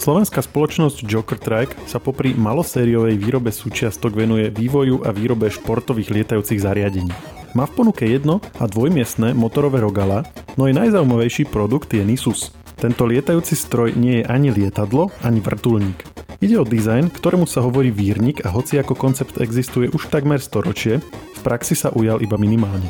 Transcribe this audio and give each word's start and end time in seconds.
Slovenská 0.00 0.40
spoločnosť 0.40 1.04
Joker 1.04 1.36
Track 1.36 1.76
sa 1.84 2.00
popri 2.00 2.32
malosériovej 2.32 3.20
výrobe 3.20 3.52
súčiastok 3.52 4.16
venuje 4.16 4.48
vývoju 4.48 5.04
a 5.04 5.12
výrobe 5.12 5.52
športových 5.52 6.08
lietajúcich 6.16 6.56
zariadení. 6.56 7.12
Má 7.52 7.68
v 7.68 7.74
ponuke 7.76 8.08
jedno 8.08 8.40
a 8.56 8.64
dvojmiestné 8.64 9.36
motorové 9.36 9.84
rogala, 9.84 10.24
no 10.56 10.64
aj 10.64 10.80
najzaujímavejší 10.80 11.52
produkt 11.52 11.92
je 11.92 12.00
Nisus. 12.00 12.48
Tento 12.80 13.04
lietajúci 13.04 13.52
stroj 13.52 13.92
nie 13.92 14.24
je 14.24 14.24
ani 14.24 14.48
lietadlo, 14.48 15.12
ani 15.20 15.44
vrtulník. 15.44 16.00
Ide 16.40 16.56
o 16.56 16.64
dizajn, 16.64 17.12
ktorému 17.12 17.44
sa 17.44 17.60
hovorí 17.60 17.92
vírnik 17.92 18.40
a 18.48 18.56
hoci 18.56 18.80
ako 18.80 18.96
koncept 18.96 19.36
existuje 19.36 19.92
už 19.92 20.08
takmer 20.08 20.40
storočie, 20.40 21.04
v 21.36 21.40
praxi 21.44 21.76
sa 21.76 21.92
ujal 21.92 22.24
iba 22.24 22.40
minimálne. 22.40 22.88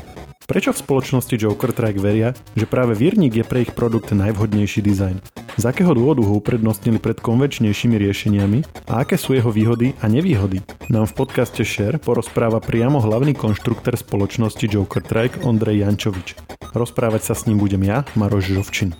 Prečo 0.50 0.74
v 0.74 0.82
spoločnosti 0.82 1.30
Joker 1.38 1.70
Track 1.70 2.02
veria, 2.02 2.34
že 2.58 2.66
práve 2.66 2.98
Viernik 2.98 3.38
je 3.38 3.46
pre 3.46 3.62
ich 3.62 3.70
produkt 3.70 4.10
najvhodnejší 4.10 4.82
dizajn? 4.82 5.22
Z 5.54 5.62
akého 5.62 5.94
dôvodu 5.94 6.26
ho 6.26 6.42
uprednostnili 6.42 6.98
pred 6.98 7.22
konvenčnejšími 7.22 7.94
riešeniami 7.94 8.90
a 8.90 9.06
aké 9.06 9.14
sú 9.14 9.38
jeho 9.38 9.54
výhody 9.54 9.94
a 10.02 10.10
nevýhody? 10.10 10.58
Nám 10.90 11.14
v 11.14 11.22
podcaste 11.22 11.62
Share 11.62 12.02
porozpráva 12.02 12.58
priamo 12.58 12.98
hlavný 12.98 13.30
konštruktor 13.38 13.94
spoločnosti 13.94 14.66
Joker 14.66 15.06
Track 15.06 15.46
Ondrej 15.46 15.86
Jančovič. 15.86 16.34
Rozprávať 16.74 17.30
sa 17.30 17.38
s 17.38 17.46
ním 17.46 17.62
budem 17.62 17.86
ja, 17.86 18.02
Maroš 18.18 18.50
Žovčin. 18.50 18.98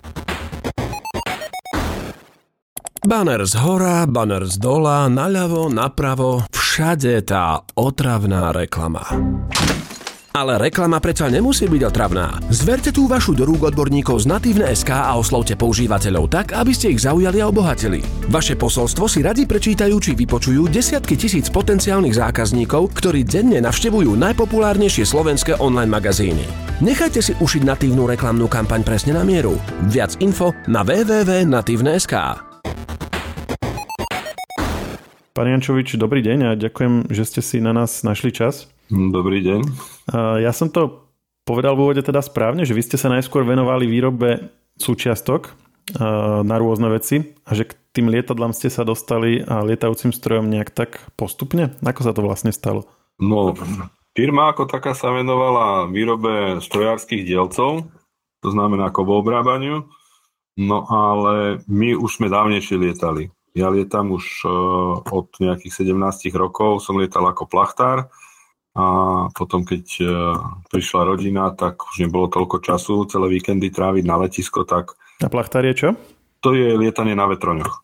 Banner 3.02 3.42
z 3.42 3.58
hora, 3.58 4.06
banner 4.06 4.46
z 4.46 4.54
dola, 4.54 5.10
naľavo, 5.10 5.66
napravo, 5.66 6.46
všade 6.54 7.26
tá 7.26 7.66
otravná 7.74 8.54
reklama. 8.54 9.02
Ale 10.30 10.62
reklama 10.62 11.02
predsa 11.02 11.26
nemusí 11.26 11.66
byť 11.66 11.82
otravná. 11.90 12.38
Zverte 12.54 12.94
tú 12.94 13.10
vašu 13.10 13.34
do 13.34 13.42
rúk 13.42 13.74
odborníkov 13.74 14.22
z 14.22 14.30
Natívne 14.30 14.70
SK 14.70 14.94
a 14.94 15.18
oslovte 15.18 15.58
používateľov 15.58 16.30
tak, 16.30 16.54
aby 16.54 16.70
ste 16.70 16.94
ich 16.94 17.02
zaujali 17.02 17.42
a 17.42 17.50
obohatili. 17.50 17.98
Vaše 18.30 18.54
posolstvo 18.54 19.10
si 19.10 19.26
radi 19.26 19.42
prečítajú 19.42 19.98
či 19.98 20.14
vypočujú 20.14 20.70
desiatky 20.70 21.18
tisíc 21.18 21.50
potenciálnych 21.50 22.14
zákazníkov, 22.14 22.94
ktorí 22.94 23.26
denne 23.26 23.58
navštevujú 23.58 24.14
najpopulárnejšie 24.14 25.02
slovenské 25.02 25.58
online 25.58 25.90
magazíny. 25.90 26.46
Nechajte 26.78 27.18
si 27.18 27.34
ušiť 27.34 27.66
natívnu 27.66 28.06
reklamnú 28.06 28.46
kampaň 28.46 28.86
presne 28.86 29.18
na 29.18 29.26
mieru. 29.26 29.58
Viac 29.90 30.14
info 30.22 30.54
na 30.70 30.86
www.natívne.sk 30.86 32.14
Pán 35.34 35.46
Jančovič, 35.46 35.98
dobrý 35.98 36.22
deň 36.22 36.38
a 36.42 36.50
ďakujem, 36.54 37.10
že 37.10 37.22
ste 37.26 37.40
si 37.42 37.58
na 37.58 37.74
nás 37.74 38.06
našli 38.06 38.30
čas. 38.30 38.70
Dobrý 38.90 39.42
deň. 39.42 39.98
Ja 40.14 40.50
som 40.50 40.68
to 40.74 41.06
povedal 41.46 41.78
v 41.78 41.86
úvode 41.86 42.02
teda 42.02 42.18
správne, 42.20 42.66
že 42.66 42.74
vy 42.74 42.82
ste 42.82 42.98
sa 42.98 43.10
najskôr 43.10 43.46
venovali 43.46 43.86
výrobe 43.86 44.50
súčiastok 44.74 45.54
na 46.42 46.56
rôzne 46.58 46.90
veci 46.90 47.34
a 47.46 47.50
že 47.54 47.66
k 47.70 47.74
tým 47.90 48.06
lietadlám 48.10 48.54
ste 48.54 48.70
sa 48.70 48.86
dostali 48.86 49.42
a 49.42 49.66
lietajúcim 49.66 50.14
strojom 50.14 50.46
nejak 50.46 50.70
tak 50.70 51.02
postupne? 51.18 51.74
Ako 51.82 52.06
sa 52.06 52.14
to 52.14 52.22
vlastne 52.22 52.54
stalo? 52.54 52.86
No, 53.18 53.50
firma 54.14 54.54
ako 54.54 54.70
taká 54.70 54.94
sa 54.94 55.10
venovala 55.10 55.90
výrobe 55.90 56.62
strojárskych 56.62 57.26
dielcov, 57.26 57.90
to 58.40 58.48
znamená 58.54 58.94
ako 58.94 59.02
v 59.02 59.10
obrábaniu, 59.18 59.76
no 60.54 60.78
ale 60.86 61.66
my 61.66 61.98
už 61.98 62.22
sme 62.22 62.30
dávnejšie 62.30 62.78
lietali. 62.78 63.34
Ja 63.58 63.66
lietam 63.74 64.14
už 64.14 64.46
od 65.10 65.28
nejakých 65.42 65.82
17 65.90 66.30
rokov, 66.38 66.86
som 66.86 67.02
lietal 67.02 67.26
ako 67.26 67.50
plachtár, 67.50 68.06
a 68.70 68.84
potom, 69.34 69.66
keď 69.66 69.84
e, 69.98 70.04
prišla 70.70 71.02
rodina, 71.02 71.50
tak 71.50 71.82
už 71.82 72.06
nebolo 72.06 72.30
toľko 72.30 72.62
času 72.62 73.02
celé 73.10 73.26
víkendy 73.26 73.66
tráviť 73.74 74.04
na 74.06 74.16
letisko, 74.22 74.62
tak... 74.62 74.94
A 75.18 75.26
plachtár 75.26 75.66
je 75.66 75.74
čo? 75.74 75.88
To 76.46 76.54
je 76.54 76.78
lietanie 76.78 77.18
na 77.18 77.26
vetroňoch. 77.26 77.82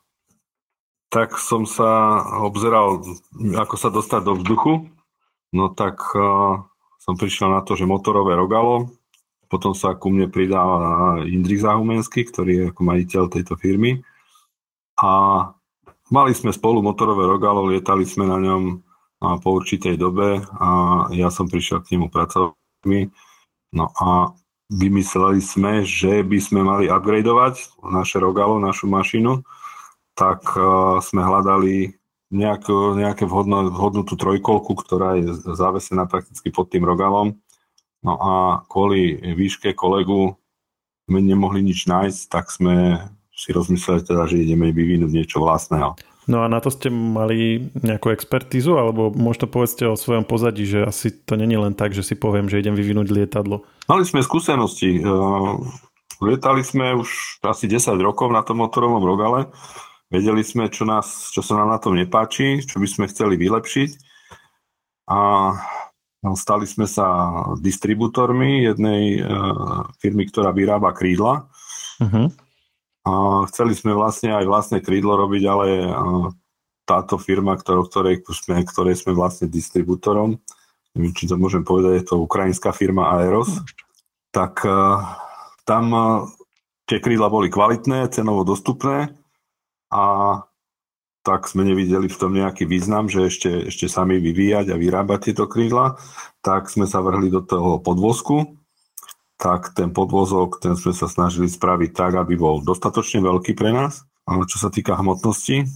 Tak 1.11 1.39
som 1.43 1.67
sa 1.67 2.23
obzeral, 2.43 3.03
ako 3.35 3.75
sa 3.75 3.91
dostať 3.91 4.21
do 4.23 4.33
vzduchu, 4.39 4.73
no 5.55 5.71
tak 5.75 6.03
uh, 6.15 6.63
som 7.03 7.15
prišiel 7.15 7.51
na 7.51 7.63
to, 7.63 7.79
že 7.79 7.87
motorové 7.87 8.35
rogalo, 8.35 8.91
potom 9.47 9.75
sa 9.75 9.95
ku 9.95 10.11
mne 10.11 10.27
pridal 10.27 11.23
Indrik 11.23 11.63
Zahumenský, 11.63 12.27
ktorý 12.27 12.53
je 12.53 12.65
ako 12.75 12.81
majiteľ 12.83 13.23
tejto 13.31 13.55
firmy 13.55 14.03
a 14.99 15.11
mali 16.11 16.33
sme 16.35 16.51
spolu 16.51 16.83
motorové 16.83 17.31
rogalo, 17.31 17.71
lietali 17.71 18.03
sme 18.03 18.27
na 18.27 18.43
ňom 18.43 18.86
a 19.27 19.39
po 19.43 19.59
určitej 19.59 19.99
dobe 19.99 20.43
a 20.57 20.69
ja 21.11 21.29
som 21.29 21.51
prišiel 21.51 21.83
k 21.83 21.99
nemu 21.99 22.07
pracovať. 22.09 22.55
No 23.75 23.91
a 23.99 24.33
vymysleli 24.71 25.43
sme, 25.43 25.83
že 25.83 26.23
by 26.23 26.39
sme 26.39 26.61
mali 26.63 26.91
upgradeovať 26.91 27.83
naše 27.87 28.19
rogalo, 28.19 28.63
našu 28.63 28.87
mašinu, 28.91 29.43
tak 30.15 30.43
uh, 30.55 30.99
sme 31.03 31.23
hľadali 31.23 31.95
nejakú, 32.35 32.99
nejaké 32.99 33.29
vhodnú, 33.29 33.71
vhodnú 33.71 34.03
tú 34.03 34.19
trojkolku, 34.19 34.75
ktorá 34.75 35.19
je 35.19 35.31
zavesená 35.55 36.11
prakticky 36.11 36.51
pod 36.51 36.73
tým 36.73 36.83
rogalom. 36.83 37.39
No 38.03 38.19
a 38.19 38.33
kvôli 38.67 39.19
výške 39.19 39.75
kolegu 39.75 40.35
sme 41.07 41.23
nemohli 41.23 41.63
nič 41.63 41.87
nájsť, 41.87 42.21
tak 42.27 42.51
sme 42.51 42.99
si 43.31 43.55
rozmysleli 43.55 44.03
teda, 44.03 44.27
že 44.27 44.43
ideme 44.43 44.75
vyvinúť 44.75 45.11
niečo 45.13 45.39
vlastného. 45.39 45.95
No 46.27 46.43
a 46.43 46.51
na 46.51 46.59
to 46.59 46.75
ste 46.75 46.91
mali 46.91 47.71
nejakú 47.87 48.11
expertízu, 48.11 48.75
alebo 48.75 49.15
možno 49.15 49.47
povedzte 49.47 49.87
o 49.87 49.95
svojom 49.95 50.27
pozadí, 50.27 50.67
že 50.67 50.83
asi 50.83 51.15
to 51.15 51.39
není 51.39 51.55
len 51.55 51.71
tak, 51.71 51.95
že 51.95 52.03
si 52.03 52.19
poviem, 52.19 52.51
že 52.51 52.59
idem 52.59 52.75
vyvinúť 52.75 53.15
lietadlo. 53.15 53.63
Mali 53.87 54.03
sme 54.03 54.27
skúsenosti. 54.27 55.07
Lietali 56.19 56.67
sme 56.67 56.99
už 56.99 57.39
asi 57.47 57.71
10 57.71 57.95
rokov 58.03 58.35
na 58.35 58.43
tom 58.43 58.59
motorovom 58.59 59.07
rogale. 59.07 59.47
Vedeli 60.11 60.43
sme, 60.43 60.67
čo, 60.67 60.83
nás, 60.83 61.31
čo 61.31 61.47
sa 61.47 61.63
nám 61.63 61.71
na 61.71 61.79
tom 61.79 61.95
nepáči, 61.95 62.59
čo 62.67 62.83
by 62.83 62.89
sme 62.91 63.07
chceli 63.07 63.39
vylepšiť. 63.39 63.91
A 65.07 65.19
stali 66.35 66.67
sme 66.67 66.91
sa 66.91 67.07
distribútormi 67.63 68.67
jednej 68.67 69.23
firmy, 70.03 70.27
ktorá 70.27 70.51
vyrába 70.51 70.91
krídla. 70.91 71.47
Uh-huh 72.03 72.35
a 73.07 73.47
chceli 73.47 73.79
sme 73.79 73.95
vlastne 73.95 74.35
aj 74.35 74.45
vlastné 74.51 74.79
krídlo 74.83 75.15
robiť, 75.15 75.43
ale 75.47 75.67
táto 76.83 77.23
firma, 77.23 77.55
ktorou, 77.55 77.87
ktorej, 77.87 78.27
sme, 78.35 78.67
ktorej 78.67 78.99
sme 78.99 79.15
vlastne 79.15 79.47
distribútorom, 79.47 80.43
neviem, 80.99 81.15
či 81.15 81.31
to 81.31 81.39
môžem 81.39 81.63
povedať, 81.63 82.03
je 82.03 82.07
to 82.11 82.27
ukrajinská 82.27 82.75
firma 82.75 83.15
Aeros, 83.15 83.63
tak 84.35 84.59
tam 85.63 85.85
tie 86.87 86.99
krídla 86.99 87.31
boli 87.31 87.47
kvalitné, 87.47 88.11
cenovo 88.11 88.43
dostupné 88.43 89.15
a 89.95 90.05
tak 91.27 91.51
sme 91.51 91.67
nevideli 91.67 92.07
v 92.07 92.21
tom 92.23 92.35
nejaký 92.35 92.71
význam, 92.71 93.11
že 93.11 93.27
ešte, 93.27 93.71
ešte 93.71 93.91
sami 93.91 94.23
vyvíjať 94.23 94.71
a 94.71 94.79
vyrábať 94.79 95.31
tieto 95.31 95.51
krídla, 95.51 95.99
tak 96.43 96.71
sme 96.71 96.87
sa 96.87 97.03
vrhli 97.03 97.31
do 97.31 97.43
toho 97.43 97.83
podvozku 97.83 98.55
tak 99.37 99.77
ten 99.77 99.93
podvozok, 99.93 100.65
ten 100.65 100.75
sme 100.81 100.97
sa 100.97 101.09
snažili 101.13 101.49
spraviť 101.53 101.91
tak, 101.93 102.13
aby 102.17 102.41
bol 102.41 102.65
dostatočne 102.65 103.21
veľký 103.21 103.53
pre 103.53 103.69
nás, 103.69 104.09
ale 104.25 104.49
čo 104.49 104.57
sa 104.57 104.73
týka 104.73 104.97
hmotnosti, 104.97 105.69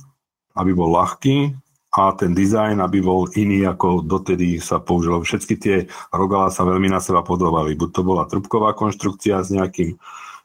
aby 0.56 0.72
bol 0.72 0.90
ľahký 0.96 1.54
a 1.90 2.14
ten 2.16 2.32
dizajn, 2.32 2.80
aby 2.80 3.04
bol 3.04 3.28
iný, 3.36 3.66
ako 3.68 4.06
dotedy 4.06 4.62
sa 4.62 4.80
použilo. 4.80 5.20
Všetky 5.20 5.54
tie 5.58 5.76
rogala 6.14 6.48
sa 6.48 6.64
veľmi 6.64 6.88
na 6.88 7.02
seba 7.02 7.20
podobali. 7.20 7.76
Buď 7.76 7.90
to 7.90 8.02
bola 8.06 8.24
trubková 8.30 8.72
konštrukcia 8.72 9.42
s 9.44 9.52
nejakým 9.52 9.98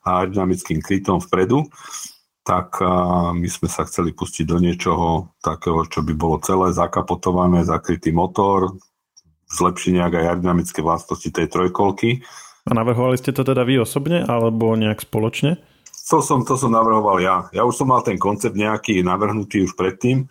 aerodynamickým 0.05 0.81
krytom 0.81 1.17
vpredu, 1.21 1.69
tak 2.45 2.77
my 3.33 3.47
sme 3.49 3.65
sa 3.65 3.89
chceli 3.89 4.13
pustiť 4.13 4.45
do 4.45 4.61
niečoho 4.61 5.33
takého, 5.41 5.81
čo 5.89 6.05
by 6.05 6.13
bolo 6.13 6.37
celé 6.45 6.69
zakapotované, 6.73 7.65
zakrytý 7.65 8.13
motor, 8.13 8.77
zlepšiť 9.49 9.91
nejak 9.97 10.13
aj 10.13 10.25
aerodynamické 10.29 10.79
vlastnosti 10.85 11.29
tej 11.29 11.49
trojkolky 11.49 12.21
a 12.65 12.71
navrhovali 12.73 13.16
ste 13.22 13.29
to 13.29 13.45
teda 13.45 13.61
vy 13.61 13.85
osobne 13.85 14.25
alebo 14.25 14.73
nejak 14.73 15.05
spoločne? 15.05 15.61
To 16.09 16.22
som, 16.22 16.45
to 16.45 16.53
som 16.53 16.69
navrhoval 16.73 17.17
ja. 17.17 17.49
Ja 17.49 17.66
už 17.66 17.81
som 17.81 17.90
mal 17.90 18.05
ten 18.05 18.17
koncept 18.22 18.53
nejaký 18.53 19.01
navrhnutý 19.01 19.66
už 19.66 19.73
predtým, 19.73 20.29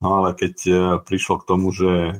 no 0.00 0.08
ale 0.20 0.32
keď 0.32 0.54
e, 0.64 0.72
prišlo 1.04 1.44
k 1.44 1.48
tomu, 1.48 1.68
že 1.68 2.16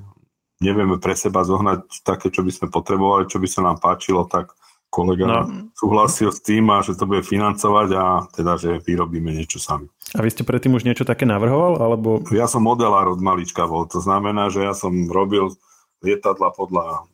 nevieme 0.60 1.00
pre 1.00 1.16
seba 1.16 1.40
zohnať 1.40 2.04
také, 2.04 2.28
čo 2.28 2.44
by 2.44 2.52
sme 2.52 2.66
potrebovali, 2.68 3.28
čo 3.32 3.40
by 3.40 3.48
sa 3.48 3.64
nám 3.64 3.80
páčilo, 3.80 4.28
tak 4.28 4.52
kolega 4.92 5.24
no. 5.24 5.72
súhlasil 5.72 6.28
s 6.28 6.44
tým 6.44 6.68
a 6.68 6.84
že 6.84 6.92
to 6.92 7.08
bude 7.08 7.24
financovať 7.24 7.88
a 7.96 8.04
teda, 8.28 8.60
že 8.60 8.70
vyrobíme 8.84 9.32
niečo 9.32 9.56
sami. 9.56 9.88
A 10.12 10.20
vy 10.20 10.28
ste 10.28 10.44
predtým 10.44 10.76
už 10.76 10.84
niečo 10.84 11.08
také 11.08 11.24
navrhoval? 11.24 11.80
Alebo... 11.80 12.20
Ja 12.28 12.44
som 12.44 12.68
modelár 12.68 13.08
od 13.08 13.24
malička 13.24 13.64
bol, 13.64 13.88
to 13.88 14.04
znamená, 14.04 14.52
že 14.52 14.60
ja 14.60 14.76
som 14.76 14.92
robil 15.08 15.56
lietadla 16.04 16.52
podľa 16.52 17.08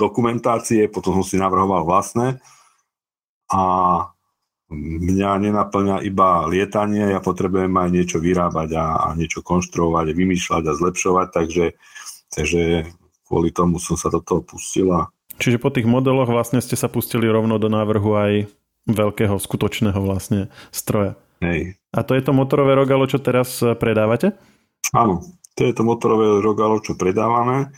dokumentácie, 0.00 0.88
potom 0.88 1.20
som 1.20 1.26
si 1.26 1.36
navrhoval 1.38 1.84
vlastné 1.84 2.40
a 3.52 3.62
mňa 4.72 5.30
nenaplňa 5.48 5.96
iba 6.08 6.48
lietanie, 6.48 7.12
ja 7.12 7.20
potrebujem 7.20 7.72
aj 7.72 7.88
niečo 7.92 8.18
vyrábať 8.18 8.72
a, 8.72 8.86
a 9.04 9.08
niečo 9.12 9.44
konštruovať, 9.44 10.16
vymýšľať 10.16 10.62
a 10.64 10.72
zlepšovať, 10.76 11.26
takže, 11.28 11.66
takže 12.32 12.62
kvôli 13.28 13.52
tomu 13.52 13.76
som 13.76 14.00
sa 14.00 14.08
do 14.08 14.24
toho 14.24 14.40
pustila. 14.40 15.12
Čiže 15.36 15.60
po 15.60 15.72
tých 15.72 15.88
modeloch 15.88 16.28
vlastne 16.28 16.60
ste 16.64 16.76
sa 16.76 16.88
pustili 16.88 17.28
rovno 17.28 17.60
do 17.60 17.68
návrhu 17.68 18.10
aj 18.16 18.32
veľkého, 18.88 19.36
skutočného 19.36 20.00
vlastne 20.00 20.48
stroja. 20.72 21.16
Hej. 21.44 21.76
A 21.92 22.00
to 22.06 22.16
je 22.16 22.22
to 22.24 22.32
motorové 22.32 22.72
rogalo, 22.72 23.04
čo 23.04 23.18
teraz 23.18 23.60
predávate? 23.60 24.32
Áno, 24.94 25.24
to 25.58 25.68
je 25.68 25.72
to 25.74 25.82
motorové 25.84 26.40
rogalo, 26.40 26.80
čo 26.80 26.96
predávame. 26.96 27.74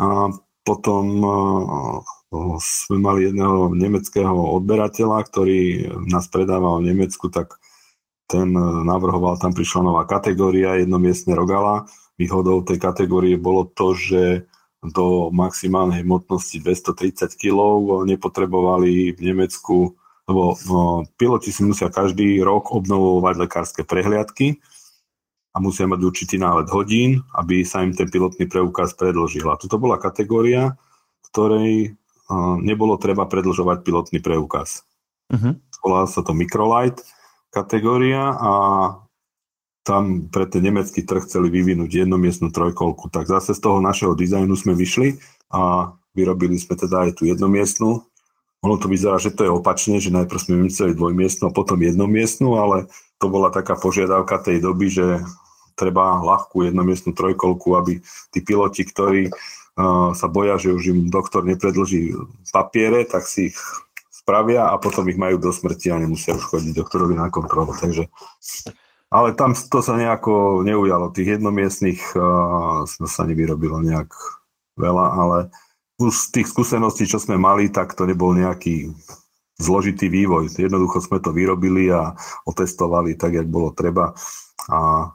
A 0.00 0.28
potom 0.64 1.04
uh, 1.22 2.58
sme 2.58 2.98
mali 2.98 3.30
jedného 3.30 3.70
nemeckého 3.70 4.34
odberateľa, 4.58 5.18
ktorý 5.28 5.60
nás 6.10 6.26
predával 6.26 6.82
v 6.82 6.90
Nemecku, 6.90 7.30
tak 7.30 7.62
ten 8.26 8.50
navrhoval, 8.58 9.38
tam 9.38 9.54
prišla 9.54 9.86
nová 9.86 10.02
kategória, 10.08 10.80
jednomiestne 10.80 11.36
rogala. 11.36 11.86
Výhodou 12.18 12.64
tej 12.66 12.80
kategórie 12.80 13.38
bolo 13.38 13.68
to, 13.68 13.94
že 13.94 14.22
do 14.82 15.30
maximálnej 15.30 16.02
hmotnosti 16.02 16.58
230 16.58 17.38
kg 17.38 17.60
nepotrebovali 18.08 19.14
v 19.14 19.20
Nemecku 19.20 19.94
lebo 20.24 20.56
no, 20.68 21.04
piloti 21.20 21.52
si 21.52 21.60
musia 21.60 21.92
každý 21.92 22.40
rok 22.40 22.72
obnovovať 22.72 23.34
lekárske 23.44 23.82
prehliadky 23.84 24.60
a 25.54 25.62
musia 25.62 25.86
mať 25.86 26.00
určitý 26.02 26.36
nálet 26.36 26.66
hodín, 26.74 27.22
aby 27.38 27.62
sa 27.62 27.86
im 27.86 27.94
ten 27.94 28.10
pilotný 28.10 28.50
preukaz 28.50 28.90
predlžil. 28.98 29.46
A 29.46 29.54
toto 29.54 29.78
bola 29.78 30.02
kategória, 30.02 30.74
ktorej 31.30 31.94
nebolo 32.58 32.98
treba 32.98 33.22
predlžovať 33.30 33.86
pilotný 33.86 34.18
preukaz. 34.18 34.82
Uh-huh. 35.30 35.54
Volá 35.80 36.10
sa 36.10 36.26
to 36.26 36.34
Microlight 36.34 36.98
kategória 37.54 38.34
a 38.34 38.52
tam 39.86 40.26
pre 40.26 40.48
ten 40.50 40.64
nemecký 40.64 41.06
trh 41.06 41.22
chceli 41.28 41.52
vyvinúť 41.54 42.02
jednomiestnú 42.02 42.50
trojkolku. 42.50 43.12
Tak 43.14 43.30
zase 43.30 43.54
z 43.54 43.60
toho 43.62 43.78
našeho 43.78 44.16
dizajnu 44.18 44.58
sme 44.58 44.74
vyšli 44.74 45.22
a 45.54 45.94
vyrobili 46.16 46.58
sme 46.58 46.74
teda 46.74 47.06
aj 47.06 47.20
tú 47.20 47.30
jednomiestnú 47.30 48.02
ono 48.64 48.80
to 48.80 48.88
vyzerá, 48.88 49.20
že 49.20 49.36
to 49.36 49.44
je 49.44 49.52
opačne, 49.52 50.00
že 50.00 50.08
najprv 50.08 50.40
sme 50.40 50.54
vymysleli 50.64 50.96
dvojmiestnú 50.96 51.52
a 51.52 51.56
potom 51.56 51.84
jednomiestnú, 51.84 52.56
ale 52.56 52.88
to 53.20 53.28
bola 53.28 53.52
taká 53.52 53.76
požiadavka 53.76 54.40
tej 54.40 54.64
doby, 54.64 54.88
že 54.88 55.06
treba 55.74 56.22
ľahkú 56.22 56.66
jednomiestnú 56.66 57.12
trojkolku, 57.12 57.74
aby 57.76 58.00
tí 58.30 58.38
piloti, 58.40 58.86
ktorí 58.86 59.30
uh, 59.30 60.14
sa 60.14 60.26
boja, 60.30 60.58
že 60.58 60.74
už 60.74 60.94
im 60.94 61.00
doktor 61.10 61.42
nepredlží 61.42 62.14
papiere, 62.54 63.02
tak 63.04 63.26
si 63.26 63.52
ich 63.52 63.58
spravia 64.08 64.70
a 64.72 64.80
potom 64.80 65.04
ich 65.10 65.20
majú 65.20 65.36
do 65.36 65.52
smrti 65.52 65.92
a 65.92 66.00
nemusia 66.00 66.38
už 66.38 66.48
chodiť 66.48 66.72
doktorovi 66.72 67.18
na 67.18 67.28
kontrolu. 67.28 67.76
Takže, 67.76 68.08
ale 69.12 69.36
tam 69.36 69.52
to 69.52 69.78
sa 69.84 69.98
nejako 69.98 70.64
neujalo. 70.64 71.12
Tých 71.12 71.38
jednomiestných 71.38 72.00
uh, 72.16 72.88
sa 72.88 73.22
nevyrobilo 73.28 73.82
nejak 73.84 74.10
veľa, 74.80 75.06
ale 75.14 75.38
z 76.00 76.22
tých 76.34 76.50
skúseností, 76.50 77.06
čo 77.06 77.22
sme 77.22 77.38
mali, 77.38 77.70
tak 77.70 77.94
to 77.94 78.02
nebol 78.02 78.34
nejaký 78.34 78.90
zložitý 79.58 80.10
vývoj. 80.10 80.50
Jednoducho 80.50 80.98
sme 80.98 81.22
to 81.22 81.30
vyrobili 81.30 81.86
a 81.90 82.18
otestovali 82.42 83.14
tak, 83.14 83.38
jak 83.38 83.46
bolo 83.46 83.70
treba 83.70 84.10
a 84.66 85.10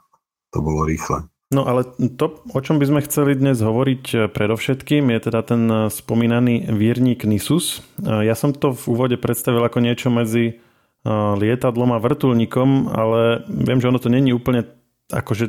to 0.50 0.58
bolo 0.62 0.86
rýchle. 0.86 1.30
No 1.50 1.66
ale 1.66 1.82
to, 2.14 2.38
o 2.54 2.60
čom 2.62 2.78
by 2.78 2.86
sme 2.86 3.00
chceli 3.02 3.34
dnes 3.34 3.58
hovoriť 3.58 4.04
eh, 4.14 4.18
predovšetkým, 4.30 5.10
je 5.10 5.18
teda 5.18 5.40
ten 5.42 5.62
eh, 5.66 5.78
spomínaný 5.90 6.70
vierník 6.70 7.26
Nisus. 7.26 7.82
Eh, 7.98 8.30
ja 8.30 8.38
som 8.38 8.54
to 8.54 8.70
v 8.70 8.82
úvode 8.86 9.18
predstavil 9.18 9.62
ako 9.66 9.82
niečo 9.82 10.08
medzi 10.10 10.62
lietadlom 11.40 11.96
a 11.96 12.02
vrtulníkom, 12.04 12.92
ale 12.92 13.40
viem, 13.48 13.80
že 13.80 13.88
ono 13.88 13.96
to 13.96 14.12
není 14.12 14.36
úplne 14.36 14.68
akože 15.08 15.48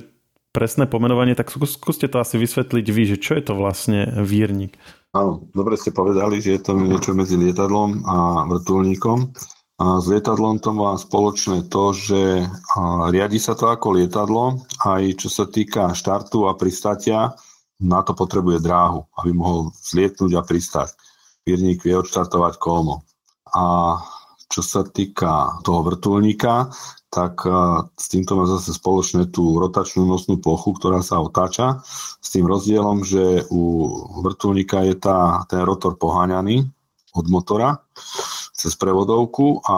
presné 0.55 0.87
pomenovanie, 0.87 1.35
tak 1.35 1.51
skúste 1.51 2.07
to 2.07 2.23
asi 2.23 2.39
vysvetliť 2.39 2.85
vy, 2.87 3.03
že 3.03 3.17
čo 3.19 3.35
je 3.35 3.43
to 3.43 3.59
vlastne 3.59 4.23
vírnik. 4.23 4.79
Áno, 5.11 5.43
dobre 5.51 5.75
ste 5.75 5.91
povedali, 5.91 6.39
že 6.39 6.55
je 6.55 6.61
to 6.63 6.79
niečo 6.79 7.11
medzi 7.11 7.35
lietadlom 7.35 7.99
a 8.07 8.47
vrtulníkom. 8.47 9.35
A 9.81 9.97
s 9.97 10.05
lietadlom 10.05 10.61
to 10.61 10.77
má 10.77 10.93
spoločné 10.93 11.65
to, 11.65 11.89
že 11.89 12.45
riadi 13.09 13.41
sa 13.41 13.57
to 13.57 13.65
ako 13.65 13.97
lietadlo, 13.97 14.61
aj 14.85 15.17
čo 15.17 15.25
sa 15.25 15.49
týka 15.49 15.97
štartu 15.97 16.45
a 16.45 16.53
pristatia, 16.53 17.33
na 17.81 18.05
to 18.05 18.13
potrebuje 18.13 18.61
dráhu, 18.61 19.09
aby 19.17 19.33
mohol 19.33 19.73
zlietnúť 19.73 20.37
a 20.37 20.45
pristať. 20.45 20.93
Vírnik 21.41 21.81
vie 21.81 21.97
odštartovať 21.97 22.61
kolmo. 22.61 23.01
A 23.57 23.97
čo 24.45 24.61
sa 24.61 24.85
týka 24.85 25.57
toho 25.65 25.81
vrtulníka, 25.81 26.69
tak 27.09 27.41
s 27.97 28.05
týmto 28.05 28.37
má 28.37 28.45
zase 28.45 28.77
spoločné 28.77 29.33
tú 29.33 29.57
rotačnú 29.57 30.05
nosnú 30.05 30.37
plochu, 30.37 30.77
ktorá 30.77 31.01
sa 31.01 31.25
otáča, 31.25 31.81
s 32.21 32.29
tým 32.29 32.45
rozdielom, 32.45 33.01
že 33.01 33.49
u 33.49 33.89
vrtulníka 34.21 34.85
je 34.85 34.95
tá, 35.01 35.41
ten 35.49 35.65
rotor 35.65 35.97
poháňaný 35.97 36.69
od 37.17 37.25
motora 37.33 37.81
cez 38.61 38.77
prevodovku 38.77 39.65
a 39.65 39.77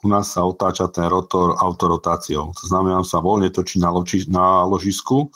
u 0.00 0.06
nás 0.08 0.32
sa 0.32 0.48
otáča 0.48 0.88
ten 0.88 1.08
rotor 1.12 1.60
autorotáciou. 1.60 2.56
To 2.56 2.64
znamená, 2.64 3.04
sa 3.04 3.20
voľne 3.20 3.52
točí 3.52 3.76
na, 3.76 3.92
loči, 3.92 4.24
na 4.28 4.64
ložisku 4.64 5.28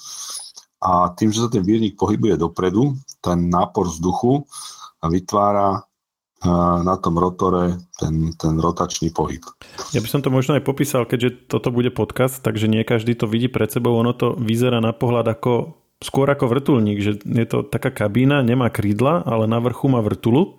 a 0.81 1.13
tým, 1.13 1.29
že 1.29 1.45
sa 1.45 1.53
ten 1.53 1.65
vírnik 1.65 2.01
pohybuje 2.01 2.41
dopredu, 2.41 2.97
ten 3.21 3.53
nápor 3.53 3.93
vzduchu 3.93 4.49
vytvára 5.05 5.85
na 6.87 6.95
tom 7.03 7.19
rotore 7.19 7.83
ten, 7.99 8.31
ten 8.39 8.63
rotačný 8.63 9.11
pohyb. 9.11 9.43
Ja 9.91 9.99
by 9.99 10.07
som 10.07 10.23
to 10.23 10.31
možno 10.31 10.55
aj 10.55 10.63
popísal, 10.63 11.03
keďže 11.03 11.51
toto 11.51 11.75
bude 11.75 11.91
podcast, 11.91 12.39
takže 12.39 12.71
nie 12.71 12.87
každý 12.87 13.19
to 13.19 13.27
vidí 13.27 13.51
pred 13.51 13.67
sebou. 13.67 13.99
Ono 13.99 14.15
to 14.15 14.39
vyzerá 14.39 14.79
na 14.79 14.95
pohľad 14.95 15.27
ako 15.35 15.75
skôr 15.99 16.31
ako 16.31 16.47
vrtulník, 16.47 17.03
že 17.03 17.19
je 17.19 17.47
to 17.47 17.67
taká 17.67 17.91
kabína, 17.91 18.47
nemá 18.47 18.71
krídla, 18.71 19.27
ale 19.27 19.51
na 19.51 19.59
vrchu 19.59 19.91
má 19.91 19.99
vrtulu. 19.99 20.58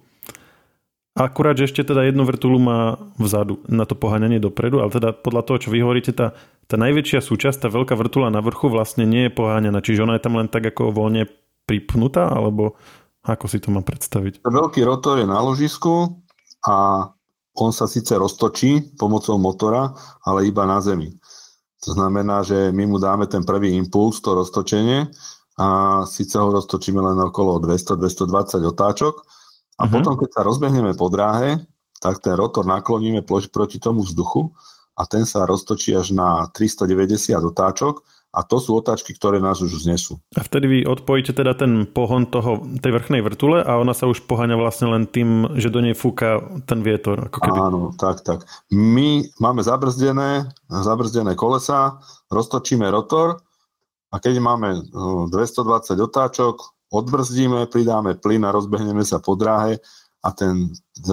Akurát, 1.19 1.59
že 1.59 1.67
ešte 1.67 1.83
teda 1.83 2.07
jednu 2.07 2.23
vrtulu 2.23 2.63
má 2.63 2.95
vzadu 3.19 3.59
na 3.67 3.83
to 3.83 3.91
poháňanie 3.91 4.39
dopredu, 4.39 4.79
ale 4.79 4.87
teda 4.87 5.11
podľa 5.11 5.43
toho, 5.43 5.57
čo 5.59 5.69
vy 5.75 5.83
hovoríte, 5.83 6.15
tá, 6.15 6.31
tá 6.63 6.79
najväčšia 6.79 7.19
súčasť, 7.19 7.67
tá 7.67 7.69
veľká 7.69 7.91
vrtula 7.99 8.31
na 8.31 8.39
vrchu 8.39 8.71
vlastne 8.71 9.03
nie 9.03 9.27
je 9.27 9.35
poháňaná, 9.35 9.83
čiže 9.83 10.07
ona 10.07 10.15
je 10.15 10.23
tam 10.23 10.39
len 10.39 10.47
tak 10.47 10.71
ako 10.71 10.95
voľne 10.95 11.27
pripnutá, 11.67 12.31
alebo 12.31 12.79
ako 13.27 13.51
si 13.51 13.59
to 13.59 13.67
mám 13.67 13.83
predstaviť? 13.83 14.47
Veľký 14.47 14.79
rotor 14.87 15.19
je 15.19 15.27
na 15.27 15.43
ložisku 15.43 16.23
a 16.63 17.11
on 17.59 17.75
sa 17.75 17.83
síce 17.91 18.15
roztočí 18.15 18.95
pomocou 18.95 19.35
motora, 19.35 19.91
ale 20.23 20.47
iba 20.47 20.63
na 20.63 20.79
zemi. 20.79 21.11
To 21.83 21.99
znamená, 21.99 22.47
že 22.47 22.71
my 22.71 22.87
mu 22.87 22.95
dáme 22.95 23.27
ten 23.27 23.43
prvý 23.43 23.75
impuls, 23.75 24.23
to 24.23 24.39
roztočenie 24.39 25.11
a 25.59 25.67
síce 26.07 26.39
ho 26.39 26.47
roztočíme 26.47 27.03
len 27.03 27.19
okolo 27.27 27.59
200-220 27.59 28.63
otáčok 28.63 29.19
a 29.79 29.87
uh-huh. 29.87 29.93
potom, 29.95 30.19
keď 30.19 30.29
sa 30.35 30.41
rozbehneme 30.43 30.91
po 30.99 31.07
dráhe, 31.07 31.63
tak 32.03 32.19
ten 32.19 32.35
rotor 32.35 32.67
nakloníme 32.67 33.23
proti 33.23 33.79
tomu 33.79 34.03
vzduchu 34.03 34.51
a 34.99 35.07
ten 35.07 35.23
sa 35.23 35.47
roztočí 35.47 35.95
až 35.95 36.11
na 36.11 36.51
390 36.51 37.39
otáčok 37.39 38.03
a 38.29 38.45
to 38.45 38.61
sú 38.61 38.77
otáčky, 38.77 39.17
ktoré 39.17 39.41
nás 39.41 39.57
už 39.57 39.89
znesú. 39.89 40.21
A 40.37 40.45
vtedy 40.45 40.65
vy 40.69 40.79
odpojíte 40.85 41.33
teda 41.33 41.57
ten 41.57 41.89
pohon 41.89 42.29
toho, 42.29 42.61
tej 42.77 42.93
vrchnej 42.93 43.25
vrtule 43.25 43.65
a 43.65 43.81
ona 43.81 43.97
sa 43.97 44.05
už 44.05 44.29
poháňa 44.29 44.53
vlastne 44.53 44.93
len 44.93 45.09
tým, 45.09 45.57
že 45.57 45.73
do 45.73 45.81
nej 45.81 45.97
fúka 45.97 46.45
ten 46.69 46.85
vietor. 46.85 47.25
Ako 47.25 47.41
keby. 47.41 47.57
Áno, 47.57 47.81
tak, 47.97 48.21
tak. 48.21 48.45
My 48.69 49.25
máme 49.41 49.65
zabrzdené, 49.65 50.45
zabrzdené 50.69 51.33
kolesa, 51.33 51.97
roztočíme 52.29 52.85
rotor 52.93 53.41
a 54.13 54.15
keď 54.21 54.37
máme 54.37 54.85
220 55.33 55.33
no, 55.97 56.05
otáčok, 56.05 56.55
odbrzdíme, 56.89 57.69
pridáme 57.69 58.17
plyn 58.17 58.45
a 58.45 58.53
rozbehneme 58.53 59.05
sa 59.05 59.21
po 59.21 59.37
dráhe 59.37 59.77
a 60.19 60.29
ten 60.35 60.67
e, 60.67 61.09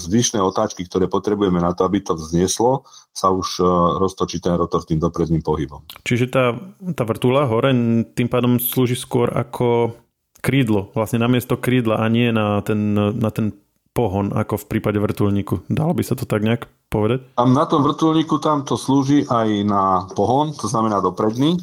zvyšné 0.00 0.40
otáčky, 0.40 0.88
ktoré 0.88 1.04
potrebujeme 1.04 1.60
na 1.60 1.76
to, 1.76 1.84
aby 1.84 2.00
to 2.00 2.16
vznieslo, 2.16 2.88
sa 3.12 3.28
už 3.28 3.60
e, 3.60 3.64
roztočí 4.00 4.40
ten 4.40 4.56
rotor 4.56 4.88
tým 4.88 4.96
dopredným 4.96 5.44
pohybom. 5.44 5.84
Čiže 6.08 6.32
tá, 6.32 6.56
tá 6.96 7.04
vrtula 7.04 7.44
hore 7.44 7.76
tým 8.16 8.28
pádom 8.30 8.56
slúži 8.56 8.96
skôr 8.96 9.28
ako 9.36 9.92
krídlo, 10.40 10.88
vlastne 10.96 11.20
namiesto 11.20 11.60
krídla 11.60 12.00
a 12.00 12.08
nie 12.08 12.32
na 12.32 12.64
ten, 12.64 12.96
na 12.96 13.28
ten 13.28 13.52
pohon, 13.92 14.30
ako 14.32 14.64
v 14.64 14.68
prípade 14.70 14.96
vrtulníku. 15.02 15.66
Dalo 15.68 15.92
by 15.92 16.06
sa 16.06 16.14
to 16.14 16.24
tak 16.24 16.46
nejak 16.46 16.70
povedať? 16.88 17.34
Tam 17.34 17.50
na 17.52 17.66
tom 17.68 17.84
vrtulníku 17.84 18.38
tam 18.40 18.64
to 18.64 18.78
slúži 18.78 19.26
aj 19.28 19.48
na 19.66 20.06
pohon, 20.14 20.54
to 20.56 20.70
znamená 20.70 21.02
dopredný, 21.02 21.58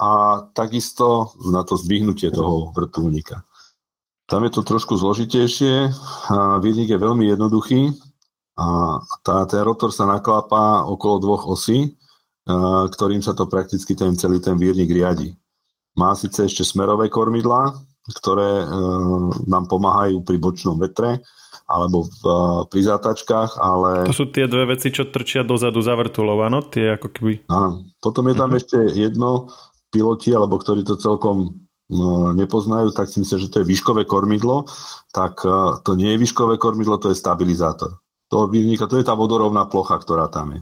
a 0.00 0.10
takisto 0.56 1.36
na 1.44 1.60
to 1.60 1.76
zbyhnutie 1.76 2.32
toho 2.32 2.72
vrtulníka. 2.72 3.44
Tam 4.24 4.40
je 4.48 4.50
to 4.56 4.64
trošku 4.64 4.96
zložitejšie. 4.96 5.92
Výnik 6.64 6.88
je 6.88 6.96
veľmi 6.96 7.28
jednoduchý. 7.28 7.92
A 8.56 9.00
tá, 9.20 9.44
ten 9.44 9.60
rotor 9.60 9.92
sa 9.92 10.08
naklápa 10.08 10.88
okolo 10.88 11.20
dvoch 11.20 11.44
osí, 11.50 12.00
ktorým 12.96 13.20
sa 13.20 13.36
to 13.36 13.44
prakticky 13.44 13.92
ten 13.92 14.16
celý 14.16 14.40
ten 14.40 14.56
výrnik 14.56 14.88
riadi. 14.88 15.36
Má 15.98 16.16
síce 16.16 16.48
ešte 16.48 16.64
smerové 16.64 17.12
kormidlá, 17.12 17.76
ktoré 18.22 18.64
nám 19.44 19.68
pomáhajú 19.68 20.24
pri 20.24 20.36
bočnom 20.40 20.80
vetre 20.80 21.20
alebo 21.70 22.02
v, 22.02 22.22
pri 22.66 22.80
zátačkách, 22.82 23.62
ale... 23.62 24.10
To 24.10 24.26
sú 24.26 24.26
tie 24.34 24.50
dve 24.50 24.74
veci, 24.74 24.90
čo 24.90 25.06
trčia 25.06 25.46
dozadu 25.46 25.78
za 25.78 25.94
vrtulov, 25.94 26.42
áno? 26.42 26.66
Tie 26.66 26.98
ako 26.98 27.08
keby... 27.14 27.46
Áno. 27.46 27.86
Potom 28.02 28.26
je 28.26 28.34
tam 28.34 28.50
uh-huh. 28.50 28.58
ešte 28.58 28.78
jedno, 28.90 29.54
piloti, 29.90 30.32
alebo 30.32 30.56
ktorí 30.56 30.86
to 30.86 30.96
celkom 30.96 31.60
No, 31.90 32.30
nepoznajú, 32.30 32.94
tak 32.94 33.10
si 33.10 33.18
myslia, 33.18 33.42
že 33.42 33.50
to 33.50 33.60
je 33.60 33.66
výškové 33.66 34.06
kormidlo, 34.06 34.62
tak 35.10 35.42
e, 35.42 35.82
to 35.82 35.98
nie 35.98 36.14
je 36.14 36.22
výškové 36.22 36.54
kormidlo, 36.54 37.02
to 37.02 37.10
je 37.10 37.18
stabilizátor. 37.18 37.98
To 38.30 38.46
výrnika, 38.46 38.86
to 38.86 38.94
je 38.94 39.02
tá 39.02 39.18
vodorovná 39.18 39.66
plocha, 39.66 39.98
ktorá 39.98 40.30
tam 40.30 40.54
je. 40.54 40.60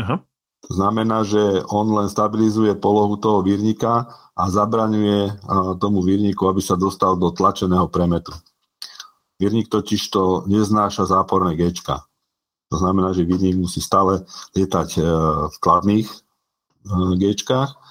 Aha. 0.00 0.24
To 0.64 0.70
znamená, 0.72 1.20
že 1.28 1.60
on 1.68 1.92
len 1.92 2.08
stabilizuje 2.08 2.80
polohu 2.80 3.20
toho 3.20 3.44
vírnika 3.44 4.08
a 4.32 4.42
zabraňuje 4.48 5.44
tomu 5.76 6.00
vírniku, 6.00 6.48
aby 6.48 6.64
sa 6.64 6.80
dostal 6.80 7.16
do 7.20 7.28
tlačeného 7.28 7.84
premetu. 7.92 8.32
Vírnik 9.36 9.68
totiž 9.68 10.00
to 10.08 10.48
neznáša 10.48 11.04
záporné 11.04 11.60
Gčka. 11.60 12.08
To 12.72 12.76
znamená, 12.76 13.12
že 13.12 13.28
vírnik 13.28 13.60
musí 13.60 13.84
stále 13.84 14.24
lietať 14.56 14.88
e, 14.96 15.00
v 15.52 15.56
kladných 15.60 16.08
e, 16.08 16.16
Gčkách. 17.20 17.89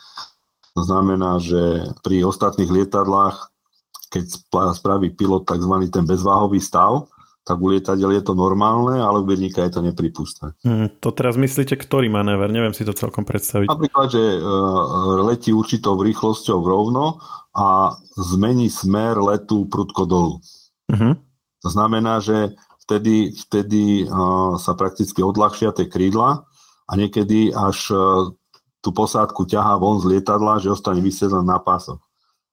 To 0.80 0.88
znamená, 0.88 1.44
že 1.44 1.92
pri 2.08 2.24
ostatných 2.24 2.72
lietadlách, 2.72 3.52
keď 4.08 4.24
spraví 4.80 5.12
pilot 5.12 5.44
tzv. 5.44 5.76
ten 5.92 6.08
bezváhový 6.08 6.64
stav, 6.64 7.12
tak 7.44 7.60
u 7.60 7.68
lietadiel 7.68 8.16
je 8.16 8.24
to 8.24 8.32
normálne, 8.32 8.96
ale 8.96 9.20
u 9.20 9.28
vierníka 9.28 9.60
je 9.68 9.76
to 9.76 9.82
nepripustné. 9.84 10.56
Hmm, 10.64 10.88
to 11.04 11.12
teraz 11.12 11.36
myslíte, 11.36 11.76
ktorý 11.76 12.08
manéver? 12.08 12.48
Neviem 12.48 12.72
si 12.72 12.88
to 12.88 12.96
celkom 12.96 13.28
predstaviť. 13.28 13.68
Napríklad, 13.68 14.08
že 14.08 14.24
uh, 14.40 15.20
letí 15.28 15.52
určitou 15.52 16.00
rýchlosťou 16.00 16.64
rovno 16.64 17.20
a 17.52 18.00
zmení 18.16 18.72
smer 18.72 19.20
letu 19.20 19.68
prudko 19.68 20.08
dolu. 20.08 20.40
Uh-huh. 20.94 21.20
To 21.66 21.70
znamená, 21.74 22.24
že 22.24 22.56
vtedy, 22.88 23.36
vtedy 23.36 24.08
uh, 24.08 24.56
sa 24.56 24.80
prakticky 24.80 25.20
odľahšia 25.20 25.76
tie 25.76 25.92
krídla 25.92 26.48
a 26.88 26.92
niekedy 26.96 27.52
až 27.52 27.92
uh, 27.92 28.32
tú 28.90 28.98
posádku 28.98 29.46
ťahá 29.46 29.78
von 29.78 30.02
z 30.02 30.18
lietadla, 30.18 30.58
že 30.58 30.74
ostane 30.74 30.98
vysieť 30.98 31.46
na 31.46 31.62
pásoch. 31.62 32.02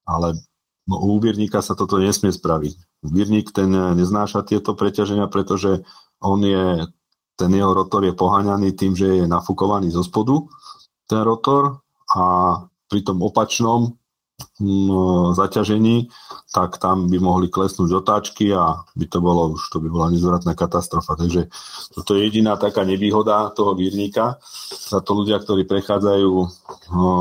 Ale 0.04 0.36
no, 0.84 1.00
u 1.00 1.16
úbierníka 1.16 1.64
sa 1.64 1.72
toto 1.72 1.96
nesmie 1.96 2.28
spraviť. 2.28 3.00
Vírnik 3.08 3.56
ten 3.56 3.72
neznáša 3.72 4.44
tieto 4.44 4.76
preťaženia, 4.76 5.32
pretože 5.32 5.80
on 6.20 6.44
je, 6.44 6.84
ten 7.40 7.48
jeho 7.56 7.72
rotor 7.72 8.04
je 8.04 8.12
poháňaný 8.12 8.76
tým, 8.76 8.92
že 8.92 9.24
je 9.24 9.24
nafúkovaný 9.24 9.88
zo 9.88 10.04
spodu, 10.04 10.44
ten 11.08 11.24
rotor, 11.24 11.80
a 12.12 12.22
pri 12.86 13.00
tom 13.00 13.24
opačnom 13.24 13.96
zaťažení, 15.36 16.08
tak 16.52 16.80
tam 16.80 17.08
by 17.12 17.20
mohli 17.20 17.48
klesnúť 17.52 17.92
otáčky 17.92 18.52
a 18.52 18.84
by 18.96 19.04
to 19.08 19.20
bolo 19.20 19.56
už, 19.56 19.68
to 19.68 19.80
by 19.80 19.88
bola 19.88 20.12
nezvratná 20.12 20.56
katastrofa. 20.56 21.16
Takže 21.16 21.48
toto 21.92 22.16
je 22.16 22.24
jediná 22.24 22.56
taká 22.56 22.84
nevýhoda 22.84 23.52
toho 23.52 23.76
vírnika. 23.76 24.40
Za 24.72 25.04
to 25.04 25.20
ľudia, 25.20 25.40
ktorí 25.40 25.68
prechádzajú 25.68 26.32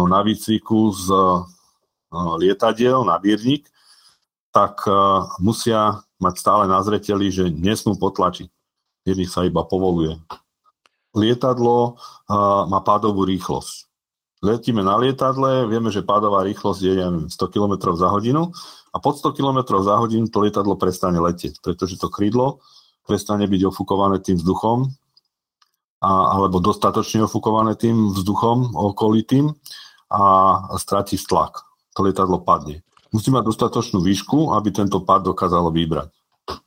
na 0.07 0.19
výcviku 0.23 0.91
z 0.95 1.07
lietadiel 2.39 3.03
na 3.03 3.19
vírnik, 3.19 3.67
tak 4.55 4.87
musia 5.43 6.03
mať 6.19 6.35
stále 6.39 6.63
na 6.71 6.79
zreteli, 6.83 7.27
že 7.31 7.51
nesmú 7.51 7.99
potlačiť. 7.99 8.47
Vírnik 9.03 9.27
sa 9.27 9.43
iba 9.43 9.63
povoluje. 9.67 10.15
Lietadlo 11.11 11.99
má 12.67 12.79
pádovú 12.83 13.23
rýchlosť 13.27 13.84
letíme 14.45 14.85
na 14.85 15.01
lietadle, 15.01 15.65
vieme, 15.65 15.89
že 15.89 16.05
pádová 16.05 16.45
rýchlosť 16.45 16.81
je 16.85 16.93
ja 16.93 17.09
100 17.09 17.33
km 17.49 17.97
za 17.97 18.13
hodinu 18.13 18.53
a 18.93 18.97
pod 19.01 19.17
100 19.17 19.33
km 19.33 19.81
za 19.81 19.97
hodinu 19.97 20.29
to 20.29 20.45
lietadlo 20.45 20.77
prestane 20.77 21.17
letieť, 21.17 21.59
pretože 21.65 21.97
to 21.97 22.13
krídlo 22.13 22.61
prestane 23.05 23.49
byť 23.49 23.61
ofukované 23.65 24.21
tým 24.21 24.37
vzduchom 24.37 24.93
a, 26.05 26.11
alebo 26.37 26.61
dostatočne 26.61 27.25
ofukované 27.25 27.73
tým 27.73 28.13
vzduchom 28.13 28.77
okolitým 28.77 29.53
a 30.09 30.23
stratí 30.77 31.17
tlak. 31.17 31.65
To 31.97 32.05
lietadlo 32.05 32.45
padne. 32.45 32.85
Musí 33.09 33.31
mať 33.31 33.47
dostatočnú 33.47 34.03
výšku, 34.03 34.53
aby 34.53 34.69
tento 34.75 34.99
pád 35.01 35.31
dokázalo 35.31 35.71
vybrať. 35.71 36.11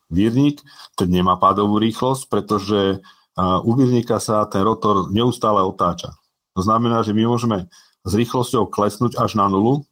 Vírnik, 0.08 0.64
ten 0.96 1.12
nemá 1.12 1.36
pádovú 1.36 1.76
rýchlosť, 1.76 2.32
pretože 2.32 3.04
u 3.38 3.70
vírnika 3.76 4.18
sa 4.18 4.48
ten 4.48 4.64
rotor 4.64 5.12
neustále 5.12 5.62
otáča. 5.62 6.16
To 6.58 6.62
znamená, 6.66 7.06
že 7.06 7.14
my 7.14 7.22
môžeme 7.22 7.70
s 8.02 8.12
rýchlosťou 8.18 8.66
klesnúť 8.66 9.14
až 9.14 9.38
na 9.38 9.46
nulu, 9.46 9.86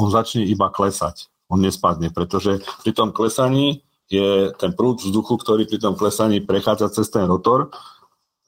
on 0.00 0.08
začne 0.08 0.48
iba 0.48 0.72
klesať. 0.72 1.28
On 1.52 1.60
nespadne, 1.60 2.08
pretože 2.08 2.64
pri 2.80 2.96
tom 2.96 3.12
klesaní 3.12 3.84
je 4.08 4.48
ten 4.56 4.72
prúd 4.72 5.04
vzduchu, 5.04 5.36
ktorý 5.36 5.68
pri 5.68 5.76
tom 5.76 5.92
klesaní 6.00 6.40
prechádza 6.40 6.88
cez 6.88 7.12
ten 7.12 7.28
rotor, 7.28 7.68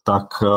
tak 0.01 0.41
e, 0.41 0.49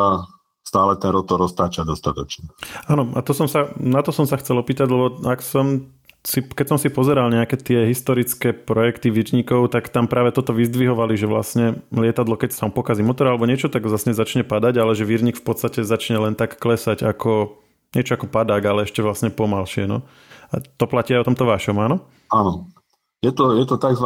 stále 0.63 0.95
ten 0.95 1.11
rotor 1.11 1.43
roztáča 1.43 1.83
dostatočne. 1.83 2.47
Áno, 2.87 3.11
a 3.11 3.19
to 3.19 3.35
som 3.35 3.51
sa, 3.51 3.75
na 3.75 3.99
to 3.99 4.15
som 4.15 4.23
sa 4.23 4.39
chcel 4.39 4.55
opýtať, 4.55 4.87
lebo 4.87 5.19
ak 5.27 5.43
som 5.43 5.93
si, 6.25 6.41
keď 6.41 6.65
som 6.73 6.79
si 6.81 6.89
pozeral 6.89 7.29
nejaké 7.29 7.55
tie 7.61 7.85
historické 7.85 8.49
projekty 8.51 9.13
výčnikov, 9.13 9.69
tak 9.69 9.93
tam 9.93 10.09
práve 10.09 10.33
toto 10.33 10.57
vyzdvihovali, 10.57 11.13
že 11.13 11.29
vlastne 11.29 11.85
lietadlo, 11.93 12.33
keď 12.33 12.57
sa 12.57 12.65
mu 12.65 12.73
pokazí 12.73 13.05
motor 13.05 13.29
alebo 13.29 13.45
niečo, 13.45 13.69
tak 13.69 13.85
vlastne 13.85 14.17
začne 14.17 14.41
padať, 14.41 14.81
ale 14.81 14.97
že 14.97 15.05
vírnik 15.05 15.37
v 15.37 15.45
podstate 15.45 15.85
začne 15.85 16.17
len 16.17 16.33
tak 16.33 16.57
klesať 16.57 17.05
ako 17.05 17.61
niečo 17.93 18.17
ako 18.17 18.27
padák, 18.27 18.63
ale 18.65 18.89
ešte 18.89 19.05
vlastne 19.05 19.29
pomalšie. 19.29 19.85
No. 19.85 20.03
A 20.49 20.59
to 20.59 20.85
platí 20.89 21.13
aj 21.13 21.23
o 21.23 21.27
tomto 21.31 21.45
vašom, 21.45 21.77
áno? 21.79 22.03
Áno. 22.33 22.73
Je 23.23 23.31
to, 23.31 23.57
je 23.57 23.65
to 23.65 23.77
tzv. 23.79 24.05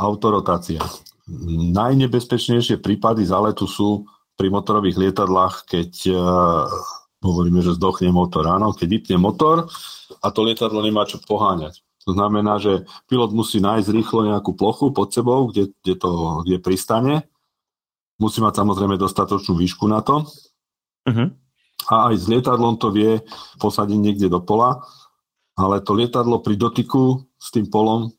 autorotácia. 0.00 0.82
Najnebezpečnejšie 1.74 2.78
prípady 2.80 3.26
záletu 3.26 3.66
sú 3.66 4.06
pri 4.38 4.50
motorových 4.50 4.98
lietadlách, 4.98 5.66
keď 5.66 5.90
hovoríme, 7.24 7.64
že 7.64 7.76
zdochne 7.76 8.12
motor. 8.12 8.44
Áno, 8.48 8.76
keď 8.76 8.88
vypne 9.00 9.16
motor 9.20 9.68
a 10.20 10.26
to 10.30 10.40
lietadlo 10.44 10.80
nemá 10.84 11.08
čo 11.08 11.20
poháňať. 11.22 11.80
To 12.06 12.14
znamená, 12.14 12.62
že 12.62 12.86
pilot 13.10 13.34
musí 13.34 13.58
nájsť 13.58 13.88
rýchlo 13.90 14.30
nejakú 14.30 14.54
plochu 14.54 14.94
pod 14.94 15.10
sebou, 15.10 15.50
kde, 15.50 15.74
kde, 15.82 15.94
to, 15.98 16.10
kde 16.46 16.62
pristane. 16.62 17.26
Musí 18.22 18.38
mať 18.38 18.62
samozrejme 18.62 18.94
dostatočnú 18.94 19.58
výšku 19.58 19.90
na 19.90 20.00
to. 20.06 20.22
Uh-huh. 21.02 21.28
A 21.90 21.94
aj 22.10 22.14
s 22.14 22.24
lietadlom 22.30 22.78
to 22.78 22.94
vie 22.94 23.18
posadiť 23.58 23.98
niekde 23.98 24.30
do 24.30 24.38
pola, 24.38 24.86
ale 25.58 25.82
to 25.82 25.98
lietadlo 25.98 26.38
pri 26.40 26.54
dotyku 26.54 27.26
s 27.36 27.50
tým 27.50 27.66
polom, 27.66 28.14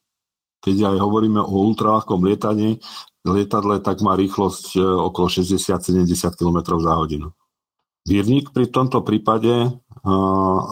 keď 0.60 0.96
aj 0.96 0.98
hovoríme 1.00 1.40
o 1.40 1.72
ultralahkom 1.72 2.20
lietaní, 2.28 2.84
lietadle 3.24 3.80
tak 3.80 4.04
má 4.04 4.16
rýchlosť 4.20 4.76
e, 4.76 4.80
okolo 4.84 5.28
60-70 5.32 6.08
km 6.36 6.80
za 6.80 6.94
hodinu. 6.96 7.32
Vírnik 8.08 8.56
pri 8.56 8.72
tomto 8.72 9.04
prípade 9.04 9.76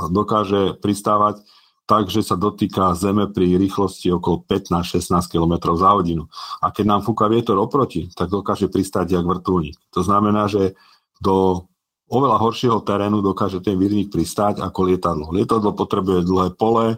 dokáže 0.09 0.79
pristávať 0.79 1.43
tak, 1.85 2.09
že 2.09 2.25
sa 2.25 2.33
dotýka 2.33 2.97
zeme 2.97 3.29
pri 3.29 3.61
rýchlosti 3.61 4.09
okolo 4.09 4.41
15-16 4.49 5.05
km 5.29 5.75
za 5.77 5.93
hodinu. 5.93 6.25
A 6.63 6.73
keď 6.73 6.85
nám 6.97 7.01
fúka 7.05 7.29
vietor 7.29 7.61
oproti, 7.61 8.09
tak 8.09 8.33
dokáže 8.33 8.71
pristáť 8.73 9.13
jak 9.13 9.25
vrtulník. 9.27 9.77
To 9.93 10.01
znamená, 10.01 10.49
že 10.49 10.73
do 11.21 11.67
oveľa 12.09 12.41
horšieho 12.41 12.81
terénu 12.81 13.21
dokáže 13.21 13.61
ten 13.61 13.77
vírnik 13.77 14.09
pristáť 14.09 14.65
ako 14.65 14.79
lietadlo. 14.89 15.29
Lietadlo 15.29 15.77
potrebuje 15.77 16.25
dlhé 16.25 16.49
pole, 16.57 16.97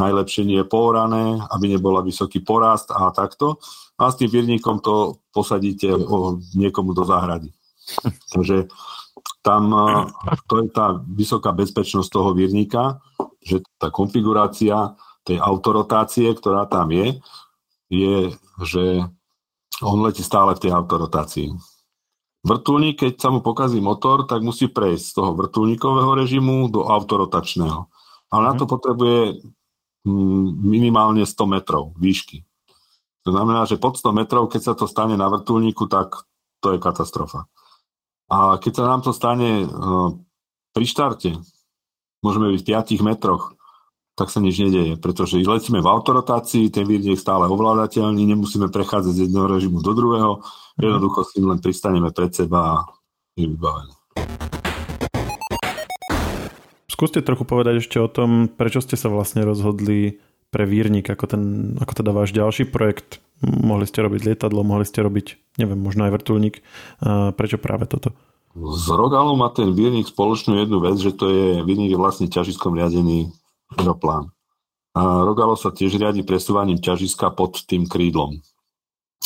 najlepšie 0.00 0.48
nie 0.48 0.58
je 0.64 0.70
pohorané, 0.72 1.44
aby 1.52 1.76
nebola 1.76 2.00
vysoký 2.00 2.40
porast 2.40 2.88
a 2.96 3.12
takto. 3.12 3.60
A 4.00 4.08
s 4.08 4.16
tým 4.16 4.32
vírnikom 4.32 4.80
to 4.80 5.20
posadíte 5.36 5.90
niekomu 6.56 6.96
do 6.96 7.04
záhrady. 7.04 7.52
Takže 8.32 8.72
tam 9.44 9.68
to 10.48 10.64
je 10.64 10.72
tá 10.72 10.96
vysoká 11.04 11.52
bezpečnosť 11.52 12.08
toho 12.08 12.32
vírnika, 12.32 13.04
že 13.44 13.60
tá 13.76 13.92
konfigurácia 13.92 14.96
tej 15.24 15.36
autorotácie, 15.36 16.32
ktorá 16.32 16.64
tam 16.64 16.88
je, 16.88 17.20
je, 17.92 18.32
že 18.64 19.04
on 19.84 20.00
letí 20.00 20.24
stále 20.24 20.56
v 20.56 20.68
tej 20.68 20.72
autorotácii. 20.72 21.52
Vrtulník, 22.44 23.00
keď 23.00 23.12
sa 23.16 23.28
mu 23.32 23.40
pokazí 23.40 23.80
motor, 23.80 24.28
tak 24.28 24.44
musí 24.44 24.68
prejsť 24.68 25.04
z 25.04 25.12
toho 25.16 25.32
vrtulníkového 25.32 26.12
režimu 26.12 26.68
do 26.68 26.84
autorotačného. 26.84 27.88
Ale 28.28 28.42
na 28.52 28.54
to 28.56 28.68
mhm. 28.68 28.70
potrebuje 28.70 29.20
mm, 30.04 30.46
minimálne 30.60 31.24
100 31.24 31.40
metrov 31.48 31.96
výšky. 31.96 32.44
To 33.24 33.32
znamená, 33.32 33.64
že 33.64 33.80
pod 33.80 33.96
100 33.96 34.12
metrov, 34.12 34.52
keď 34.52 34.60
sa 34.60 34.74
to 34.76 34.84
stane 34.84 35.16
na 35.16 35.32
vrtulníku, 35.32 35.88
tak 35.88 36.28
to 36.60 36.76
je 36.76 36.78
katastrofa. 36.80 37.48
A 38.32 38.56
keď 38.56 38.72
sa 38.72 38.84
nám 38.88 39.00
to 39.04 39.12
stane 39.12 39.68
uh, 39.68 40.16
pri 40.72 40.84
štarte, 40.88 41.30
môžeme 42.24 42.52
byť 42.56 42.60
v 42.64 42.68
5 42.98 43.08
metroch, 43.08 43.52
tak 44.14 44.30
sa 44.30 44.38
nič 44.38 44.62
nedeje, 44.62 44.94
pretože 44.94 45.42
letíme 45.42 45.82
v 45.82 45.90
autorotácii, 45.90 46.70
ten 46.70 46.86
vír 46.86 47.02
je 47.02 47.18
stále 47.18 47.50
ovládateľný, 47.50 48.22
nemusíme 48.22 48.70
prechádzať 48.70 49.12
z 49.12 49.22
jedného 49.28 49.50
režimu 49.50 49.82
do 49.82 49.92
druhého, 49.92 50.32
mhm. 50.38 50.80
jednoducho 50.80 51.20
si 51.26 51.42
len 51.42 51.58
pristaneme 51.58 52.14
pred 52.14 52.30
seba 52.30 52.60
a 52.62 52.76
je 53.34 53.50
vybavené. 53.50 53.92
Skúste 56.86 57.26
trochu 57.26 57.42
povedať 57.42 57.82
ešte 57.82 57.98
o 57.98 58.06
tom, 58.06 58.46
prečo 58.46 58.78
ste 58.78 58.94
sa 58.94 59.10
vlastne 59.10 59.42
rozhodli 59.42 60.22
pre 60.54 60.62
Vírnik, 60.62 61.10
ako, 61.10 61.26
ten, 61.26 61.42
ako 61.82 61.92
teda 61.98 62.14
váš 62.14 62.30
ďalší 62.30 62.70
projekt. 62.70 63.18
Mohli 63.42 63.86
ste 63.90 64.04
robiť 64.04 64.20
lietadlo, 64.30 64.62
mohli 64.62 64.86
ste 64.86 65.02
robiť, 65.02 65.58
neviem, 65.58 65.80
možno 65.80 66.06
aj 66.06 66.14
vrtulník. 66.14 66.62
Prečo 67.34 67.58
práve 67.58 67.90
toto? 67.90 68.14
S 68.54 68.86
Rogalom 68.86 69.34
má 69.34 69.50
ten 69.50 69.74
Vírnik 69.74 70.06
spoločnú 70.06 70.54
jednu 70.62 70.78
vec, 70.78 70.96
že 71.02 71.10
to 71.10 71.26
je, 71.26 71.46
Vírnik 71.66 71.90
je 71.90 71.98
vlastne 71.98 72.30
ťažiskom 72.30 72.78
riadený 72.78 73.34
aeroplán. 73.74 74.30
A 74.94 75.26
Rogalo 75.26 75.58
sa 75.58 75.74
tiež 75.74 75.98
riadi 75.98 76.22
presúvaním 76.22 76.78
ťažiska 76.78 77.34
pod 77.34 77.66
tým 77.66 77.90
krídlom. 77.90 78.38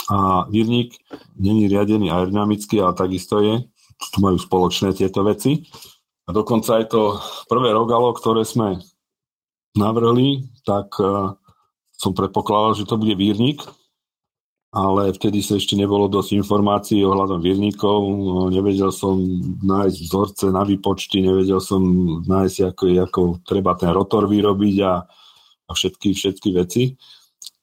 A 0.09 0.49
Vírnik 0.49 0.97
není 1.37 1.69
riadený 1.69 2.09
aerodynamicky, 2.09 2.81
ale 2.81 2.97
takisto 2.97 3.45
je 3.45 3.69
tu 3.99 4.19
majú 4.23 4.39
spoločné 4.39 4.95
tieto 4.95 5.27
veci. 5.27 5.67
A 6.29 6.31
dokonca 6.31 6.79
aj 6.79 6.93
to 6.93 7.19
prvé 7.51 7.75
rogalo, 7.75 8.15
ktoré 8.15 8.47
sme 8.47 8.79
navrhli, 9.75 10.47
tak 10.63 10.93
uh, 11.03 11.35
som 11.97 12.15
predpokladal, 12.15 12.79
že 12.79 12.87
to 12.87 13.01
bude 13.01 13.17
vírnik, 13.19 13.65
ale 14.69 15.17
vtedy 15.17 15.41
sa 15.41 15.57
ešte 15.57 15.73
nebolo 15.81 16.13
dosť 16.13 16.45
informácií 16.45 17.01
ohľadom 17.01 17.41
vírnikov, 17.41 18.05
nevedel 18.53 18.93
som 18.93 19.17
nájsť 19.65 19.99
vzorce 20.05 20.45
na 20.53 20.61
výpočty, 20.61 21.25
nevedel 21.25 21.57
som 21.57 21.81
nájsť, 22.29 22.77
ako, 22.77 22.85
ako 23.09 23.21
treba 23.49 23.73
ten 23.81 23.89
rotor 23.97 24.29
vyrobiť 24.29 24.77
a, 24.85 25.09
a 25.65 25.71
všetky, 25.73 26.13
všetky 26.13 26.49
veci. 26.53 26.93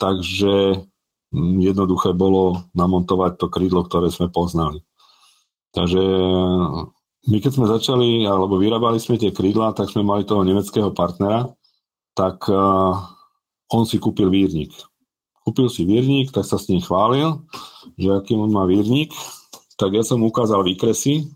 Takže 0.01 0.81
mm, 1.29 1.57
jednoduché 1.61 2.17
bolo 2.17 2.65
namontovať 2.73 3.37
to 3.37 3.53
krídlo, 3.53 3.85
ktoré 3.85 4.09
sme 4.09 4.33
poznali. 4.33 4.81
Takže 5.77 6.01
my 7.25 7.37
keď 7.37 7.51
sme 7.53 7.69
začali, 7.69 8.25
alebo 8.25 8.57
vyrábali 8.57 8.97
sme 8.97 9.21
tie 9.21 9.29
krídla, 9.29 9.77
tak 9.77 9.93
sme 9.93 10.01
mali 10.01 10.25
toho 10.25 10.41
nemeckého 10.41 10.89
partnera, 10.89 11.53
tak 12.17 12.49
on 13.69 13.83
si 13.83 13.99
kúpil 14.01 14.31
vírnik 14.31 14.71
kúpil 15.45 15.69
si 15.69 15.85
vírnik, 15.85 16.33
tak 16.33 16.43
sa 16.43 16.57
s 16.57 16.65
ním 16.73 16.81
chválil, 16.81 17.45
že 18.01 18.09
aký 18.09 18.33
on 18.33 18.49
má 18.49 18.65
vírnik, 18.65 19.13
tak 19.77 19.93
ja 19.93 20.01
som 20.01 20.25
ukázal 20.25 20.65
výkresy, 20.65 21.29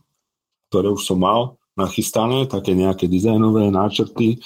ktoré 0.74 0.90
už 0.90 1.06
som 1.06 1.22
mal 1.22 1.62
nachystané, 1.78 2.50
také 2.50 2.74
nejaké 2.74 3.06
dizajnové 3.06 3.70
náčrty 3.70 4.42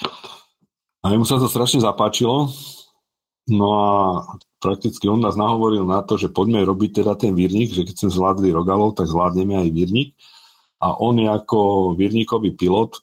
a 1.00 1.10
mu 1.16 1.24
sa 1.24 1.40
to 1.40 1.48
strašne 1.48 1.80
zapáčilo. 1.80 2.52
No 3.44 3.68
a 3.76 3.92
prakticky 4.56 5.08
on 5.08 5.20
nás 5.20 5.36
nahovoril 5.36 5.84
na 5.84 6.00
to, 6.00 6.16
že 6.16 6.32
poďme 6.32 6.64
robiť 6.64 7.04
teda 7.04 7.12
ten 7.16 7.36
vírnik, 7.36 7.72
že 7.72 7.84
keď 7.84 7.96
sme 8.04 8.10
zvládli 8.14 8.48
rogalov, 8.52 8.96
tak 8.96 9.08
zvládneme 9.08 9.58
aj 9.64 9.68
vírnik. 9.68 10.16
A 10.80 10.96
on 10.96 11.16
je 11.16 11.28
ako 11.28 11.92
vírnikový 11.96 12.56
pilot 12.56 13.00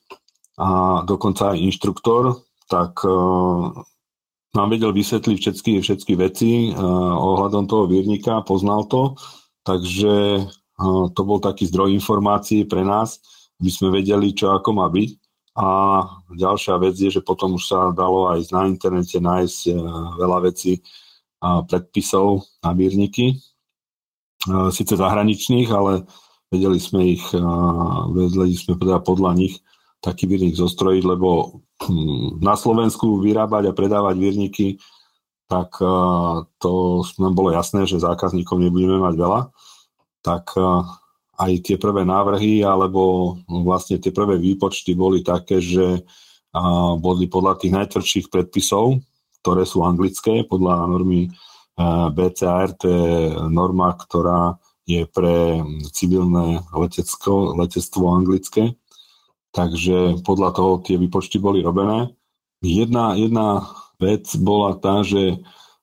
a 0.58 1.02
dokonca 1.06 1.54
aj 1.54 1.62
inštruktor, 1.62 2.42
tak 2.70 3.02
nám 4.52 4.68
vedel 4.76 4.92
vysvetliť 4.92 5.38
všetky, 5.40 5.72
všetky 5.80 6.14
veci 6.20 6.52
uh, 6.72 6.76
ohľadom 7.16 7.72
toho 7.72 7.88
vírnika, 7.88 8.44
poznal 8.44 8.84
to, 8.92 9.16
takže 9.64 10.44
uh, 10.44 11.06
to 11.16 11.22
bol 11.24 11.40
taký 11.40 11.72
zdroj 11.72 11.96
informácií 11.96 12.68
pre 12.68 12.84
nás, 12.84 13.24
aby 13.64 13.72
sme 13.72 13.96
vedeli, 13.96 14.36
čo 14.36 14.52
ako 14.52 14.70
má 14.76 14.92
byť. 14.92 15.10
A 15.52 15.68
ďalšia 16.32 16.80
vec 16.80 16.96
je, 16.96 17.12
že 17.12 17.22
potom 17.24 17.60
už 17.60 17.64
sa 17.68 17.92
dalo 17.92 18.32
aj 18.32 18.56
na 18.56 18.72
internete 18.72 19.20
nájsť 19.20 19.60
uh, 19.72 19.76
veľa 20.20 20.40
vecí 20.52 20.84
predpisov 21.42 22.46
na 22.62 22.70
vírniky, 22.78 23.34
síce 24.70 24.94
zahraničných, 24.94 25.74
ale 25.74 26.06
vedeli 26.54 26.78
sme 26.78 27.18
ich, 27.18 27.26
vedeli 28.14 28.54
sme 28.54 28.78
teda 28.78 29.02
podľa 29.02 29.42
nich 29.42 29.58
taký 30.02 30.26
vírnik 30.26 30.58
zostrojiť, 30.58 31.04
lebo 31.06 31.62
hm, 31.86 32.42
na 32.42 32.58
Slovensku 32.58 33.22
vyrábať 33.22 33.70
a 33.70 33.78
predávať 33.78 34.16
vírniky, 34.18 34.68
tak 35.52 35.84
to 36.64 36.72
nám 37.20 37.34
bolo 37.36 37.52
jasné, 37.52 37.84
že 37.84 38.00
zákazníkov 38.00 38.56
nebudeme 38.56 39.04
mať 39.04 39.20
veľa. 39.20 39.42
Tak 40.24 40.56
aj 41.36 41.52
tie 41.68 41.76
prvé 41.76 42.08
návrhy, 42.08 42.64
alebo 42.64 43.36
vlastne 43.52 44.00
tie 44.00 44.16
prvé 44.16 44.40
výpočty 44.40 44.96
boli 44.96 45.20
také, 45.28 45.60
že 45.60 46.08
boli 47.04 47.28
podľa 47.28 47.60
tých 47.60 47.76
najtvrdších 47.76 48.28
predpisov, 48.32 49.04
ktoré 49.44 49.68
sú 49.68 49.84
anglické, 49.84 50.48
podľa 50.48 50.88
normy 50.88 51.28
BCAR, 52.16 52.80
to 52.80 52.88
je 52.88 53.12
norma, 53.52 53.92
ktorá 54.00 54.56
je 54.88 55.04
pre 55.04 55.60
civilné 55.92 56.64
letecko, 56.72 57.60
letectvo 57.60 58.08
anglické 58.08 58.72
takže 59.52 60.24
podľa 60.24 60.50
toho 60.56 60.72
tie 60.84 60.96
výpočty 61.00 61.40
boli 61.40 61.64
robené. 61.64 62.12
Jedna, 62.64 63.16
jedna 63.16 63.68
vec 64.00 64.28
bola 64.40 64.76
tá, 64.80 65.04
že 65.06 65.40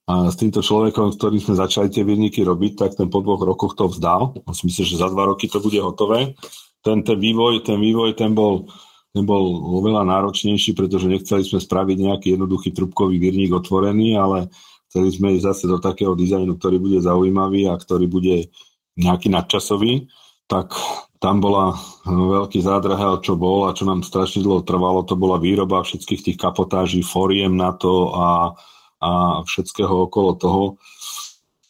a 0.08 0.32
s 0.32 0.40
týmto 0.40 0.64
človekom, 0.64 1.12
s 1.12 1.20
ktorým 1.20 1.36
sme 1.36 1.60
začali 1.60 1.92
tie 1.92 2.00
výrniky 2.00 2.40
robiť, 2.40 2.80
tak 2.80 2.96
ten 2.96 3.12
po 3.12 3.20
dvoch 3.20 3.44
rokoch 3.44 3.76
to 3.76 3.92
vzdal. 3.92 4.32
Myslím, 4.64 4.88
že 4.88 4.96
za 4.96 5.12
dva 5.12 5.28
roky 5.28 5.52
to 5.52 5.60
bude 5.60 5.76
hotové. 5.84 6.32
Ten, 6.80 7.04
ten 7.04 7.20
vývoj, 7.20 7.60
ten 7.60 7.76
vývoj, 7.76 8.16
ten 8.16 8.32
bol, 8.32 8.72
ten 9.12 9.28
bol 9.28 9.44
oveľa 9.84 10.08
náročnejší, 10.08 10.72
pretože 10.72 11.12
nechceli 11.12 11.44
sme 11.44 11.60
spraviť 11.60 11.96
nejaký 12.08 12.26
jednoduchý 12.40 12.72
trubkový 12.72 13.20
výrnik 13.20 13.52
otvorený, 13.52 14.16
ale 14.16 14.48
chceli 14.88 15.12
sme 15.12 15.36
ísť 15.36 15.44
zase 15.44 15.64
do 15.68 15.76
takého 15.76 16.16
dizajnu, 16.16 16.56
ktorý 16.56 16.80
bude 16.80 17.04
zaujímavý 17.04 17.68
a 17.68 17.76
ktorý 17.76 18.08
bude 18.08 18.48
nejaký 18.96 19.28
nadčasový. 19.28 20.08
Tak 20.48 20.72
tam 21.18 21.42
bola 21.42 21.74
no, 22.06 22.30
veľký 22.30 22.62
zádrhel, 22.62 23.18
čo 23.22 23.34
bol 23.34 23.66
a 23.66 23.74
čo 23.74 23.86
nám 23.86 24.06
strašne 24.06 24.42
dlho 24.42 24.62
trvalo, 24.62 25.02
to 25.02 25.18
bola 25.18 25.38
výroba 25.42 25.82
všetkých 25.82 26.24
tých 26.30 26.38
kapotáží, 26.38 27.02
foriem 27.02 27.58
na 27.58 27.74
to 27.74 28.14
a, 28.14 28.54
a 29.02 29.10
všetkého 29.42 30.06
okolo 30.06 30.38
toho. 30.38 30.64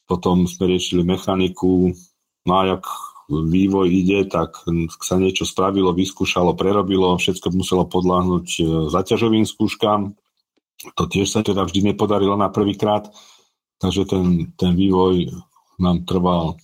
Potom 0.05 0.45
sme 0.49 0.73
riešili 0.73 1.05
mechaniku, 1.05 1.93
no 2.45 2.53
a 2.53 2.77
jak 2.77 2.85
vývoj 3.29 3.89
ide, 3.93 4.25
tak 4.25 4.57
sa 5.05 5.21
niečo 5.21 5.45
spravilo, 5.45 5.93
vyskúšalo, 5.93 6.57
prerobilo, 6.57 7.21
všetko 7.21 7.53
muselo 7.53 7.85
podľahnuť 7.85 8.47
e, 8.57 8.63
zaťažovým 8.89 9.45
skúškam. 9.45 10.17
To 10.97 11.05
tiež 11.05 11.29
sa 11.29 11.45
teda 11.45 11.69
vždy 11.69 11.93
nepodarilo 11.93 12.41
na 12.41 12.49
prvýkrát, 12.49 13.05
takže 13.77 14.09
ten, 14.09 14.49
ten 14.57 14.73
vývoj 14.73 15.29
nám 15.77 16.09
trval 16.09 16.57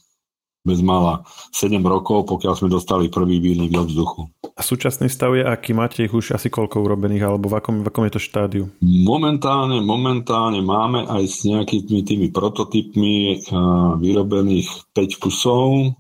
bez 0.65 0.81
mala 0.81 1.29
7 1.53 1.77
rokov, 1.85 2.25
pokiaľ 2.25 2.55
sme 2.57 2.69
dostali 2.73 3.13
prvý 3.13 3.37
výnik 3.37 3.69
do 3.69 3.85
vzduchu. 3.85 4.33
A 4.57 4.65
súčasný 4.65 5.13
stav 5.13 5.37
je 5.37 5.45
aký? 5.45 5.77
Máte 5.77 6.09
ich 6.09 6.15
už 6.17 6.33
asi 6.33 6.49
koľko 6.49 6.81
urobených, 6.81 7.29
alebo 7.29 7.53
v 7.53 7.61
akom, 7.61 7.85
v 7.85 7.89
akom 7.93 8.05
je 8.09 8.13
to 8.17 8.23
štádiu? 8.25 8.65
Momentálne, 8.81 9.85
momentálne 9.85 10.65
máme 10.65 11.05
aj 11.05 11.25
s 11.29 11.39
nejakými 11.45 12.01
tými 12.01 12.29
prototypmi 12.33 13.45
uh, 13.45 14.01
vyrobených 14.01 14.89
5 14.97 15.21
kusov, 15.21 15.93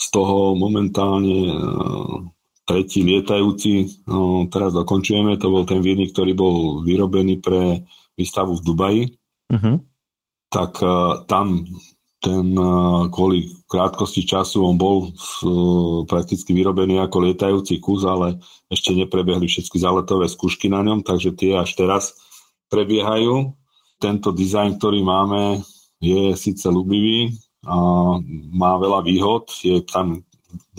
z 0.00 0.06
toho 0.08 0.56
momentálne 0.56 1.52
uh, 1.52 2.26
tretí 2.64 3.04
lietajúci, 3.04 4.08
uh, 4.08 4.48
teraz 4.48 4.72
dokončujeme, 4.72 5.36
to 5.36 5.52
bol 5.52 5.68
ten 5.68 5.84
výrnik, 5.84 6.16
ktorý 6.16 6.32
bol 6.32 6.56
vyrobený 6.80 7.44
pre 7.44 7.84
výstavu 8.16 8.56
v 8.56 8.64
Dubaji. 8.64 9.02
Uh-huh. 9.52 9.76
Tak 10.48 10.72
uh, 10.80 11.28
tam 11.28 11.68
ten 12.22 12.54
kvôli 13.10 13.50
krátkosti 13.66 14.22
času 14.22 14.62
on 14.62 14.78
bol 14.78 15.10
prakticky 16.06 16.54
vyrobený 16.54 17.02
ako 17.02 17.26
lietajúci 17.26 17.82
kus, 17.82 18.06
ale 18.06 18.38
ešte 18.70 18.94
neprebehli 18.94 19.50
všetky 19.50 19.74
záletové 19.82 20.30
skúšky 20.30 20.70
na 20.70 20.86
ňom, 20.86 21.02
takže 21.02 21.34
tie 21.34 21.58
až 21.58 21.74
teraz 21.74 22.14
prebiehajú. 22.70 23.58
Tento 23.98 24.30
dizajn, 24.30 24.78
ktorý 24.78 25.02
máme, 25.02 25.66
je 25.98 26.38
síce 26.38 26.66
ľubivý 26.70 27.34
a 27.66 27.74
má 28.54 28.72
veľa 28.78 29.02
výhod, 29.02 29.50
je 29.58 29.82
tam 29.82 30.22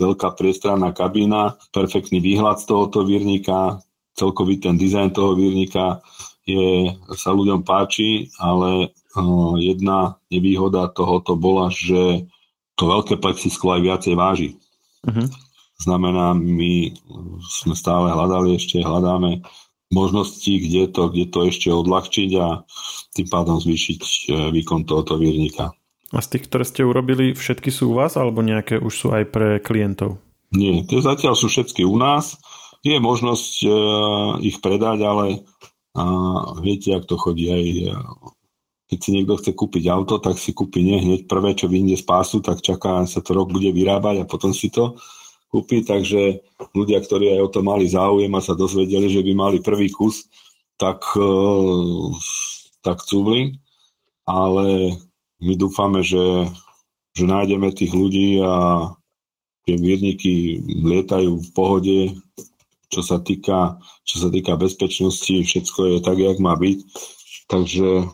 veľká 0.00 0.32
priestranná 0.36 0.96
kabína, 0.96 1.60
perfektný 1.72 2.24
výhľad 2.24 2.60
z 2.60 2.72
tohoto 2.72 3.04
výrnika, 3.04 3.84
celkový 4.16 4.64
ten 4.64 4.80
dizajn 4.80 5.12
toho 5.12 5.36
výrnika 5.36 6.00
je, 6.44 6.92
sa 7.16 7.32
ľuďom 7.32 7.64
páči, 7.64 8.28
ale 8.36 8.92
jedna 9.58 10.18
nevýhoda 10.30 10.90
tohoto 10.90 11.38
bola, 11.38 11.70
že 11.70 12.26
to 12.74 12.90
veľké 12.90 13.22
plexisklo 13.22 13.78
aj 13.78 13.82
viacej 13.82 14.14
váži. 14.18 14.50
Uh-huh. 15.06 15.30
Znamená, 15.78 16.34
my 16.34 16.94
sme 17.42 17.74
stále 17.78 18.10
hľadali, 18.10 18.58
ešte 18.58 18.82
hľadáme 18.82 19.42
možnosti, 19.94 20.50
kde 20.50 20.90
to, 20.90 21.06
kde 21.06 21.26
to 21.30 21.38
ešte 21.46 21.70
odľahčiť 21.70 22.30
a 22.42 22.66
tým 23.14 23.26
pádom 23.30 23.62
zvýšiť 23.62 24.00
e, 24.02 24.16
výkon 24.50 24.82
tohoto 24.88 25.14
výrnika. 25.14 25.70
A 26.14 26.18
z 26.18 26.26
tých, 26.34 26.50
ktoré 26.50 26.64
ste 26.66 26.82
urobili, 26.86 27.34
všetky 27.34 27.70
sú 27.70 27.94
u 27.94 27.98
vás 27.98 28.18
alebo 28.18 28.42
nejaké 28.42 28.78
už 28.78 28.94
sú 28.94 29.08
aj 29.14 29.24
pre 29.30 29.48
klientov? 29.62 30.18
Nie, 30.54 30.86
tie 30.86 31.02
zatiaľ 31.02 31.34
sú 31.34 31.50
všetky 31.50 31.82
u 31.82 31.98
nás. 31.98 32.38
Je 32.86 32.94
možnosť 33.00 33.54
uh, 33.64 33.74
ich 34.38 34.62
predať, 34.62 35.02
ale 35.02 35.42
uh, 35.98 36.54
viete, 36.62 36.94
ak 36.94 37.08
to 37.10 37.18
chodí 37.18 37.50
aj 37.50 37.66
keď 38.94 39.02
si 39.02 39.10
niekto 39.10 39.34
chce 39.42 39.58
kúpiť 39.58 39.90
auto, 39.90 40.22
tak 40.22 40.38
si 40.38 40.54
kúpi 40.54 40.86
nie? 40.86 41.02
Hneď 41.02 41.26
prvé, 41.26 41.58
čo 41.58 41.66
vyjde 41.66 41.98
z 41.98 42.06
pásu, 42.06 42.38
tak 42.38 42.62
čaká, 42.62 43.02
sa 43.10 43.18
to 43.18 43.34
rok 43.34 43.50
bude 43.50 43.74
vyrábať 43.74 44.22
a 44.22 44.30
potom 44.30 44.54
si 44.54 44.70
to 44.70 44.94
kúpi, 45.50 45.82
takže 45.82 46.46
ľudia, 46.78 47.02
ktorí 47.02 47.34
aj 47.34 47.40
o 47.42 47.48
to 47.50 47.60
mali 47.66 47.90
záujem 47.90 48.30
a 48.30 48.38
sa 48.38 48.54
dozvedeli, 48.54 49.10
že 49.10 49.26
by 49.26 49.32
mali 49.34 49.58
prvý 49.58 49.90
kus, 49.90 50.30
tak, 50.78 51.02
e, 51.18 51.34
tak 52.86 53.02
cúvli, 53.02 53.58
ale 54.30 54.94
my 55.42 55.54
dúfame, 55.58 56.06
že, 56.06 56.46
že 57.18 57.26
nájdeme 57.26 57.74
tých 57.74 57.98
ľudí 57.98 58.38
a 58.46 58.86
tie 59.66 59.74
mierniky 59.74 60.62
lietajú 60.62 61.42
v 61.42 61.50
pohode, 61.50 61.98
čo 62.94 63.02
sa 63.02 63.18
týka, 63.18 63.82
čo 64.06 64.22
sa 64.22 64.30
týka 64.30 64.54
bezpečnosti, 64.54 65.34
všetko 65.34 65.80
je 65.82 65.98
tak, 65.98 66.14
jak 66.22 66.38
má 66.38 66.54
byť. 66.54 66.78
Takže 67.50 68.06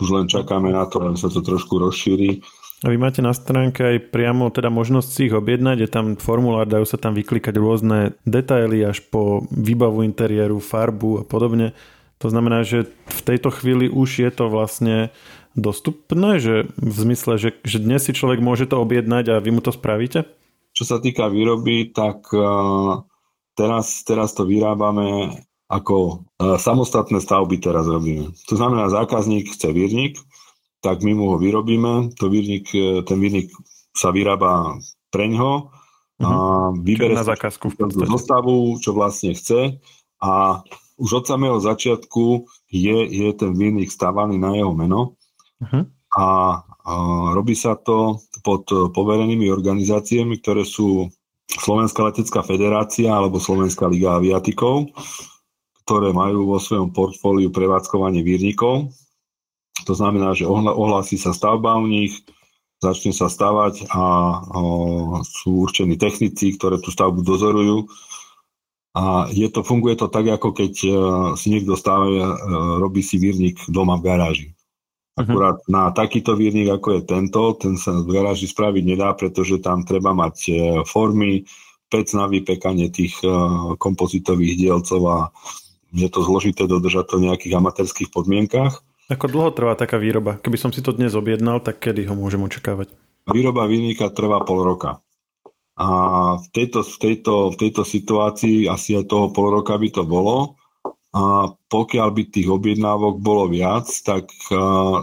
už 0.00 0.08
len 0.16 0.26
čakáme 0.26 0.72
na 0.72 0.88
to, 0.88 0.98
len 1.04 1.14
sa 1.14 1.28
to 1.28 1.44
trošku 1.44 1.76
rozšíri 1.76 2.40
A 2.80 2.88
vy 2.88 2.96
máte 2.96 3.20
na 3.20 3.36
stránke 3.36 3.84
aj 3.84 4.08
priamo 4.08 4.48
teda 4.48 4.72
možnosť 4.72 5.08
si 5.12 5.20
ich 5.28 5.34
objednať, 5.36 5.84
je 5.84 5.88
tam 5.92 6.16
formulár, 6.16 6.64
dajú 6.64 6.88
sa 6.88 6.96
tam 6.96 7.12
vyklikať 7.12 7.54
rôzne 7.60 8.16
detaily 8.24 8.80
až 8.80 9.04
po 9.12 9.44
výbavu 9.52 10.00
interiéru, 10.02 10.58
farbu 10.64 11.20
a 11.20 11.22
podobne. 11.28 11.76
To 12.20 12.32
znamená, 12.32 12.64
že 12.64 12.88
v 13.08 13.20
tejto 13.24 13.52
chvíli 13.52 13.88
už 13.88 14.24
je 14.24 14.30
to 14.32 14.48
vlastne 14.48 15.12
dostupné, 15.58 16.38
že 16.38 16.68
v 16.76 16.96
zmysle, 16.96 17.36
že, 17.36 17.50
že 17.64 17.80
dnes 17.82 18.00
si 18.04 18.12
človek 18.16 18.40
môže 18.40 18.68
to 18.70 18.78
objednať 18.80 19.24
a 19.34 19.42
vy 19.42 19.50
mu 19.52 19.60
to 19.60 19.72
spravíte? 19.72 20.24
Čo 20.70 20.84
sa 20.86 20.96
týka 21.02 21.26
výroby, 21.26 21.90
tak 21.90 22.30
uh, 22.30 23.02
teraz, 23.58 24.06
teraz 24.06 24.32
to 24.32 24.46
vyrábame 24.46 25.36
ako 25.70 26.26
uh, 26.42 26.58
samostatné 26.58 27.22
stavby 27.22 27.62
teraz 27.62 27.86
robíme. 27.86 28.34
To 28.50 28.54
znamená, 28.58 28.90
zákazník 28.90 29.54
chce 29.54 29.70
výrnik, 29.70 30.18
tak 30.82 31.06
my 31.06 31.14
mu 31.14 31.24
ho 31.30 31.36
vyrobíme. 31.38 32.16
To 32.18 32.32
výrnik, 32.32 32.72
e, 32.72 33.04
ten 33.04 33.20
výrnik 33.20 33.52
sa 33.92 34.08
vyrába 34.10 34.80
preňho 35.12 35.68
a 36.20 36.30
mhm. 36.72 36.84
vybere 36.84 37.14
na 37.16 37.24
zákazku 37.24 37.72
v 37.72 38.04
zostavu, 38.08 38.76
čo 38.80 38.96
vlastne 38.96 39.36
chce 39.36 39.80
a 40.20 40.60
už 41.00 41.24
od 41.24 41.24
samého 41.24 41.56
začiatku 41.56 42.44
je, 42.68 42.98
je 43.08 43.28
ten 43.32 43.56
výrnik 43.56 43.88
stávaný 43.88 44.36
na 44.36 44.52
jeho 44.52 44.76
meno 44.76 45.16
uh-huh. 45.64 45.88
a, 46.12 46.26
a 46.60 46.92
robí 47.32 47.56
sa 47.56 47.72
to 47.72 48.20
pod 48.44 48.68
poverenými 48.68 49.48
organizáciami, 49.48 50.44
ktoré 50.44 50.68
sú 50.68 51.08
Slovenská 51.48 52.04
letecká 52.04 52.44
federácia 52.44 53.16
alebo 53.16 53.40
Slovenská 53.40 53.88
liga 53.88 54.20
aviatikov, 54.20 54.92
ktoré 55.90 56.14
majú 56.14 56.54
vo 56.54 56.62
svojom 56.62 56.94
portfóliu 56.94 57.50
prevádzkovanie 57.50 58.22
výrnikov 58.22 58.94
to 59.84 59.94
znamená, 59.96 60.36
že 60.36 60.48
ohlási 60.48 61.16
sa 61.16 61.32
stavba 61.32 61.76
u 61.80 61.86
nich, 61.88 62.20
začne 62.80 63.12
sa 63.12 63.28
stavať 63.28 63.88
a 63.92 64.04
o, 64.54 64.62
sú 65.24 65.68
určení 65.68 65.96
technici, 66.00 66.56
ktoré 66.56 66.80
tú 66.80 66.92
stavbu 66.92 67.20
dozorujú. 67.24 67.88
A 68.90 69.30
je 69.30 69.46
to, 69.46 69.62
funguje 69.62 69.94
to 69.94 70.10
tak, 70.10 70.26
ako 70.26 70.50
keď 70.50 70.72
uh, 70.82 70.94
si 71.38 71.54
niekto 71.54 71.78
uh, 71.78 72.34
robí 72.82 73.06
si 73.06 73.22
výrnik 73.22 73.62
doma 73.70 73.94
v 73.94 74.06
garáži. 74.10 74.48
Mhm. 74.50 75.22
Akurát 75.22 75.58
uh-huh. 75.62 75.70
na 75.70 75.82
takýto 75.94 76.34
výrnik, 76.34 76.74
ako 76.74 76.98
je 76.98 77.02
tento, 77.06 77.42
ten 77.54 77.78
sa 77.78 77.94
v 77.94 78.10
garáži 78.10 78.50
spraviť 78.50 78.82
nedá, 78.82 79.14
pretože 79.14 79.62
tam 79.62 79.86
treba 79.86 80.10
mať 80.10 80.36
uh, 80.50 80.54
formy, 80.82 81.46
pec 81.90 82.10
na 82.14 82.26
vypekanie 82.26 82.90
tých 82.90 83.18
uh, 83.22 83.74
kompozitových 83.78 84.54
dielcov 84.58 85.00
a 85.06 85.18
je 85.94 86.08
to 86.10 86.20
zložité 86.22 86.66
dodržať 86.66 87.04
to 87.10 87.14
v 87.18 87.30
nejakých 87.30 87.54
amatérských 87.58 88.08
podmienkách. 88.14 88.82
Ako 89.10 89.26
dlho 89.26 89.50
trvá 89.50 89.74
taká 89.74 89.98
výroba? 89.98 90.38
Keby 90.38 90.58
som 90.58 90.70
si 90.70 90.78
to 90.86 90.94
dnes 90.94 91.18
objednal, 91.18 91.58
tak 91.58 91.82
kedy 91.82 92.06
ho 92.06 92.14
môžem 92.14 92.38
očakávať? 92.46 92.94
Výroba 93.26 93.66
výnika 93.66 94.06
trvá 94.14 94.38
pol 94.46 94.62
roka. 94.62 95.02
A 95.74 95.88
v 96.38 96.46
tejto, 96.54 96.86
v, 96.86 96.96
tejto, 97.00 97.34
v 97.50 97.56
tejto 97.58 97.82
situácii 97.82 98.70
asi 98.70 99.00
aj 99.00 99.10
toho 99.10 99.34
pol 99.34 99.50
roka 99.50 99.74
by 99.74 99.88
to 99.90 100.06
bolo. 100.06 100.60
A 101.10 101.50
pokiaľ 101.50 102.08
by 102.14 102.22
tých 102.30 102.46
objednávok 102.46 103.18
bolo 103.18 103.50
viac, 103.50 103.90
tak 104.06 104.30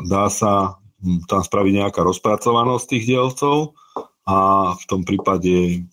dá 0.07 0.31
sa 0.31 0.79
hm, 1.03 1.27
tam 1.27 1.43
spraviť 1.43 1.73
nejaká 1.83 1.99
rozpracovanosť 1.99 2.85
tých 2.87 3.03
dielcov 3.11 3.75
a 4.23 4.71
v 4.75 4.83
tom 4.87 5.03
prípade 5.03 5.83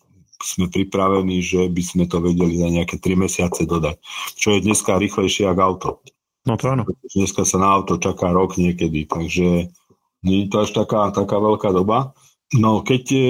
sme 0.44 0.68
pripravení, 0.68 1.40
že 1.40 1.66
by 1.72 1.82
sme 1.82 2.04
to 2.04 2.20
vedeli 2.20 2.60
za 2.60 2.68
nejaké 2.68 3.00
3 3.00 3.24
mesiace 3.24 3.64
dodať. 3.64 3.96
Čo 4.36 4.54
je 4.54 4.64
dneska 4.64 5.00
rýchlejšie 5.00 5.48
ako 5.48 5.60
auto. 5.64 5.90
No 6.44 6.60
to 6.60 6.76
áno. 6.76 6.84
Dneska 7.16 7.48
sa 7.48 7.56
na 7.56 7.72
auto 7.72 7.96
čaká 7.96 8.28
rok 8.28 8.60
niekedy, 8.60 9.08
takže 9.08 9.72
nie 10.24 10.38
je 10.44 10.48
to 10.52 10.56
až 10.68 10.70
taká, 10.76 11.08
taká 11.08 11.40
veľká 11.40 11.72
doba. 11.72 12.12
No 12.52 12.84
keď 12.84 13.04
e, 13.12 13.24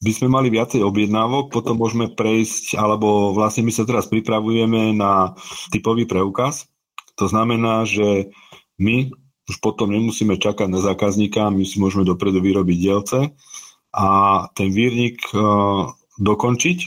by 0.00 0.12
sme 0.12 0.28
mali 0.32 0.48
viacej 0.48 0.80
objednávok, 0.80 1.52
potom 1.52 1.76
môžeme 1.76 2.08
prejsť, 2.08 2.80
alebo 2.80 3.36
vlastne 3.36 3.68
my 3.68 3.72
sa 3.72 3.84
teraz 3.84 4.08
pripravujeme 4.08 4.96
na 4.96 5.36
typový 5.68 6.08
preukaz. 6.08 6.68
To 7.20 7.28
znamená, 7.28 7.84
že 7.84 8.32
my 8.80 9.12
už 9.46 9.56
potom 9.62 9.92
nemusíme 9.92 10.36
čakať 10.36 10.68
na 10.68 10.82
zákazníka, 10.82 11.52
my 11.52 11.64
si 11.64 11.78
môžeme 11.78 12.02
dopredu 12.02 12.42
vyrobiť 12.42 12.76
dielce 12.76 13.18
a 13.94 14.08
ten 14.52 14.68
výrnik 14.74 15.22
uh, 15.32 15.88
dokončiť 16.18 16.78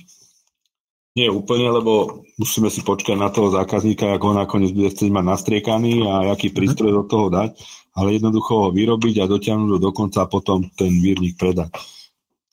nie 1.17 1.27
úplne, 1.27 1.67
lebo 1.67 2.23
musíme 2.37 2.71
si 2.71 2.85
počkať 2.85 3.17
na 3.19 3.27
toho 3.27 3.51
zákazníka, 3.51 4.13
ako 4.13 4.31
ho 4.31 4.35
nakoniec 4.37 4.71
bude 4.71 4.93
chcieť 4.93 5.11
mať 5.11 5.25
nastriekaný 5.25 6.07
a 6.07 6.31
aký 6.31 6.53
mhm. 6.53 6.55
prístroj 6.55 6.91
do 6.95 7.03
toho 7.03 7.27
dať, 7.27 7.57
ale 7.97 8.15
jednoducho 8.15 8.53
ho 8.53 8.67
vyrobiť 8.71 9.19
a 9.19 9.29
dotiahnuť 9.29 9.79
do 9.81 9.91
konca 9.91 10.23
a 10.23 10.31
potom 10.31 10.63
ten 10.77 10.93
výrnik 10.95 11.35
predať. 11.35 11.73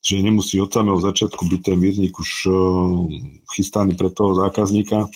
Že 0.02 0.22
nemusí 0.22 0.58
od 0.62 0.70
samého 0.70 0.98
začiatku 1.02 1.50
byť 1.50 1.60
ten 1.66 1.78
výrnik 1.82 2.14
už 2.14 2.30
uh, 2.46 2.54
chystaný 3.54 3.98
pre 3.98 4.10
toho 4.10 4.38
zákazníka. 4.38 5.10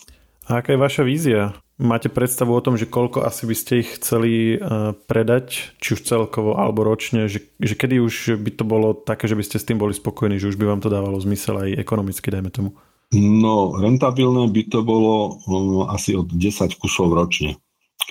A 0.51 0.59
aká 0.59 0.75
je 0.75 0.83
vaša 0.83 1.03
vízia? 1.07 1.55
Máte 1.81 2.12
predstavu 2.12 2.53
o 2.53 2.61
tom, 2.61 2.77
že 2.77 2.85
koľko 2.85 3.25
asi 3.25 3.49
by 3.49 3.57
ste 3.57 3.73
ich 3.81 3.97
chceli 3.97 4.61
uh, 4.61 4.93
predať, 5.09 5.73
či 5.81 5.97
už 5.97 6.05
celkovo 6.05 6.61
alebo 6.61 6.85
ročne, 6.85 7.25
že, 7.25 7.49
že 7.57 7.73
kedy 7.73 7.97
už 8.05 8.37
by 8.37 8.53
to 8.53 8.69
bolo 8.69 8.93
také, 8.93 9.25
že 9.25 9.33
by 9.33 9.40
ste 9.40 9.57
s 9.57 9.64
tým 9.64 9.81
boli 9.81 9.97
spokojní, 9.97 10.37
že 10.37 10.53
už 10.53 10.61
by 10.61 10.69
vám 10.69 10.85
to 10.85 10.93
dávalo 10.93 11.16
zmysel 11.16 11.57
aj 11.57 11.81
ekonomicky, 11.81 12.29
dajme 12.29 12.53
tomu? 12.53 12.77
No, 13.16 13.81
rentabilné 13.81 14.53
by 14.53 14.62
to 14.69 14.85
bolo 14.85 15.40
um, 15.49 15.88
asi 15.88 16.12
od 16.12 16.29
10 16.29 16.77
kusov 16.77 17.16
ročne, 17.16 17.57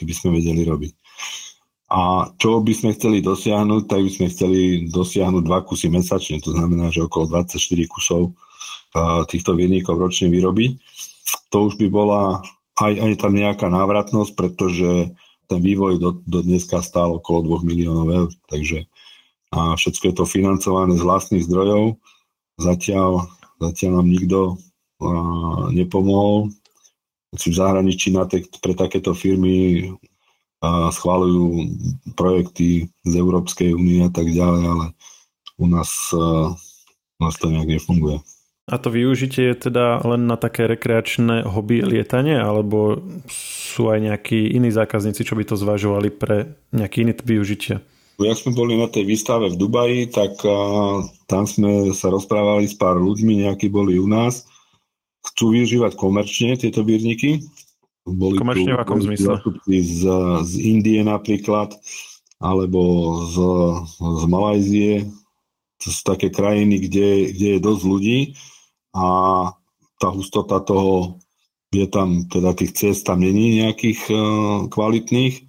keby 0.02 0.18
sme 0.18 0.42
vedeli 0.42 0.66
robiť. 0.66 0.94
A 1.94 2.34
čo 2.42 2.66
by 2.66 2.74
sme 2.74 2.98
chceli 2.98 3.22
dosiahnuť, 3.22 3.86
tak 3.86 4.02
by 4.02 4.10
sme 4.10 4.28
chceli 4.34 4.90
dosiahnuť 4.90 5.44
dva 5.46 5.62
kusy 5.62 5.94
mesačne, 5.94 6.42
to 6.42 6.58
znamená, 6.58 6.90
že 6.90 7.06
okolo 7.06 7.30
24 7.38 7.54
kusov 7.86 8.34
uh, 8.34 9.30
týchto 9.30 9.54
výrnikov 9.54 10.02
ročne 10.02 10.34
vyrobiť. 10.34 10.72
To 11.54 11.70
už 11.70 11.78
by 11.78 11.88
bola 11.94 12.42
aj, 12.80 12.94
aj 12.96 13.12
tam 13.20 13.34
nejaká 13.36 13.68
návratnosť, 13.68 14.32
pretože 14.34 15.12
ten 15.50 15.60
vývoj 15.60 16.00
do, 16.00 16.10
do 16.24 16.39
dneska 16.46 16.80
stál 16.80 17.18
okolo 17.18 17.60
2 17.60 17.68
miliónov 17.68 18.08
eur, 18.08 18.30
takže 18.48 18.88
a 19.50 19.74
všetko 19.74 20.13
je 20.13 20.15
to 20.15 20.26
financované 20.30 20.94
z 20.94 21.02
vlastných 21.02 21.46
zdrojov. 21.50 21.98
Zatiaľ, 22.62 23.26
zatiaľ 23.58 23.92
nám 24.02 24.08
nikto 24.08 24.39
nepomohol. 25.74 26.54
V 27.34 27.54
zahraničí 27.54 28.13
na 28.13 28.30
te, 28.30 28.46
pre 28.62 28.78
takéto 28.78 29.18
firmy 29.18 29.89
schválujú 30.94 31.72
projekty 32.13 32.92
z 33.06 33.13
Európskej 33.15 33.74
únie 33.74 34.06
a 34.06 34.12
tak 34.12 34.30
ďalej, 34.30 34.63
ale 34.70 34.86
u 35.58 35.65
nás, 35.65 36.13
u 36.13 37.20
nás 37.22 37.36
to 37.39 37.50
nejak 37.50 37.80
nefunguje. 37.80 38.22
A 38.70 38.78
to 38.78 38.94
využitie 38.94 39.50
je 39.50 39.74
teda 39.74 40.06
len 40.06 40.30
na 40.30 40.38
také 40.38 40.70
rekreačné 40.70 41.42
hobby 41.50 41.82
lietanie, 41.82 42.38
alebo 42.38 43.02
sú 43.26 43.90
aj 43.90 44.00
nejakí 44.06 44.54
iní 44.54 44.70
zákazníci, 44.70 45.26
čo 45.26 45.34
by 45.34 45.44
to 45.50 45.58
zvažovali 45.58 46.14
pre 46.14 46.54
nejaký 46.70 47.02
iný 47.02 47.14
využitie? 47.18 47.82
Jak 48.20 48.38
sme 48.38 48.54
boli 48.54 48.78
na 48.78 48.86
tej 48.86 49.10
výstave 49.10 49.50
v 49.50 49.58
Dubaji, 49.58 50.14
tak 50.14 50.38
tam 51.26 51.44
sme 51.50 51.96
sa 51.98 52.14
rozprávali 52.14 52.70
s 52.70 52.76
pár 52.78 53.02
ľuďmi, 53.02 53.50
nejakí 53.50 53.72
boli 53.74 53.98
u 53.98 54.06
nás 54.06 54.46
chcú 55.34 55.56
využívať 55.56 55.96
komerčne 55.98 56.60
tieto 56.60 56.86
výrniky. 56.86 57.42
Boli 58.06 58.38
komerčne 58.38 58.76
tu, 58.76 58.78
v 58.78 58.84
akom 58.84 59.02
zmysle? 59.02 59.34
Z, 59.66 60.04
z 60.46 60.54
Indie 60.62 61.02
napríklad, 61.02 61.74
alebo 62.38 62.82
z, 63.28 63.36
z 63.98 64.24
Malajzie. 64.30 64.94
To 65.80 65.88
sú 65.88 66.02
také 66.04 66.28
krajiny, 66.28 66.92
kde, 66.92 67.32
kde 67.32 67.48
je 67.56 67.60
dosť 67.64 67.84
ľudí 67.88 68.20
a 68.95 69.06
tá 69.99 70.08
hustota 70.10 70.63
toho 70.63 71.19
je 71.69 71.86
tam, 71.86 72.25
teda 72.25 72.58
tých 72.58 72.73
ciest 72.73 73.06
tam 73.06 73.21
není 73.21 73.62
nejakých 73.62 74.02
uh, 74.10 74.19
kvalitných, 74.73 75.45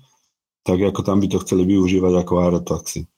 tak 0.66 0.78
ako 0.84 1.00
tam 1.00 1.24
by 1.24 1.26
to 1.32 1.40
chceli 1.40 1.64
využívať 1.64 2.12
ako 2.20 2.32
aerotaxi. 2.44 3.08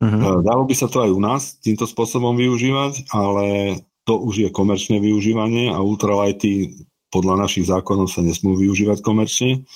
Uh-huh. 0.00 0.40
Dalo 0.42 0.64
by 0.64 0.74
sa 0.74 0.88
to 0.88 1.04
aj 1.04 1.10
u 1.12 1.20
nás 1.20 1.42
týmto 1.60 1.84
spôsobom 1.86 2.34
využívať, 2.34 3.12
ale 3.12 3.78
to 4.08 4.16
už 4.18 4.48
je 4.48 4.50
komerčné 4.50 4.98
využívanie 4.98 5.70
a 5.70 5.78
ultralighty 5.78 6.82
podľa 7.12 7.46
našich 7.46 7.68
zákonov 7.68 8.08
sa 8.10 8.24
nesmú 8.24 8.56
využívať 8.56 9.04
komerčne. 9.04 9.66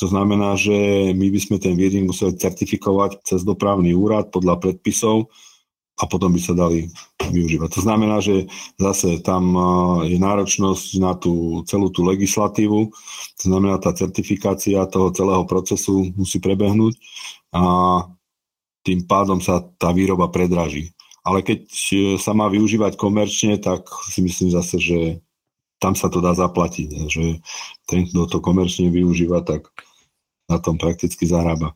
To 0.00 0.06
znamená, 0.06 0.56
že 0.56 1.10
my 1.12 1.26
by 1.30 1.40
sme 1.40 1.56
ten 1.58 1.74
výrnik 1.74 2.08
museli 2.10 2.36
certifikovať 2.36 3.24
cez 3.26 3.40
dopravný 3.42 3.92
úrad 3.94 4.30
podľa 4.30 4.60
predpisov 4.60 5.28
a 5.94 6.02
potom 6.10 6.34
by 6.34 6.40
sa 6.42 6.58
dali 6.58 6.90
využívať. 7.22 7.70
To 7.78 7.80
znamená, 7.86 8.18
že 8.18 8.50
zase 8.82 9.22
tam 9.22 9.54
je 10.02 10.18
náročnosť 10.18 10.88
na 10.98 11.14
tú 11.14 11.62
celú 11.70 11.90
tú 11.94 12.02
legislatívu, 12.02 12.90
to 13.38 13.44
znamená, 13.46 13.78
tá 13.78 13.94
certifikácia 13.94 14.82
toho 14.90 15.14
celého 15.14 15.46
procesu 15.46 16.10
musí 16.18 16.42
prebehnúť 16.42 16.98
a 17.54 17.62
tým 18.84 19.06
pádom 19.06 19.38
sa 19.38 19.62
tá 19.78 19.94
výroba 19.94 20.28
predraží 20.28 20.94
ale 21.24 21.40
keď 21.40 21.60
e, 21.64 21.96
sa 22.20 22.36
má 22.36 22.52
využívať 22.52 23.00
komerčne, 23.00 23.56
tak 23.56 23.88
si 24.12 24.20
myslím 24.20 24.52
zase, 24.52 24.76
že 24.76 24.98
tam 25.80 25.96
sa 25.96 26.12
to 26.12 26.20
dá 26.20 26.36
zaplatiť, 26.36 26.88
že 27.08 27.40
ten, 27.88 28.04
kto 28.04 28.28
to 28.28 28.38
komerčne 28.44 28.92
využíva, 28.92 29.40
tak 29.40 29.72
na 30.48 30.60
tom 30.60 30.76
prakticky 30.76 31.24
zarába. 31.24 31.72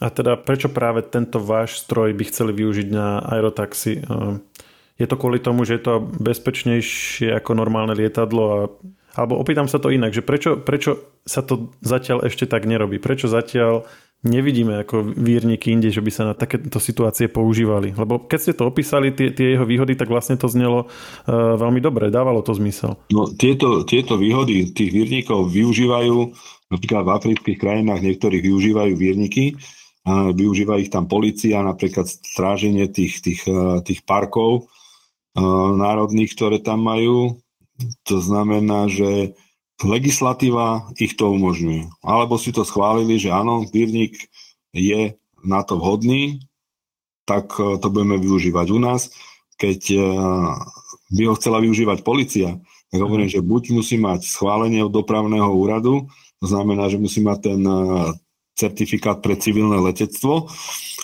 A 0.00 0.08
teda 0.08 0.40
prečo 0.40 0.72
práve 0.72 1.04
tento 1.04 1.36
váš 1.36 1.84
stroj 1.84 2.16
by 2.16 2.24
chceli 2.32 2.56
využiť 2.56 2.88
na 2.88 3.20
aerotaxi? 3.20 4.00
Je 4.96 5.06
to 5.08 5.16
kvôli 5.20 5.40
tomu, 5.40 5.68
že 5.68 5.76
je 5.76 5.82
to 5.84 5.94
bezpečnejšie 6.00 7.36
ako 7.36 7.52
normálne 7.52 7.92
lietadlo? 7.92 8.44
A, 8.48 8.60
alebo 9.16 9.36
opýtam 9.36 9.68
sa 9.68 9.76
to 9.76 9.92
inak, 9.92 10.16
že 10.16 10.24
prečo, 10.24 10.56
prečo 10.56 11.20
sa 11.28 11.44
to 11.44 11.72
zatiaľ 11.84 12.24
ešte 12.24 12.48
tak 12.48 12.64
nerobí? 12.64 12.96
Prečo 12.96 13.28
zatiaľ 13.28 13.84
nevidíme 14.20 14.84
ako 14.84 15.16
výrniky 15.16 15.72
inde, 15.72 15.88
že 15.88 16.04
by 16.04 16.10
sa 16.12 16.28
na 16.28 16.34
takéto 16.36 16.76
situácie 16.76 17.32
používali. 17.32 17.96
Lebo 17.96 18.20
keď 18.20 18.38
ste 18.40 18.52
to 18.52 18.68
opísali, 18.68 19.16
tie, 19.16 19.32
tie 19.32 19.56
jeho 19.56 19.64
výhody, 19.64 19.96
tak 19.96 20.12
vlastne 20.12 20.36
to 20.36 20.44
znelo 20.48 20.84
uh, 20.84 21.56
veľmi 21.56 21.80
dobre, 21.80 22.12
dávalo 22.12 22.44
to 22.44 22.52
zmysel. 22.52 23.00
No, 23.08 23.28
tieto, 23.32 23.88
tieto 23.88 24.20
výhody 24.20 24.76
tých 24.76 24.92
výrnikov 24.92 25.48
využívajú, 25.48 26.16
napríklad 26.68 27.02
v 27.08 27.14
afrických 27.16 27.56
krajinách 27.56 28.04
niektorých 28.04 28.44
využívajú 28.44 28.92
výrniky, 28.92 29.56
a 30.00 30.32
využíva 30.32 30.80
ich 30.80 30.88
tam 30.88 31.04
policia, 31.04 31.60
napríklad 31.60 32.08
stráženie 32.08 32.88
tých, 32.88 33.20
tých, 33.20 33.44
e, 33.44 33.84
tých 33.84 34.00
parkov 34.08 34.64
uh, 35.36 35.70
národných, 35.76 36.32
ktoré 36.32 36.56
tam 36.56 36.80
majú. 36.88 37.36
To 38.08 38.16
znamená, 38.16 38.88
že 38.88 39.36
legislatíva 39.84 40.88
ich 40.96 41.20
to 41.20 41.28
umožňuje. 41.32 41.92
Alebo 42.00 42.40
si 42.40 42.48
to 42.48 42.64
schválili, 42.64 43.20
že 43.20 43.28
áno, 43.28 43.68
výrnik 43.68 44.16
je 44.72 45.20
na 45.44 45.60
to 45.64 45.76
vhodný, 45.76 46.40
tak 47.28 47.52
e, 47.60 47.76
to 47.76 47.86
budeme 47.92 48.16
využívať 48.16 48.66
u 48.72 48.78
nás. 48.80 49.12
Keď 49.60 49.80
by 51.12 51.22
ho 51.28 51.36
chcela 51.36 51.60
využívať 51.60 52.00
policia, 52.00 52.56
tak 52.88 53.00
hovorím, 53.04 53.28
že 53.28 53.44
buď 53.44 53.76
musí 53.76 54.00
mať 54.00 54.24
schválenie 54.24 54.80
od 54.80 54.88
dopravného 54.88 55.52
úradu, 55.52 56.08
to 56.40 56.46
znamená, 56.48 56.88
že 56.88 56.96
musí 56.96 57.20
mať 57.20 57.52
ten 57.52 57.60
certifikát 58.60 59.24
pre 59.24 59.40
civilné 59.40 59.80
letectvo, 59.80 60.52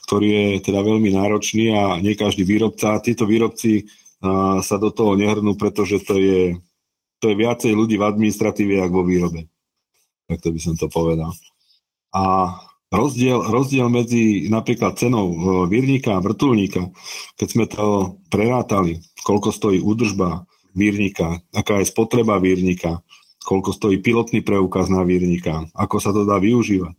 ktorý 0.05 0.29
je 0.29 0.49
teda 0.69 0.85
veľmi 0.85 1.17
náročný 1.17 1.73
a 1.73 1.97
nie 1.97 2.13
každý 2.13 2.45
výrobca. 2.45 3.01
Títo 3.01 3.25
výrobci 3.25 3.89
sa 4.61 4.77
do 4.77 4.93
toho 4.93 5.17
nehrnú, 5.17 5.57
pretože 5.57 6.05
to 6.05 6.21
je 6.21 6.61
to 7.21 7.33
je 7.33 7.37
viacej 7.37 7.73
ľudí 7.73 7.97
v 7.97 8.07
administratíve, 8.07 8.77
ako 8.85 9.03
vo 9.03 9.05
výrobe. 9.09 9.41
Tak 10.29 10.39
to 10.43 10.53
by 10.53 10.61
som 10.61 10.75
to 10.77 10.87
povedal. 10.93 11.33
A 12.13 12.55
rozdiel, 12.93 13.41
rozdiel 13.41 13.89
medzi 13.89 14.53
napríklad 14.53 15.01
cenou 15.01 15.33
e, 15.33 15.37
výrnika 15.71 16.17
a 16.17 16.25
vrtulníka, 16.25 16.93
keď 17.41 17.49
sme 17.49 17.65
to 17.69 18.19
prerátali, 18.29 19.01
koľko 19.25 19.49
stojí 19.53 19.79
údržba 19.81 20.45
výrnika, 20.77 21.41
aká 21.57 21.81
je 21.81 21.89
spotreba 21.89 22.37
výrnika, 22.37 23.01
koľko 23.47 23.73
stojí 23.73 23.97
pilotný 24.03 24.45
preukaz 24.45 24.93
na 24.93 25.07
výrnika, 25.07 25.71
ako 25.73 25.97
sa 26.03 26.11
to 26.13 26.29
dá 26.29 26.37
využívať, 26.37 26.95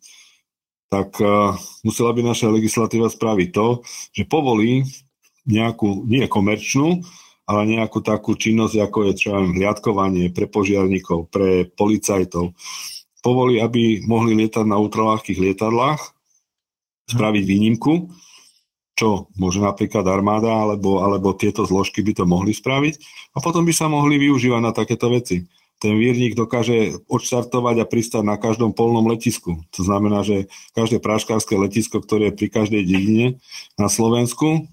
tak 0.88 1.20
uh, 1.20 1.56
musela 1.84 2.16
by 2.16 2.24
naša 2.24 2.48
legislatíva 2.52 3.12
spraviť 3.12 3.50
to, 3.52 3.68
že 4.16 4.24
povolí 4.28 4.88
nejakú, 5.48 6.08
nie 6.08 6.28
komerčnú, 6.28 7.04
ale 7.48 7.62
nejakú 7.64 8.04
takú 8.04 8.36
činnosť, 8.36 8.76
ako 8.92 8.98
je 9.08 9.14
čo 9.16 9.30
hliadkovanie 9.40 10.36
pre 10.36 10.52
požiarníkov, 10.52 11.32
pre 11.32 11.64
policajtov. 11.64 12.52
Povolí, 13.24 13.64
aby 13.64 14.04
mohli 14.04 14.36
lietať 14.36 14.68
na 14.68 14.76
ultraľahkých 14.76 15.40
lietadlách, 15.40 16.00
spraviť 17.08 17.44
výnimku, 17.48 18.12
čo 18.98 19.32
môže 19.40 19.64
napríklad 19.64 20.04
armáda 20.10 20.52
alebo, 20.52 21.00
alebo 21.00 21.38
tieto 21.38 21.64
zložky 21.64 22.04
by 22.04 22.18
to 22.18 22.26
mohli 22.28 22.52
spraviť 22.52 23.00
a 23.32 23.40
potom 23.40 23.64
by 23.64 23.72
sa 23.72 23.88
mohli 23.88 24.20
využívať 24.20 24.62
na 24.62 24.76
takéto 24.76 25.08
veci. 25.08 25.48
Ten 25.78 25.94
vírnik 25.94 26.34
dokáže 26.34 26.98
odštartovať 27.06 27.76
a 27.82 27.90
pristať 27.90 28.24
na 28.26 28.42
každom 28.42 28.74
polnom 28.74 29.06
letisku. 29.06 29.62
To 29.78 29.82
znamená, 29.86 30.26
že 30.26 30.50
každé 30.74 30.98
práškárske 30.98 31.54
letisko, 31.54 32.02
ktoré 32.02 32.34
je 32.34 32.38
pri 32.38 32.48
každej 32.50 32.82
dedine 32.82 33.38
na 33.78 33.86
Slovensku, 33.86 34.66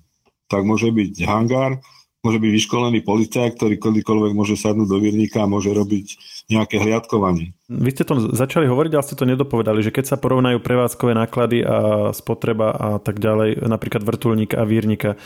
tak 0.48 0.64
môže 0.64 0.88
byť 0.88 1.12
hangár, 1.28 1.84
môže 2.24 2.40
byť 2.40 2.50
vyškolený 2.56 3.04
policajt, 3.04 3.60
ktorý 3.60 3.76
kedykoľvek 3.76 4.32
môže 4.32 4.56
sadnúť 4.56 4.88
do 4.88 4.96
vírnika 4.96 5.44
a 5.44 5.50
môže 5.50 5.68
robiť 5.76 6.16
nejaké 6.48 6.80
hliadkovanie. 6.80 7.52
Vy 7.68 7.90
ste 7.92 8.08
to 8.08 8.32
začali 8.32 8.64
hovoriť, 8.64 8.92
ale 8.96 9.04
ste 9.04 9.16
to 9.16 9.28
nedopovedali, 9.28 9.84
že 9.84 9.92
keď 9.92 10.04
sa 10.08 10.16
porovnajú 10.16 10.60
prevádzkové 10.64 11.12
náklady 11.12 11.60
a 11.60 11.76
spotreba 12.16 12.72
a 12.72 12.88
tak 12.96 13.20
ďalej, 13.20 13.68
napríklad 13.68 14.00
vrtulník 14.00 14.56
a 14.56 14.64
vírnika, 14.64 15.20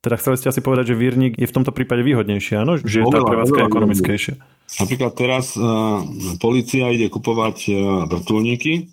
teda 0.00 0.16
chceli 0.16 0.36
ste 0.40 0.48
asi 0.48 0.60
povedať, 0.64 0.92
že 0.92 1.00
vírnik 1.00 1.36
je 1.36 1.44
v 1.44 1.54
tomto 1.54 1.76
prípade 1.76 2.00
výhodnejší, 2.00 2.56
áno? 2.56 2.80
Že 2.80 3.04
je 3.04 3.06
tá 3.12 3.20
prevádzka 3.20 3.60
ekonomickejšia. 3.68 4.34
Napríklad 4.80 5.12
teraz 5.12 5.54
uh, 5.54 6.00
policia 6.40 6.88
ide 6.88 7.12
kupovať 7.12 7.56
uh, 7.68 7.74
vrtulníky, 8.08 8.88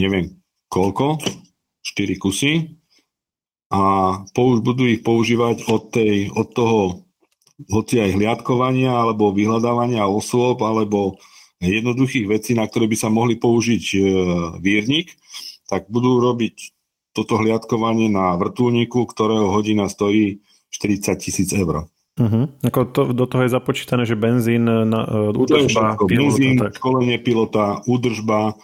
neviem 0.00 0.38
koľko, 0.68 1.20
4 1.84 2.20
kusy, 2.20 2.78
a 3.68 3.80
budú 4.32 4.88
ich 4.88 5.04
používať 5.04 5.68
od, 5.68 5.92
tej, 5.92 6.32
od 6.32 6.48
toho 6.56 7.04
hoci 7.68 8.00
aj 8.00 8.16
hliadkovania 8.16 8.88
alebo 8.88 9.34
vyhľadávania 9.34 10.08
osôb 10.08 10.64
alebo 10.64 11.20
jednoduchých 11.60 12.26
vecí, 12.30 12.52
na 12.56 12.64
ktoré 12.64 12.88
by 12.88 12.96
sa 12.96 13.10
mohli 13.10 13.36
použiť 13.36 13.84
e, 13.92 13.98
vírnik, 14.62 15.12
tak 15.66 15.90
budú 15.90 16.22
robiť 16.22 16.77
toto 17.18 17.42
hliadkovanie 17.42 18.06
na 18.06 18.38
vrtulníku, 18.38 19.10
ktorého 19.10 19.50
hodina 19.50 19.90
stojí 19.90 20.38
40 20.70 21.18
tisíc 21.18 21.50
eur. 21.50 21.90
Uh-huh. 22.18 22.50
Ako 22.66 22.80
to, 22.90 23.02
do 23.14 23.26
toho 23.26 23.46
je 23.46 23.54
započítané, 23.54 24.02
že 24.06 24.18
benzín, 24.18 24.66
na, 24.66 25.00
uh, 25.06 25.34
údržba, 25.34 25.98
pilota, 25.98 26.06
benzín, 26.06 26.56
tak. 26.58 26.78
školenie 26.78 27.18
pilota, 27.22 27.78
údržba, 27.86 28.58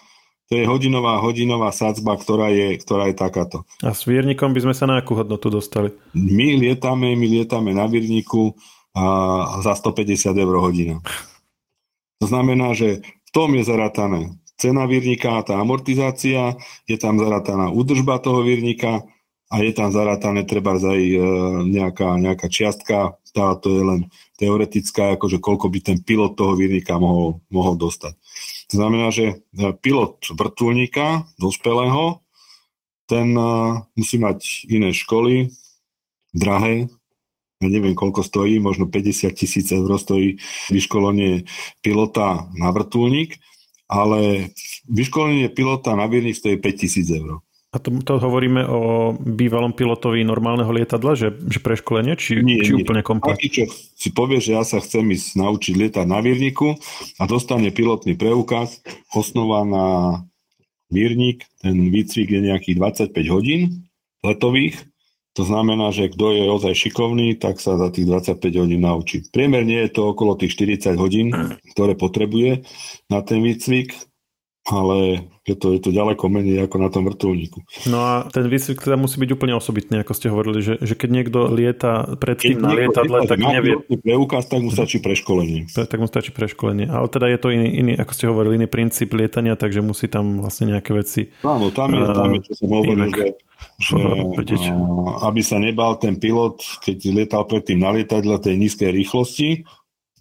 to 0.50 0.58
je 0.58 0.66
hodinová, 0.66 1.22
hodinová 1.22 1.70
sadzba, 1.70 2.18
ktorá 2.18 2.50
je, 2.50 2.76
ktorá 2.82 3.10
je 3.10 3.16
takáto. 3.16 3.62
A 3.80 3.94
s 3.94 4.04
viernikom 4.04 4.52
by 4.52 4.60
sme 4.66 4.74
sa 4.74 4.90
na 4.90 5.00
akú 5.00 5.14
hodnotu 5.14 5.48
dostali? 5.54 5.94
My 6.12 6.58
lietame, 6.58 7.14
my 7.14 7.26
lietame 7.26 7.72
na 7.72 7.86
vierniku 7.86 8.58
a 8.94 9.58
za 9.62 9.74
150 9.74 10.34
eur 10.34 10.54
hodina. 10.62 11.02
To 12.22 12.26
znamená, 12.30 12.74
že 12.78 13.02
v 13.02 13.30
tom 13.34 13.54
je 13.58 13.66
zaratané 13.66 14.38
cena 14.64 14.88
vírnika, 14.88 15.44
tá 15.44 15.60
amortizácia, 15.60 16.56
je 16.88 16.96
tam 16.96 17.20
zarataná 17.20 17.68
údržba 17.68 18.16
toho 18.16 18.40
vírnika 18.40 19.04
a 19.52 19.60
je 19.60 19.76
tam 19.76 19.92
zaratané 19.92 20.48
treba 20.48 20.80
aj 20.80 21.02
e, 21.04 21.20
nejaká, 21.68 22.16
nejaká 22.16 22.48
čiastka, 22.48 23.20
tá 23.36 23.52
to 23.60 23.68
je 23.68 23.82
len 23.84 24.00
teoretická, 24.40 25.20
akože 25.20 25.36
koľko 25.36 25.68
by 25.68 25.78
ten 25.84 25.98
pilot 26.00 26.32
toho 26.40 26.56
vírnika 26.56 26.96
mohol, 26.96 27.44
mohol 27.52 27.76
dostať. 27.76 28.16
To 28.72 28.74
znamená, 28.80 29.12
že 29.12 29.44
e, 29.52 29.74
pilot 29.76 30.32
vrtulníka 30.32 31.28
dospelého, 31.36 32.24
ten 33.04 33.36
e, 33.36 33.44
musí 34.00 34.16
mať 34.16 34.64
iné 34.72 34.96
školy, 34.96 35.52
drahé, 36.32 36.88
ja 37.60 37.68
neviem 37.68 37.94
koľko 37.94 38.24
stojí, 38.24 38.58
možno 38.58 38.88
50 38.88 39.28
tisíc 39.36 39.68
eur 39.70 39.88
stojí 40.00 40.40
vyškolenie 40.72 41.46
pilota 41.84 42.48
na 42.56 42.68
vrtulník, 42.74 43.38
ale 43.88 44.50
vyškolenie 44.88 45.48
pilota 45.52 45.96
na 45.96 46.06
vírnik 46.06 46.36
stojí 46.36 46.56
5 46.56 46.80
tisíc 46.80 47.10
eur. 47.10 47.44
A 47.74 47.82
to, 47.82 47.90
to 48.06 48.22
hovoríme 48.22 48.62
o 48.70 49.10
bývalom 49.18 49.74
pilotovi 49.74 50.22
normálneho 50.22 50.70
lietadla, 50.70 51.18
že, 51.18 51.34
že 51.50 51.58
preškolenie, 51.58 52.14
či, 52.14 52.38
nie, 52.38 52.62
či 52.62 52.70
nie. 52.70 52.86
úplne 52.86 53.02
komplet? 53.02 53.34
Taký, 53.34 53.48
čo 53.50 53.62
si 53.98 54.14
povie, 54.14 54.38
že 54.38 54.54
ja 54.54 54.62
sa 54.62 54.78
chcem 54.78 55.02
ísť 55.10 55.42
naučiť 55.42 55.74
lietať 55.74 56.06
na 56.06 56.22
vírniku 56.22 56.78
a 57.18 57.22
dostane 57.26 57.74
pilotný 57.74 58.14
preukaz, 58.14 58.78
osnova 59.10 59.66
na 59.66 59.86
vírnik, 60.86 61.42
ten 61.58 61.74
výcvik 61.90 62.30
je 62.30 62.40
nejakých 62.46 62.78
25 63.10 63.34
hodín 63.34 63.90
letových, 64.22 64.78
to 65.34 65.42
znamená, 65.42 65.90
že 65.90 66.14
kto 66.14 66.30
je 66.30 66.44
ozaj 66.46 66.74
šikovný, 66.78 67.34
tak 67.42 67.58
sa 67.58 67.74
za 67.74 67.90
tých 67.90 68.06
25 68.06 68.38
hodín 68.54 68.86
naučí. 68.86 69.26
Priemerne 69.34 69.82
je 69.86 69.90
to 69.90 70.14
okolo 70.14 70.38
tých 70.38 70.54
40 70.54 70.94
hodín, 70.94 71.34
ktoré 71.74 71.98
potrebuje 71.98 72.62
na 73.10 73.18
ten 73.26 73.42
výcvik, 73.42 73.98
ale 74.64 75.28
je 75.44 75.52
to, 75.52 75.76
je 75.76 75.80
to 75.84 75.92
ďaleko 75.92 76.24
menej 76.32 76.64
ako 76.64 76.76
na 76.80 76.88
tom 76.88 77.04
vrtulníku. 77.04 77.60
No 77.84 78.00
a 78.00 78.12
ten 78.32 78.48
výcvik 78.48 78.80
teda 78.80 78.96
musí 78.96 79.20
byť 79.20 79.30
úplne 79.36 79.52
osobitný, 79.52 80.00
ako 80.00 80.12
ste 80.16 80.32
hovorili, 80.32 80.64
že, 80.64 80.80
že 80.80 80.96
keď 80.96 81.10
niekto 81.12 81.38
lieta 81.52 82.16
predtým 82.16 82.64
na 82.64 82.72
lietadle, 82.72 83.28
tak 83.28 83.44
nevie... 83.44 83.76
preukaz, 84.00 84.48
tak 84.48 84.64
mu 84.64 84.72
stačí 84.72 85.04
preškolenie. 85.04 85.68
Tak 85.68 86.00
mu 86.00 86.08
stačí 86.08 86.32
preškolenie. 86.32 86.88
Ale 86.88 87.12
teda 87.12 87.28
je 87.28 87.38
to 87.38 87.52
iný, 87.52 87.68
iný, 87.76 87.92
ako 88.00 88.12
ste 88.16 88.24
hovorili, 88.32 88.64
iný 88.64 88.68
princíp 88.72 89.12
lietania, 89.12 89.52
takže 89.52 89.84
musí 89.84 90.08
tam 90.08 90.40
vlastne 90.40 90.72
nejaké 90.72 90.96
veci... 90.96 91.28
Áno, 91.44 91.68
tam 91.68 91.92
je, 91.92 92.04
tam 92.08 92.30
je 92.32 92.40
čo 92.48 92.52
som 92.64 92.68
hovoril, 92.72 93.12
že, 93.12 93.26
že 94.56 94.72
aby 95.28 95.40
sa 95.44 95.60
nebal 95.60 96.00
ten 96.00 96.16
pilot, 96.16 96.64
keď 96.80 96.96
lietal 97.12 97.44
predtým 97.44 97.84
na 97.84 97.92
lietadle 97.92 98.40
tej 98.40 98.56
nízkej 98.56 98.88
rýchlosti, 98.96 99.68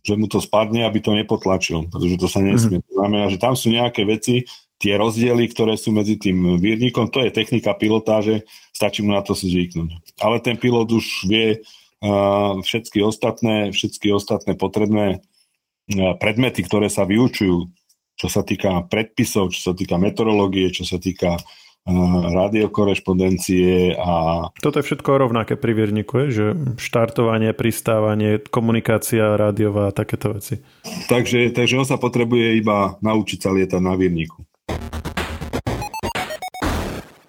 že 0.03 0.19
mu 0.19 0.27
to 0.27 0.43
spadne, 0.43 0.83
aby 0.83 0.99
to 0.99 1.15
nepotlačil, 1.15 1.87
pretože 1.87 2.19
to 2.19 2.27
sa 2.27 2.43
nesmie. 2.43 2.83
Mm-hmm. 2.83 2.91
To 2.91 2.95
znamená, 2.99 3.25
že 3.31 3.39
tam 3.39 3.55
sú 3.55 3.71
nejaké 3.71 4.03
veci, 4.03 4.43
tie 4.83 4.99
rozdiely, 4.99 5.47
ktoré 5.47 5.79
sú 5.79 5.95
medzi 5.95 6.19
tým 6.19 6.59
vírnikom, 6.59 7.07
to 7.07 7.23
je 7.23 7.31
technika 7.31 7.71
pilotáže, 7.71 8.43
stačí 8.75 8.99
mu 8.99 9.15
na 9.15 9.23
to 9.23 9.31
si 9.31 9.47
zvyknúť. 9.47 10.19
Ale 10.19 10.43
ten 10.43 10.59
pilot 10.59 10.91
už 10.91 11.23
vie 11.31 11.63
uh, 11.63 12.59
všetky 12.59 12.99
ostatné, 12.99 13.71
všetky 13.71 14.11
ostatné 14.11 14.59
potrebné 14.59 15.23
uh, 15.23 16.19
predmety, 16.19 16.67
ktoré 16.67 16.91
sa 16.91 17.07
vyučujú, 17.07 17.71
čo 18.19 18.27
sa 18.27 18.43
týka 18.43 18.83
predpisov, 18.91 19.55
čo 19.55 19.71
sa 19.71 19.73
týka 19.73 19.95
meteorológie, 19.95 20.67
čo 20.75 20.83
sa 20.83 20.99
týka 20.99 21.39
radiokorešpondencie 21.83 23.99
a... 23.99 24.47
Toto 24.63 24.79
je 24.79 24.87
všetko 24.87 25.19
rovnaké 25.19 25.59
pri 25.59 25.75
vierniku, 25.75 26.23
je? 26.23 26.27
že 26.31 26.45
štartovanie, 26.79 27.51
pristávanie, 27.51 28.39
komunikácia 28.39 29.35
rádiová 29.35 29.91
a 29.91 29.95
takéto 29.95 30.31
veci. 30.31 30.63
Takže, 31.11 31.51
takže 31.51 31.75
on 31.75 31.87
sa 31.87 31.99
potrebuje 31.99 32.55
iba 32.55 32.95
naučiť 33.03 33.39
sa 33.43 33.51
lietať 33.51 33.81
na 33.83 33.99
vierniku. 33.99 34.47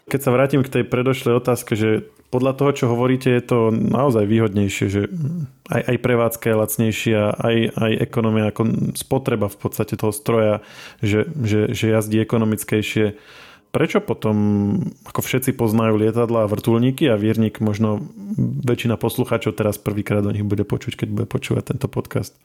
Keď 0.06 0.20
sa 0.22 0.30
vrátim 0.30 0.62
k 0.62 0.70
tej 0.70 0.86
predošlej 0.86 1.42
otázke, 1.42 1.74
že 1.74 2.06
podľa 2.30 2.54
toho, 2.54 2.70
čo 2.70 2.86
hovoríte, 2.86 3.34
je 3.34 3.42
to 3.42 3.74
naozaj 3.74 4.22
výhodnejšie, 4.22 4.86
že 4.86 5.10
aj, 5.66 5.82
aj 5.90 5.96
prevádzka 5.98 6.46
je 6.46 6.60
lacnejšia, 6.62 7.34
aj, 7.34 7.56
aj 7.74 7.92
ekonomia, 7.98 8.54
ako 8.54 8.94
spotreba 8.94 9.50
v 9.50 9.58
podstate 9.58 9.98
toho 9.98 10.14
stroja, 10.14 10.62
že, 11.02 11.26
že, 11.42 11.74
že 11.74 11.90
jazdí 11.90 12.22
ekonomickejšie 12.22 13.18
prečo 13.74 13.98
potom, 13.98 14.36
ako 15.02 15.18
všetci 15.18 15.58
poznajú 15.58 15.98
lietadla 15.98 16.46
a 16.46 16.50
vrtulníky 16.50 17.10
a 17.10 17.18
viernik 17.18 17.58
možno 17.58 18.06
väčšina 18.62 18.94
poslucháčov 18.94 19.58
teraz 19.58 19.82
prvýkrát 19.82 20.22
do 20.22 20.30
nich 20.30 20.46
bude 20.46 20.62
počuť, 20.62 21.02
keď 21.02 21.08
bude 21.10 21.26
počúvať 21.26 21.74
tento 21.74 21.90
podcast. 21.90 22.38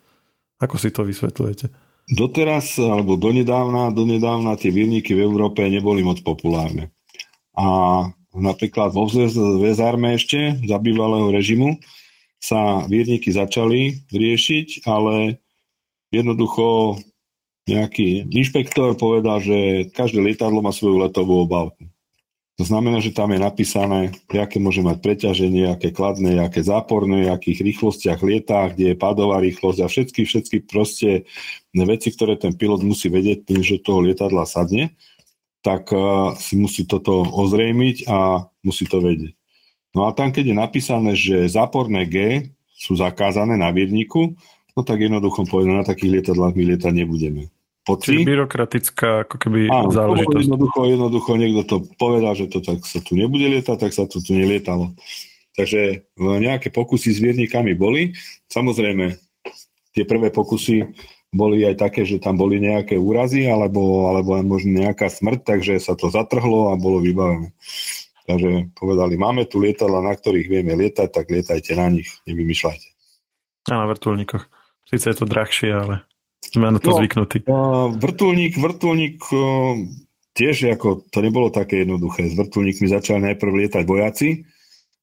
Ako 0.58 0.82
si 0.82 0.90
to 0.90 1.06
vysvetľujete? 1.06 1.70
Doteraz, 2.10 2.82
alebo 2.82 3.14
donedávna, 3.22 3.94
donedávna 3.94 4.58
tie 4.58 4.74
vierníky 4.74 5.14
v 5.14 5.30
Európe 5.30 5.62
neboli 5.70 6.02
moc 6.02 6.26
populárne. 6.26 6.90
A 7.54 8.10
napríklad 8.34 8.90
vo 8.90 9.06
Vezarme 9.62 10.18
ešte 10.18 10.58
za 10.66 10.82
bývalého 10.82 11.30
režimu 11.30 11.78
sa 12.42 12.82
vierníky 12.90 13.30
začali 13.30 14.10
riešiť, 14.10 14.90
ale 14.90 15.38
jednoducho 16.10 16.98
nejaký 17.70 18.08
inšpektor 18.34 18.98
povedal, 18.98 19.38
že 19.38 19.90
každé 19.94 20.20
lietadlo 20.20 20.66
má 20.66 20.74
svoju 20.74 21.06
letovú 21.06 21.46
obálku. 21.46 21.86
To 22.60 22.68
znamená, 22.68 23.00
že 23.00 23.16
tam 23.16 23.32
je 23.32 23.40
napísané, 23.40 24.12
aké 24.28 24.60
môže 24.60 24.84
mať 24.84 25.00
preťaženie, 25.00 25.72
aké 25.72 25.96
kladné, 25.96 26.44
aké 26.44 26.60
záporné, 26.60 27.32
akých 27.32 27.64
rýchlostiach 27.64 28.20
lietá, 28.20 28.68
kde 28.76 28.92
je 28.92 29.00
padová 29.00 29.40
rýchlosť 29.40 29.80
a 29.80 29.88
všetky, 29.88 30.28
všetky 30.28 30.58
proste 30.68 31.24
veci, 31.72 32.12
ktoré 32.12 32.36
ten 32.36 32.52
pilot 32.52 32.84
musí 32.84 33.08
vedieť 33.08 33.48
tým, 33.48 33.64
že 33.64 33.80
toho 33.80 34.04
lietadla 34.04 34.44
sadne, 34.44 34.92
tak 35.64 35.88
uh, 35.96 36.36
si 36.36 36.60
musí 36.60 36.84
toto 36.84 37.24
ozrejmiť 37.24 38.12
a 38.12 38.52
musí 38.68 38.84
to 38.92 39.00
vedieť. 39.00 39.40
No 39.96 40.04
a 40.04 40.12
tam, 40.12 40.36
keď 40.36 40.52
je 40.52 40.56
napísané, 40.60 41.12
že 41.16 41.48
záporné 41.48 42.12
G 42.12 42.44
sú 42.76 43.00
zakázané 43.00 43.56
na 43.56 43.72
vierniku, 43.72 44.36
no 44.76 44.84
tak 44.84 45.00
jednoducho 45.00 45.48
povedané, 45.48 45.80
na 45.80 45.88
takých 45.88 46.20
lietadlách 46.20 46.60
my 46.60 46.76
lietať 46.76 46.92
nebudeme 46.92 47.48
pocit. 47.90 48.22
byrokratická 48.22 49.26
ako 49.26 49.36
keby 49.42 49.60
Áno, 49.74 49.90
záležitosť. 49.90 50.46
Jednoducho, 50.46 50.80
jednoducho 50.86 51.32
niekto 51.36 51.62
to 51.66 51.78
povedal, 51.98 52.34
že 52.38 52.46
to 52.54 52.62
tak 52.62 52.86
sa 52.86 53.02
tu 53.02 53.18
nebude 53.18 53.50
lietať, 53.50 53.78
tak 53.82 53.92
sa 53.92 54.06
to 54.06 54.22
tu 54.22 54.38
nelietalo. 54.38 54.94
Takže 55.58 56.06
nejaké 56.18 56.70
pokusy 56.70 57.10
s 57.12 57.20
viernikami 57.20 57.76
boli. 57.76 58.16
Samozrejme, 58.48 59.18
tie 59.92 60.04
prvé 60.08 60.30
pokusy 60.32 60.96
boli 61.30 61.62
aj 61.68 61.78
také, 61.78 62.08
že 62.08 62.18
tam 62.18 62.40
boli 62.40 62.58
nejaké 62.58 62.98
úrazy 62.98 63.46
alebo, 63.46 64.10
alebo 64.10 64.40
aj 64.40 64.44
možno 64.46 64.82
nejaká 64.82 65.10
smrť, 65.12 65.46
takže 65.46 65.78
sa 65.78 65.94
to 65.94 66.10
zatrhlo 66.10 66.74
a 66.74 66.80
bolo 66.80 67.04
vybavené. 67.04 67.54
Takže 68.30 68.74
povedali, 68.78 69.18
máme 69.18 69.46
tu 69.50 69.58
lietadla, 69.58 70.06
na 70.06 70.14
ktorých 70.14 70.48
vieme 70.50 70.74
lietať, 70.78 71.10
tak 71.10 71.34
lietajte 71.34 71.74
na 71.74 71.90
nich, 71.90 72.10
nevymýšľajte. 72.30 72.88
A 73.70 73.74
na 73.74 73.86
vrtulníkoch. 73.90 74.46
Sice 74.90 75.14
je 75.14 75.18
to 75.18 75.26
drahšie, 75.30 75.70
ale 75.70 76.09
sme 76.44 76.72
na 76.72 76.80
to 76.80 76.96
no, 76.96 76.98
zvyknutí. 77.04 77.38
Vrtulník, 78.00 78.54
vrtulník 78.58 79.20
tiež 80.34 80.72
ako, 80.72 81.04
to 81.12 81.20
nebolo 81.20 81.52
také 81.52 81.84
jednoduché. 81.84 82.32
S 82.32 82.36
vrtulníkmi 82.40 82.88
začali 82.88 83.20
najprv 83.32 83.52
lietať 83.66 83.84
vojaci, 83.84 84.48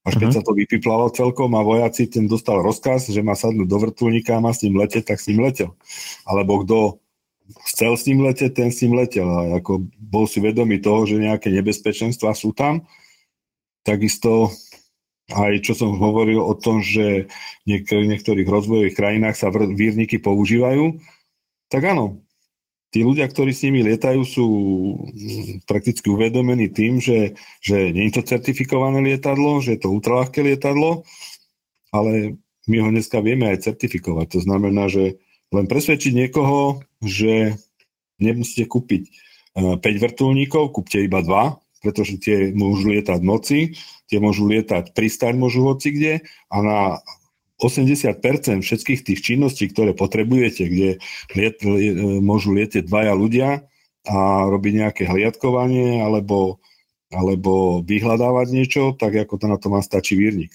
až 0.07 0.13
keď 0.17 0.29
uh-huh. 0.33 0.39
sa 0.39 0.47
to 0.47 0.53
vypiplalo 0.55 1.13
celkom 1.13 1.53
a 1.59 1.67
vojaci 1.67 2.07
ten 2.07 2.31
dostal 2.31 2.63
rozkaz, 2.63 3.11
že 3.11 3.21
má 3.21 3.35
sadnúť 3.35 3.69
do 3.69 3.79
vrtulníka 3.83 4.39
a 4.39 4.43
má 4.43 4.55
s 4.55 4.63
ním 4.65 4.81
leteť, 4.81 5.13
tak 5.13 5.19
s 5.21 5.29
ním 5.29 5.45
letel. 5.45 5.75
Alebo 6.25 6.63
kto 6.63 6.79
chcel 7.69 7.99
s 7.99 8.07
ním 8.07 8.23
leteť, 8.25 8.51
ten 8.55 8.71
s 8.71 8.81
ním 8.87 8.97
letel. 8.97 9.27
A 9.27 9.59
ako 9.59 9.87
bol 9.99 10.31
si 10.31 10.39
vedomý 10.39 10.79
toho, 10.79 11.05
že 11.05 11.21
nejaké 11.21 11.51
nebezpečenstva 11.51 12.33
sú 12.39 12.55
tam, 12.55 12.87
takisto 13.83 14.51
aj 15.27 15.59
čo 15.67 15.75
som 15.75 15.99
hovoril 15.99 16.39
o 16.39 16.55
tom, 16.55 16.79
že 16.79 17.27
v 17.67 17.83
niektorých 17.83 18.47
rozvojových 18.47 18.95
krajinách 18.95 19.35
sa 19.35 19.51
vírniky 19.51 20.23
používajú, 20.23 21.03
tak 21.69 21.83
áno, 21.83 22.27
tí 22.95 23.05
ľudia, 23.05 23.29
ktorí 23.29 23.53
s 23.53 23.65
nimi 23.67 23.85
lietajú, 23.85 24.21
sú 24.25 24.47
prakticky 25.69 26.09
uvedomení 26.09 26.73
tým, 26.73 27.03
že, 27.03 27.37
že 27.61 27.93
nie 27.93 28.09
je 28.09 28.21
to 28.21 28.23
certifikované 28.25 29.05
lietadlo, 29.05 29.61
že 29.61 29.77
je 29.77 29.81
to 29.85 29.93
ultralahké 29.93 30.41
lietadlo, 30.41 31.05
ale 31.93 32.41
my 32.67 32.77
ho 32.83 32.89
dneska 32.91 33.21
vieme 33.21 33.53
aj 33.53 33.69
certifikovať. 33.69 34.27
To 34.39 34.41
znamená, 34.43 34.89
že 34.89 35.21
len 35.55 35.67
presvedčiť 35.71 36.13
niekoho, 36.15 36.83
že 37.05 37.55
nemusíte 38.19 38.67
kúpiť 38.67 39.13
5 39.55 39.79
e, 39.79 39.99
vrtulníkov, 40.03 40.75
kúpte 40.75 40.99
iba 41.05 41.23
2, 41.23 41.85
pretože 41.85 42.19
tie 42.19 42.51
môžu 42.51 42.91
lietať 42.91 43.23
v 43.23 43.29
noci, 43.29 43.59
tie 44.11 44.19
môžu 44.19 44.51
lietať, 44.51 44.91
pristať 44.97 45.39
môžu 45.39 45.69
hoci 45.69 45.95
kde 45.95 46.15
a 46.51 46.57
na 46.65 46.79
80% 47.57 48.21
všetkých 48.61 49.01
tých 49.01 49.21
činností, 49.25 49.73
ktoré 49.73 49.97
potrebujete, 49.97 50.69
kde 50.69 50.91
liet, 51.33 51.57
môžu 52.21 52.53
lietieť 52.53 52.85
dvaja 52.85 53.17
ľudia 53.17 53.49
a 54.05 54.19
robiť 54.47 54.73
nejaké 54.85 55.03
hliadkovanie 55.09 56.05
alebo, 56.05 56.61
alebo 57.09 57.81
vyhľadávať 57.81 58.47
niečo, 58.53 58.83
tak 58.93 59.17
ako 59.17 59.35
to 59.41 59.47
na 59.49 59.57
to 59.57 59.73
má 59.73 59.81
stačí 59.81 60.21
vírnik. 60.21 60.53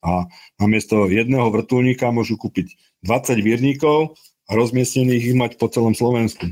A 0.00 0.30
namiesto 0.56 1.10
jedného 1.10 1.52
vrtulníka 1.52 2.08
môžu 2.14 2.40
kúpiť 2.40 2.74
20 3.04 3.44
vírnikov 3.44 4.16
a 4.48 4.56
rozmiestnených 4.56 5.34
ich 5.34 5.36
mať 5.36 5.60
po 5.60 5.68
celom 5.68 5.92
Slovensku. 5.92 6.48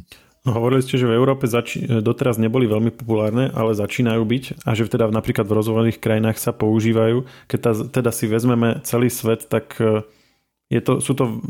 No, 0.46 0.54
hovorili 0.62 0.86
ste, 0.86 0.94
že 0.94 1.10
v 1.10 1.18
Európe 1.18 1.50
zači- 1.50 1.82
doteraz 1.82 2.38
neboli 2.38 2.70
veľmi 2.70 2.94
populárne, 2.94 3.50
ale 3.50 3.74
začínajú 3.74 4.22
byť 4.22 4.44
a 4.62 4.78
že 4.78 4.86
teda 4.86 5.10
napríklad 5.10 5.42
v 5.42 5.56
rozvojových 5.58 5.98
krajinách 5.98 6.38
sa 6.38 6.54
používajú. 6.54 7.26
Keď 7.50 7.58
ta, 7.58 7.72
teda 7.74 8.10
si 8.14 8.30
vezmeme 8.30 8.78
celý 8.86 9.10
svet, 9.10 9.50
tak 9.50 9.74
e, 9.82 10.06
je 10.70 10.78
to, 10.78 11.02
sú 11.02 11.18
to 11.18 11.42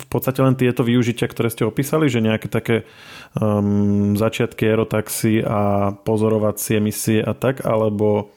v 0.00 0.06
podstate 0.08 0.40
len 0.40 0.56
tieto 0.56 0.80
využitia, 0.80 1.28
ktoré 1.28 1.52
ste 1.52 1.68
opísali, 1.68 2.08
že 2.08 2.24
nejaké 2.24 2.48
také 2.48 2.88
um, 3.36 4.16
začiatky 4.16 4.72
aerotaxy 4.72 5.44
a 5.44 5.92
pozorovacie 5.92 6.80
misie 6.80 7.20
a 7.20 7.36
tak, 7.36 7.60
alebo 7.64 8.32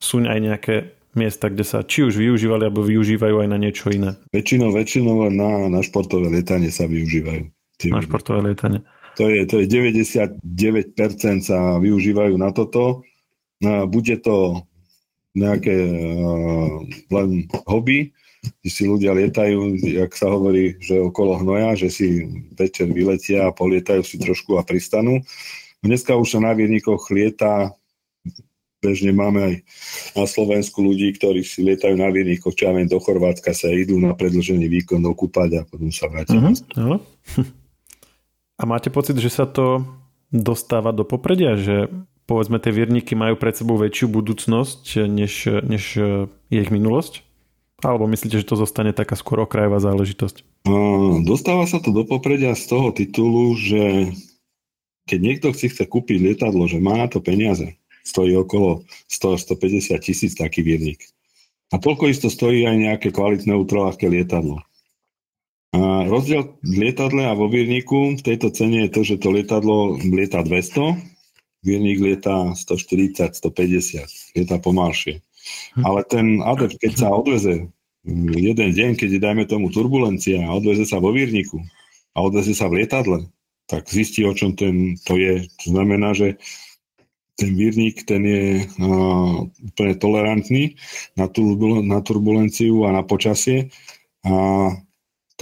sú 0.00 0.24
aj 0.24 0.40
nejaké 0.40 0.96
miesta, 1.16 1.52
kde 1.52 1.64
sa 1.68 1.84
či 1.84 2.04
už 2.04 2.16
využívali, 2.16 2.68
alebo 2.68 2.84
využívajú 2.84 3.44
aj 3.44 3.48
na 3.48 3.60
niečo 3.60 3.92
iné? 3.92 4.16
Väčšinou, 4.32 4.72
väčšinou 4.72 5.32
na, 5.32 5.68
na 5.68 5.80
športové 5.84 6.28
lietanie 6.32 6.68
sa 6.68 6.88
využívajú. 6.88 7.48
Na 7.92 8.04
športové 8.04 8.52
lietanie 8.52 8.84
to 9.14 9.30
je, 9.30 9.46
to 9.46 9.54
je 9.62 9.66
99% 9.70 10.42
sa 11.42 11.78
využívajú 11.78 12.34
na 12.34 12.50
toto. 12.50 13.06
Bude 13.62 14.16
to 14.20 14.66
nejaké 15.34 15.74
uh, 15.74 16.82
len 17.10 17.50
hobby, 17.66 18.14
kde 18.62 18.70
si 18.70 18.84
ľudia 18.86 19.16
lietajú, 19.16 19.82
jak 19.82 20.12
sa 20.14 20.30
hovorí, 20.30 20.78
že 20.78 21.00
okolo 21.00 21.42
hnoja, 21.42 21.74
že 21.74 21.88
si 21.90 22.06
večer 22.54 22.92
vyletia 22.92 23.50
a 23.50 23.54
polietajú 23.54 24.04
si 24.06 24.20
trošku 24.20 24.60
a 24.60 24.62
pristanú. 24.62 25.24
Dneska 25.82 26.14
už 26.14 26.38
sa 26.38 26.40
na 26.40 26.52
vierníkoch 26.54 27.10
lieta, 27.10 27.74
bežne 28.84 29.16
máme 29.16 29.40
aj 29.40 29.54
na 30.12 30.24
Slovensku 30.28 30.84
ľudí, 30.84 31.16
ktorí 31.16 31.40
si 31.40 31.64
lietajú 31.64 31.96
na 31.96 32.12
vierníkoch, 32.12 32.52
čo 32.52 32.68
ja 32.68 32.72
viem, 32.76 32.88
do 32.88 33.00
Chorvátska 33.00 33.56
sa 33.56 33.72
idú 33.72 33.96
na 33.96 34.12
predlžený 34.12 34.68
výkon 34.68 35.00
dokúpať 35.00 35.50
a 35.56 35.60
potom 35.64 35.88
sa 35.88 36.12
vrátia. 36.12 36.36
Uh-huh. 36.36 37.48
A 38.54 38.62
máte 38.66 38.88
pocit, 38.90 39.18
že 39.18 39.30
sa 39.30 39.50
to 39.50 39.82
dostáva 40.30 40.94
do 40.94 41.02
popredia, 41.02 41.58
že 41.58 41.90
povedzme 42.26 42.62
tie 42.62 42.72
vierniky 42.72 43.12
majú 43.18 43.34
pred 43.36 43.54
sebou 43.54 43.76
väčšiu 43.76 44.06
budúcnosť, 44.10 45.06
než, 45.10 45.50
než 45.66 45.84
je 46.48 46.58
ich 46.62 46.70
minulosť? 46.70 47.26
Alebo 47.84 48.08
myslíte, 48.08 48.40
že 48.40 48.48
to 48.48 48.56
zostane 48.56 48.96
taká 48.96 49.18
skôr 49.18 49.44
okrajová 49.44 49.82
záležitosť? 49.82 50.64
Dostáva 51.26 51.68
sa 51.68 51.82
to 51.84 51.92
do 51.92 52.08
popredia 52.08 52.56
z 52.56 52.64
toho 52.70 52.88
titulu, 52.94 53.52
že 53.58 54.14
keď 55.04 55.18
niekto 55.20 55.46
si 55.52 55.68
chce 55.68 55.84
kúpiť 55.84 56.16
lietadlo, 56.16 56.64
že 56.64 56.80
má 56.80 56.96
na 56.96 57.12
to 57.12 57.20
peniaze, 57.20 57.76
stojí 58.08 58.32
okolo 58.40 58.88
100-150 59.12 60.00
tisíc 60.00 60.32
taký 60.32 60.64
viernik. 60.64 61.04
A 61.72 61.76
toľko 61.76 62.08
isto 62.08 62.32
stojí 62.32 62.64
aj 62.64 62.76
nejaké 62.78 63.08
kvalitné 63.12 63.52
ultralahké 63.52 64.08
lietadlo. 64.08 64.64
A 65.74 66.06
rozdiel 66.06 66.54
v 66.62 66.86
lietadle 66.86 67.26
a 67.26 67.34
vo 67.34 67.50
vierniku 67.50 68.14
v 68.14 68.22
tejto 68.22 68.54
cene 68.54 68.86
je 68.86 68.90
to, 68.94 69.00
že 69.02 69.18
to 69.18 69.34
lietadlo 69.34 69.98
lieta 69.98 70.46
200, 70.46 70.94
viernik 71.66 71.98
lieta 71.98 72.54
140, 72.54 73.34
150, 73.34 74.38
lieta 74.38 74.56
pomalšie. 74.62 75.18
Ale 75.82 76.06
ten 76.06 76.38
adept, 76.46 76.78
keď 76.78 76.92
sa 76.94 77.08
odveze 77.10 77.66
jeden 78.38 78.70
deň, 78.70 78.90
keď 78.94 79.08
je, 79.16 79.20
dajme 79.20 79.44
tomu 79.50 79.72
turbulencia 79.74 80.46
a 80.46 80.54
odveze 80.54 80.86
sa 80.86 81.02
vo 81.02 81.10
vírniku 81.10 81.58
a 82.14 82.22
odveze 82.22 82.54
sa 82.54 82.70
v 82.70 82.84
lietadle, 82.84 83.26
tak 83.66 83.88
zistí, 83.88 84.22
o 84.22 84.36
čom 84.36 84.54
ten 84.54 84.94
to 85.08 85.16
je. 85.16 85.48
To 85.64 85.66
znamená, 85.74 86.12
že 86.14 86.36
ten 87.34 87.50
vírnik, 87.58 88.06
ten 88.06 88.22
je 88.22 88.62
uh, 88.62 89.48
úplne 89.74 89.94
tolerantný 89.98 90.78
na, 91.18 91.26
turbul- 91.26 91.82
na 91.82 91.98
turbulenciu 91.98 92.86
a 92.86 92.94
na 92.94 93.02
počasie 93.02 93.74
a 94.22 94.70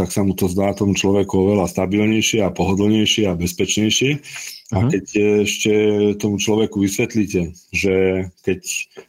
tak 0.02 0.10
sa 0.10 0.26
mu 0.26 0.34
to 0.34 0.50
zdá 0.50 0.74
tomu 0.74 0.98
človeku 0.98 1.30
oveľa 1.30 1.70
stabilnejšie 1.70 2.42
a 2.42 2.50
pohodlnejšie 2.50 3.30
a 3.30 3.38
bezpečnejšie. 3.38 4.10
Uh-huh. 4.18 4.74
A 4.74 4.76
mhm. 4.82 4.90
keď 4.90 5.04
ešte 5.46 5.72
tomu 6.18 6.42
človeku 6.42 6.82
vysvetlíte, 6.82 7.54
že 7.70 8.26
keď 8.42 8.60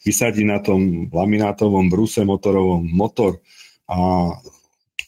vysadí 0.06 0.46
na 0.46 0.62
tom 0.62 1.10
laminátovom 1.10 1.90
bruse 1.90 2.22
motorovom 2.22 2.86
motor 2.86 3.42
a 3.90 4.30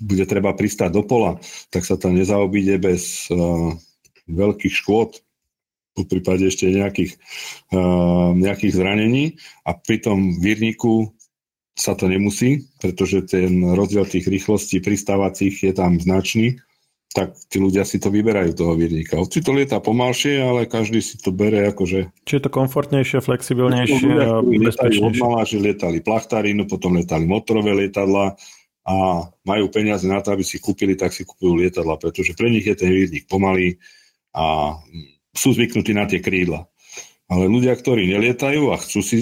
bude 0.02 0.26
treba 0.26 0.58
pristať 0.58 0.90
do 0.90 1.06
pola, 1.06 1.38
tak 1.70 1.86
sa 1.86 2.02
tam 2.02 2.18
nezaobíde 2.18 2.82
bez 2.82 3.30
uh, 3.30 3.72
veľkých 4.26 4.74
škôd, 4.74 5.22
po 5.96 6.04
prípade 6.04 6.44
ešte 6.52 6.68
nejakých, 6.68 7.16
uh, 7.72 8.36
nejakých 8.36 8.74
zranení 8.76 9.40
a 9.64 9.72
pri 9.72 10.04
tom 10.04 10.36
výrniku 10.44 11.16
sa 11.76 11.92
to 11.94 12.08
nemusí, 12.08 12.72
pretože 12.80 13.28
ten 13.28 13.62
rozdiel 13.76 14.08
tých 14.08 14.32
rýchlostí 14.32 14.80
pristávacích 14.80 15.60
je 15.60 15.74
tam 15.76 16.00
značný, 16.00 16.56
tak 17.16 17.32
tí 17.48 17.64
ľudia 17.64 17.88
si 17.88 17.96
to 17.96 18.12
vyberajú 18.12 18.56
toho 18.56 18.76
výrnika. 18.76 19.16
Hoci 19.20 19.40
to 19.40 19.56
lieta 19.56 19.80
pomalšie, 19.80 20.40
ale 20.40 20.68
každý 20.68 21.00
si 21.00 21.16
to 21.16 21.32
bere 21.32 21.64
akože... 21.72 22.12
Čiže 22.28 22.38
je 22.40 22.44
to 22.44 22.52
komfortnejšie, 22.52 23.24
flexibilnejšie 23.24 24.04
ľudia, 24.04 24.28
a 24.28 24.44
bezpečnejšie. 24.44 25.04
Odmala, 25.04 25.48
že 25.48 25.64
lietali 25.64 26.04
plachtarínu, 26.04 26.68
potom 26.68 27.00
lietali 27.00 27.24
motorové 27.24 27.72
lietadla 27.88 28.36
a 28.84 28.96
majú 29.48 29.66
peniaze 29.72 30.04
na 30.12 30.20
to, 30.20 30.36
aby 30.36 30.44
si 30.44 30.60
kúpili, 30.60 31.00
tak 31.00 31.16
si 31.16 31.24
kúpujú 31.24 31.56
lietadla, 31.56 31.96
pretože 31.96 32.36
pre 32.36 32.52
nich 32.52 32.68
je 32.68 32.76
ten 32.76 32.92
výrnik 32.92 33.32
pomalý 33.32 33.80
a 34.36 34.76
sú 35.32 35.56
zvyknutí 35.56 35.96
na 35.96 36.08
tie 36.08 36.20
krídla. 36.20 36.68
Ale 37.32 37.48
ľudia, 37.48 37.80
ktorí 37.80 38.12
nelietajú 38.12 38.76
a 38.76 38.80
chcú 38.80 39.00
si 39.00 39.20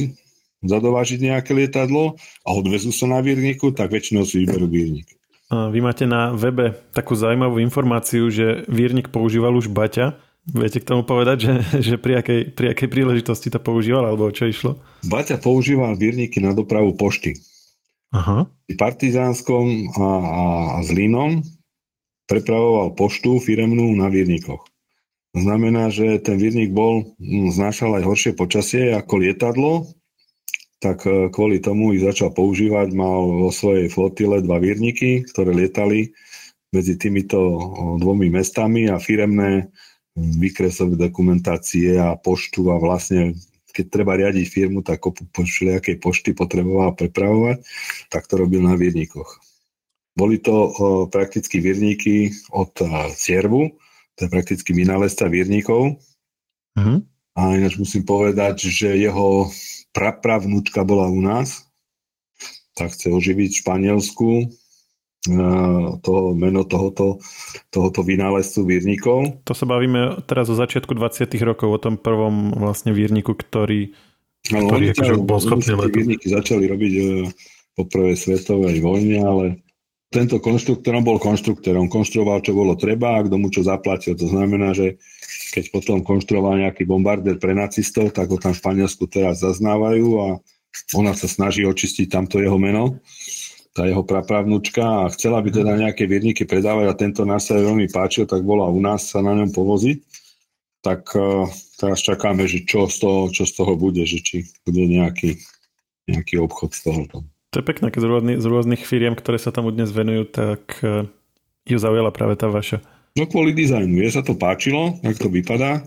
zadovážiť 0.64 1.20
nejaké 1.20 1.52
lietadlo 1.52 2.16
a 2.48 2.50
odvezú 2.56 2.96
sa 2.96 3.06
na 3.06 3.20
vírniku, 3.20 3.76
tak 3.76 3.92
väčšinou 3.92 4.24
si 4.24 4.48
vyberú 4.48 4.66
vírnik. 4.72 5.08
Vy 5.54 5.80
máte 5.86 6.10
na 6.10 6.34
webe 6.34 6.74
takú 6.96 7.14
zaujímavú 7.14 7.62
informáciu, 7.62 8.32
že 8.34 8.66
vírnik 8.66 9.14
používal 9.14 9.54
už 9.54 9.70
Baťa. 9.70 10.18
Viete 10.50 10.82
k 10.82 10.88
tomu 10.90 11.06
povedať, 11.06 11.38
že, 11.46 11.54
že 11.80 11.96
pri, 12.02 12.20
akej, 12.20 12.58
pri 12.58 12.74
akej 12.74 12.90
príležitosti 12.90 13.48
to 13.54 13.62
používal, 13.62 14.04
alebo 14.04 14.34
čo 14.34 14.50
išlo? 14.50 14.82
Baťa 15.06 15.38
používal 15.38 15.94
vírniky 15.96 16.42
na 16.42 16.58
dopravu 16.58 16.98
pošty. 16.98 17.38
Aha. 18.12 18.50
Partizánskom 18.74 19.94
a, 19.94 20.04
a, 20.04 20.44
a 20.78 20.80
Zlínom 20.84 21.46
prepravoval 22.26 22.98
poštu 22.98 23.40
firemnú 23.40 23.94
na 23.94 24.10
vírnikoch. 24.10 24.64
Znamená, 25.34 25.90
že 25.90 26.22
ten 26.22 26.38
výrnik 26.38 26.70
bol, 26.70 27.18
znášal 27.50 27.98
aj 27.98 28.04
horšie 28.06 28.32
počasie 28.38 28.94
ako 28.94 29.14
lietadlo, 29.18 29.72
tak 30.84 31.08
e, 31.08 31.32
kvôli 31.32 31.64
tomu 31.64 31.96
ich 31.96 32.04
začal 32.04 32.36
používať, 32.36 32.92
mal 32.92 33.48
vo 33.48 33.50
svojej 33.56 33.88
flotile 33.88 34.44
dva 34.44 34.60
výrniky, 34.60 35.24
ktoré 35.32 35.56
lietali 35.56 36.12
medzi 36.76 37.00
týmito 37.00 37.40
dvomi 38.04 38.28
mestami 38.28 38.92
a 38.92 39.00
firemné 39.00 39.72
vykresové 40.18 41.00
dokumentácie 41.00 41.96
a 41.96 42.20
poštu 42.20 42.68
a 42.74 42.78
vlastne 42.82 43.40
keď 43.74 43.86
treba 43.90 44.14
riadiť 44.14 44.46
firmu, 44.46 44.86
tak 44.86 45.02
kopu 45.02 45.26
všelijakej 45.34 45.98
pošty 45.98 46.38
potreboval 46.38 46.94
prepravovať, 46.94 47.66
tak 48.14 48.30
to 48.30 48.38
robil 48.38 48.62
na 48.62 48.78
výrnikoch. 48.78 49.42
Boli 50.14 50.38
to 50.38 50.54
o, 50.54 50.70
prakticky 51.10 51.58
výrniky 51.58 52.30
od 52.54 52.70
Ciervu, 53.18 53.74
to 54.14 54.20
je 54.26 54.30
prakticky 54.30 54.78
vynálezca 54.78 55.26
vírnikov. 55.26 55.98
Uh-huh. 56.78 57.02
A 57.34 57.42
ináč 57.58 57.82
musím 57.82 58.06
povedať, 58.06 58.70
že 58.70 58.94
jeho 58.94 59.50
prapravnúčka 59.94 60.82
bola 60.84 61.08
u 61.08 61.22
nás, 61.22 61.70
tak 62.74 62.92
chce 62.92 63.14
oživiť 63.14 63.50
v 63.54 63.62
Španielsku 63.62 64.30
e, 64.42 64.46
toho, 66.02 66.34
meno 66.34 66.66
tohoto, 66.66 67.22
tohoto 67.70 68.02
vynálezcu 68.02 68.66
vírnikov. 68.66 69.20
To 69.46 69.54
sa 69.54 69.70
bavíme 69.70 70.26
teraz 70.26 70.50
o 70.50 70.58
začiatku 70.58 70.98
20. 70.98 71.30
rokov, 71.46 71.70
o 71.70 71.80
tom 71.80 71.96
prvom 72.02 72.52
vlastne 72.58 72.92
vírniku, 72.92 73.38
ktorý, 73.38 73.94
no, 74.50 74.68
ktorý 74.68 74.98
akože 74.98 75.14
bol 75.22 75.40
schopný 75.40 75.74
letať. 75.78 75.94
Vírniky 75.94 76.28
začali 76.28 76.66
robiť 76.66 76.94
e, 76.98 77.04
po 77.78 77.86
prvej 77.86 78.18
svetovej 78.18 78.82
vojne, 78.82 79.18
ale 79.22 79.46
tento 80.14 80.38
konštruktor, 80.38 80.94
on 80.94 81.02
bol 81.02 81.18
konštruktorom, 81.18 81.90
konštruoval, 81.90 82.46
čo 82.46 82.54
bolo 82.54 82.78
treba 82.78 83.18
a 83.18 83.26
kto 83.26 83.36
mu 83.42 83.50
čo 83.50 83.66
zaplatil. 83.66 84.14
To 84.14 84.30
znamená, 84.30 84.78
že 84.78 85.02
keď 85.58 85.74
potom 85.74 86.06
konštruoval 86.06 86.62
nejaký 86.62 86.86
bombardér 86.86 87.42
pre 87.42 87.58
nacistov, 87.58 88.14
tak 88.14 88.30
ho 88.30 88.38
tam 88.38 88.54
v 88.54 88.62
Španielsku 88.62 89.10
teraz 89.10 89.42
zaznávajú 89.42 90.08
a 90.22 90.28
ona 90.94 91.18
sa 91.18 91.26
snaží 91.26 91.66
očistiť 91.66 92.14
tamto 92.14 92.38
jeho 92.38 92.62
meno, 92.62 93.02
tá 93.74 93.90
jeho 93.90 94.06
prapravnúčka 94.06 94.86
a 94.86 95.12
chcela 95.18 95.42
by 95.42 95.50
teda 95.50 95.74
nejaké 95.74 96.06
vierníky 96.06 96.46
predávať 96.46 96.86
a 96.94 96.98
tento 96.98 97.26
nás 97.26 97.50
sa 97.50 97.58
veľmi 97.58 97.90
páčil, 97.90 98.30
tak 98.30 98.46
bola 98.46 98.70
u 98.70 98.78
nás 98.78 99.10
sa 99.10 99.26
na 99.26 99.34
ňom 99.34 99.50
povoziť. 99.50 99.98
Tak 100.84 101.02
uh, 101.16 101.50
teraz 101.80 102.06
čakáme, 102.06 102.46
že 102.46 102.68
čo 102.70 102.86
z 102.86 103.02
toho, 103.02 103.22
čo 103.34 103.50
z 103.50 103.54
toho 103.56 103.74
bude, 103.80 104.04
že 104.06 104.22
či 104.22 104.46
bude 104.68 104.84
nejaký, 104.86 105.42
nejaký 106.06 106.38
obchod 106.44 106.70
z 106.76 106.82
toho. 106.86 107.02
To 107.54 107.62
je 107.62 107.70
pekné, 107.70 107.94
keď 107.94 108.02
z 108.02 108.08
rôznych, 108.10 108.38
z 108.42 108.46
rôznych 108.50 108.82
firiem, 108.82 109.14
ktoré 109.14 109.38
sa 109.38 109.54
tomu 109.54 109.70
dnes 109.70 109.94
venujú, 109.94 110.26
tak 110.26 110.62
uh, 110.82 111.06
ju 111.70 111.78
zaujala 111.78 112.10
práve 112.10 112.34
tá 112.34 112.50
vaša. 112.50 112.82
No 113.14 113.30
kvôli 113.30 113.54
dizajnu. 113.54 114.02
Je 114.02 114.10
sa 114.10 114.26
to 114.26 114.34
páčilo, 114.34 114.98
jak 115.06 115.22
to 115.22 115.30
vypadá. 115.30 115.86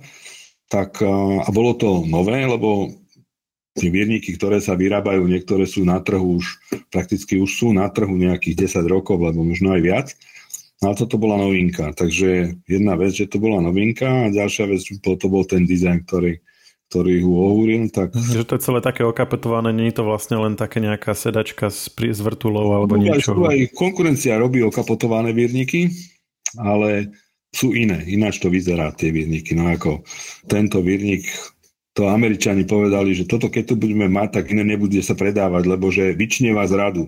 Tak, 0.70 1.02
uh, 1.02 1.42
a 1.42 1.50
bolo 1.50 1.74
to 1.74 2.06
nové, 2.06 2.46
lebo 2.46 2.94
tie 3.74 3.90
vierníky, 3.90 4.38
ktoré 4.38 4.62
sa 4.62 4.78
vyrábajú, 4.78 5.26
niektoré 5.26 5.66
sú 5.66 5.82
na 5.82 5.98
trhu 5.98 6.38
už, 6.38 6.46
prakticky 6.94 7.42
už 7.42 7.50
sú 7.50 7.74
na 7.74 7.90
trhu 7.90 8.14
nejakých 8.14 8.70
10 8.70 8.86
rokov, 8.86 9.18
alebo 9.18 9.42
možno 9.42 9.74
aj 9.74 9.82
viac. 9.82 10.08
No 10.80 10.92
a 10.92 10.94
toto 10.94 11.18
bola 11.18 11.34
novinka. 11.34 11.90
Takže 11.98 12.62
jedna 12.70 12.94
vec, 12.94 13.10
že 13.10 13.26
to 13.26 13.42
bola 13.42 13.58
novinka 13.58 14.06
a 14.06 14.32
ďalšia 14.32 14.70
vec, 14.70 14.86
to 15.02 15.26
bol 15.26 15.42
ten 15.42 15.66
dizajn, 15.66 16.06
ktorý, 16.06 16.38
ktorý 16.86 17.26
ho 17.26 17.34
ohúril. 17.50 17.90
Tak... 17.90 18.14
Že 18.14 18.46
to 18.46 18.52
je 18.58 18.62
celé 18.62 18.80
také 18.82 19.02
okapetované, 19.02 19.74
nie 19.74 19.90
je 19.90 19.98
to 19.98 20.04
vlastne 20.06 20.38
len 20.38 20.54
také 20.54 20.78
nejaká 20.78 21.12
sedačka 21.18 21.70
s, 21.70 21.90
s 21.90 22.20
vrtulou 22.22 22.78
alebo 22.78 22.94
no, 22.94 23.10
niečo. 23.10 23.34
Aj, 23.42 23.58
konkurencia 23.74 24.38
robí 24.38 24.62
okapotované 24.62 25.34
vírniky, 25.34 25.90
ale 26.58 27.10
sú 27.50 27.74
iné, 27.74 28.06
ináč 28.06 28.38
to 28.38 28.52
vyzerá 28.52 28.94
tie 28.94 29.10
vírniky. 29.10 29.58
No 29.58 29.66
ako 29.66 30.06
tento 30.46 30.78
vírnik, 30.84 31.26
to 31.96 32.06
Američani 32.06 32.68
povedali, 32.68 33.16
že 33.16 33.24
toto 33.26 33.48
keď 33.48 33.72
tu 33.72 33.74
budeme 33.80 34.06
mať, 34.06 34.42
tak 34.42 34.52
iné 34.52 34.62
nebude 34.62 35.00
sa 35.00 35.16
predávať, 35.16 35.64
lebo 35.66 35.88
že 35.90 36.14
vyčnieva 36.14 36.68
z 36.68 36.76
radu. 36.76 37.04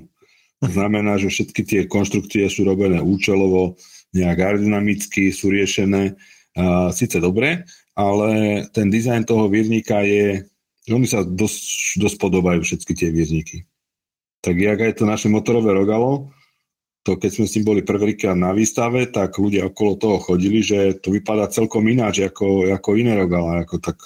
To 0.58 0.70
znamená, 0.74 1.22
že 1.22 1.30
všetky 1.30 1.62
tie 1.62 1.80
konštrukcie 1.86 2.50
sú 2.50 2.66
robené 2.66 2.98
účelovo, 2.98 3.78
nejak 4.10 4.38
aerodynamicky, 4.42 5.30
sú 5.30 5.54
riešené 5.54 6.18
uh, 6.56 6.88
síce 6.94 7.20
dobre, 7.20 7.68
ale 7.98 8.28
ten 8.72 8.88
dizajn 8.88 9.26
toho 9.26 9.50
vírnika 9.50 10.00
je, 10.06 10.46
oni 10.88 11.04
sa 11.04 11.26
dosť, 11.26 11.98
dosť 12.00 12.16
podobajú 12.16 12.60
všetky 12.64 12.92
tie 12.94 13.08
vírniky. 13.12 13.66
Tak 14.40 14.54
jak 14.54 14.78
aj 14.78 15.02
to 15.02 15.04
naše 15.04 15.26
motorové 15.26 15.74
rogalo, 15.74 16.30
to 17.08 17.16
keď 17.16 17.30
sme 17.32 17.46
s 17.48 17.54
tým 17.56 17.64
boli 17.64 17.80
prvýkrát 17.80 18.36
na 18.36 18.52
výstave, 18.52 19.08
tak 19.08 19.40
ľudia 19.40 19.72
okolo 19.72 19.96
toho 19.96 20.16
chodili, 20.20 20.60
že 20.60 21.00
to 21.00 21.08
vypadá 21.14 21.48
celkom 21.48 21.88
ináč 21.88 22.20
ako, 22.20 22.68
ako 22.68 23.00
iné 23.00 23.16
rogala. 23.16 23.64
Ako 23.64 23.80
tak. 23.80 23.96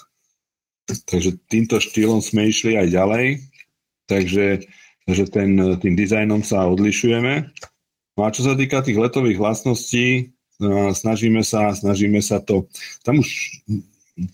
Takže 0.86 1.34
týmto 1.50 1.82
štýlom 1.82 2.22
sme 2.22 2.46
išli 2.46 2.78
aj 2.78 2.88
ďalej. 2.94 3.26
Takže, 4.06 4.46
takže 5.08 5.24
ten, 5.34 5.50
tým 5.82 5.94
dizajnom 5.98 6.46
sa 6.46 6.70
odlišujeme. 6.70 7.50
No 8.14 8.20
a 8.22 8.30
čo 8.30 8.44
sa 8.44 8.54
týka 8.54 8.84
tých 8.84 9.00
letových 9.00 9.40
vlastností, 9.40 10.31
snažíme 10.94 11.42
sa, 11.42 11.74
snažíme 11.74 12.22
sa 12.22 12.38
to, 12.38 12.70
tam 13.02 13.20
už 13.20 13.60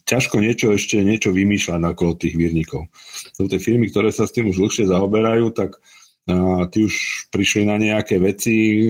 ťažko 0.04 0.42
niečo 0.42 0.74
ešte 0.74 1.00
niečo 1.00 1.32
vymýšľať 1.32 1.80
okolo 1.94 2.18
tých 2.18 2.34
výrnikov. 2.36 2.90
To 3.38 3.48
tie 3.48 3.62
firmy, 3.62 3.88
ktoré 3.88 4.12
sa 4.12 4.28
s 4.28 4.34
tým 4.34 4.50
už 4.50 4.60
dlhšie 4.60 4.90
zaoberajú, 4.90 5.54
tak 5.54 5.80
a 6.28 6.68
tí 6.68 6.84
už 6.84 7.24
prišli 7.32 7.64
na 7.64 7.80
nejaké 7.80 8.20
veci, 8.20 8.84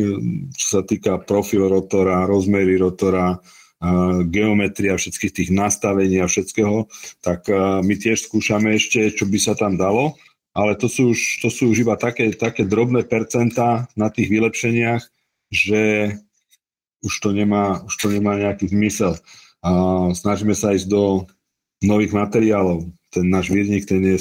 čo 0.58 0.66
sa 0.66 0.82
týka 0.82 1.22
profil 1.22 1.70
rotora, 1.70 2.26
rozmery 2.26 2.74
rotora, 2.74 3.38
geometria 4.26 4.98
všetkých 4.98 5.32
tých 5.38 5.50
nastavení 5.54 6.18
a 6.18 6.26
všetkého, 6.26 6.90
tak 7.22 7.46
my 7.86 7.94
tiež 7.94 8.26
skúšame 8.26 8.74
ešte, 8.74 9.14
čo 9.14 9.30
by 9.30 9.38
sa 9.38 9.54
tam 9.54 9.78
dalo, 9.78 10.18
ale 10.50 10.74
to 10.74 10.90
sú 10.90 11.14
už, 11.14 11.46
to 11.46 11.46
sú 11.46 11.70
už 11.70 11.86
iba 11.86 11.94
také, 11.94 12.34
také 12.34 12.66
drobné 12.66 13.06
percentá 13.06 13.86
na 13.94 14.10
tých 14.10 14.34
vylepšeniach, 14.34 15.06
že 15.54 15.82
už 17.04 17.14
to 17.22 17.30
nemá, 17.30 17.82
už 17.86 17.94
to 17.96 18.06
nemá 18.10 18.38
nejaký 18.38 18.70
zmysel. 18.70 19.14
A 19.62 19.70
snažíme 20.14 20.54
sa 20.54 20.74
ísť 20.74 20.88
do 20.90 21.26
nových 21.82 22.14
materiálov. 22.14 22.90
Ten 23.10 23.26
náš 23.30 23.50
výrnik, 23.50 23.86
ten 23.86 24.02
je 24.02 24.18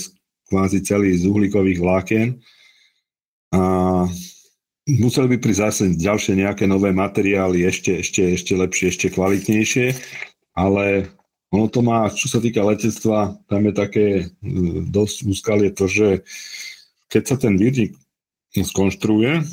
kvázi 0.50 0.82
celý 0.86 1.18
z 1.18 1.28
uhlíkových 1.28 1.82
vlákien. 1.82 2.28
A 3.54 3.62
museli 4.88 5.36
by 5.36 5.38
prísť 5.42 5.62
zase 5.62 5.84
ďalšie 5.98 6.38
nejaké 6.38 6.66
nové 6.70 6.94
materiály, 6.94 7.66
ešte, 7.66 8.02
ešte, 8.02 8.36
ešte 8.36 8.54
lepšie, 8.56 8.88
ešte 8.94 9.08
kvalitnejšie, 9.14 9.88
ale 10.58 11.12
Ono 11.56 11.72
to 11.72 11.80
má, 11.80 12.12
čo 12.12 12.28
sa 12.28 12.44
týka 12.44 12.60
letectva, 12.60 13.40
tam 13.48 13.62
je 13.72 13.74
také 13.74 14.06
e, 14.20 14.24
dosť 14.84 15.16
úskalie 15.32 15.72
to, 15.72 15.88
že 15.88 16.28
keď 17.08 17.24
sa 17.24 17.36
ten 17.40 17.56
výrnik 17.56 17.96
skonštruuje, 18.52 19.48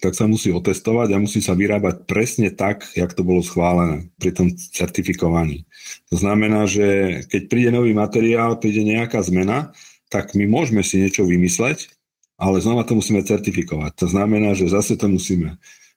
tak 0.00 0.14
sa 0.14 0.28
musí 0.28 0.52
otestovať 0.52 1.08
a 1.12 1.22
musí 1.22 1.40
sa 1.40 1.56
vyrábať 1.56 2.06
presne 2.08 2.52
tak, 2.52 2.86
jak 2.96 3.12
to 3.16 3.22
bolo 3.24 3.40
schválené 3.40 4.08
pri 4.20 4.32
tom 4.36 4.52
certifikovaní. 4.54 5.64
To 6.12 6.16
znamená, 6.20 6.68
že 6.68 7.20
keď 7.30 7.42
príde 7.50 7.70
nový 7.72 7.92
materiál, 7.96 8.60
príde 8.60 8.84
nejaká 8.84 9.22
zmena, 9.24 9.72
tak 10.12 10.38
my 10.38 10.46
môžeme 10.46 10.80
si 10.86 11.02
niečo 11.02 11.26
vymysleť, 11.26 11.90
ale 12.36 12.60
znova 12.60 12.84
to 12.84 12.94
musíme 12.94 13.24
certifikovať. 13.24 13.92
To 14.04 14.06
znamená, 14.06 14.52
že 14.52 14.70
zase 14.70 14.94
to 14.94 15.08
musíme 15.08 15.56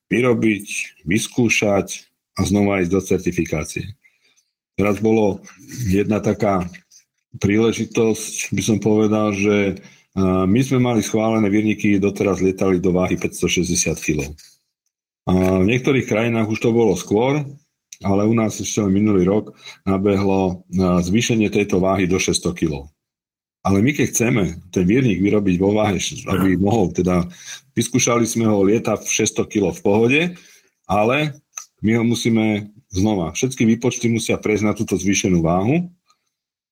vyrobiť, 0.09 0.65
vyskúšať 1.05 2.09
a 2.39 2.41
znova 2.47 2.81
ísť 2.81 2.91
do 2.91 3.01
certifikácie. 3.03 3.85
Teraz 4.79 4.97
bolo 5.03 5.43
jedna 5.91 6.23
taká 6.23 6.65
príležitosť, 7.37 8.55
by 8.55 8.61
som 8.63 8.77
povedal, 8.81 9.35
že 9.35 9.83
my 10.17 10.59
sme 10.65 10.79
mali 10.81 11.05
schválené 11.05 11.45
výrniky, 11.51 12.01
doteraz 12.01 12.41
lietali 12.41 12.81
do 12.81 12.89
váhy 12.95 13.19
560 13.19 13.93
kg. 13.99 14.33
V 15.29 15.65
niektorých 15.69 16.09
krajinách 16.09 16.49
už 16.49 16.59
to 16.59 16.73
bolo 16.73 16.97
skôr, 16.97 17.45
ale 18.01 18.23
u 18.25 18.33
nás 18.33 18.57
ešte 18.57 18.81
minulý 18.87 19.27
rok 19.27 19.53
nabehlo 19.85 20.65
zvýšenie 20.77 21.51
tejto 21.53 21.77
váhy 21.83 22.09
do 22.09 22.17
600 22.17 22.55
kg. 22.55 22.89
Ale 23.59 23.83
my 23.83 23.91
keď 23.91 24.05
chceme 24.15 24.43
ten 24.71 24.87
vírnik 24.87 25.19
vyrobiť 25.19 25.55
vo 25.59 25.75
váhe, 25.75 25.99
aby 26.31 26.55
mohol, 26.55 26.95
teda 26.95 27.27
vyskúšali 27.75 28.23
sme 28.23 28.47
ho 28.47 28.63
lieta 28.63 28.95
v 28.95 29.03
600 29.03 29.51
kg 29.51 29.75
v 29.75 29.81
pohode, 29.83 30.21
ale 30.87 31.35
my 31.83 31.99
ho 31.99 32.03
musíme 32.07 32.71
znova, 32.89 33.35
všetky 33.35 33.67
výpočty 33.67 34.07
musia 34.09 34.39
prejsť 34.39 34.63
na 34.63 34.73
túto 34.73 34.95
zvýšenú 34.95 35.43
váhu. 35.43 35.91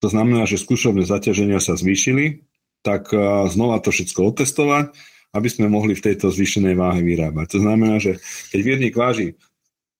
To 0.01 0.07
znamená, 0.07 0.47
že 0.47 0.57
skúšovné 0.57 1.05
zaťaženia 1.05 1.59
sa 1.59 1.75
zvýšili, 1.75 2.47
tak 2.85 3.11
znova 3.51 3.83
to 3.83 3.91
všetko 3.91 4.33
otestovať, 4.33 4.95
aby 5.35 5.47
sme 5.51 5.67
mohli 5.67 5.93
v 5.93 6.05
tejto 6.11 6.31
zvýšenej 6.31 6.75
váhe 6.77 7.01
vyrábať. 7.03 7.57
To 7.57 7.59
znamená, 7.61 7.99
že 7.99 8.17
keď 8.49 8.59
viernik 8.63 8.95
váži 8.95 9.35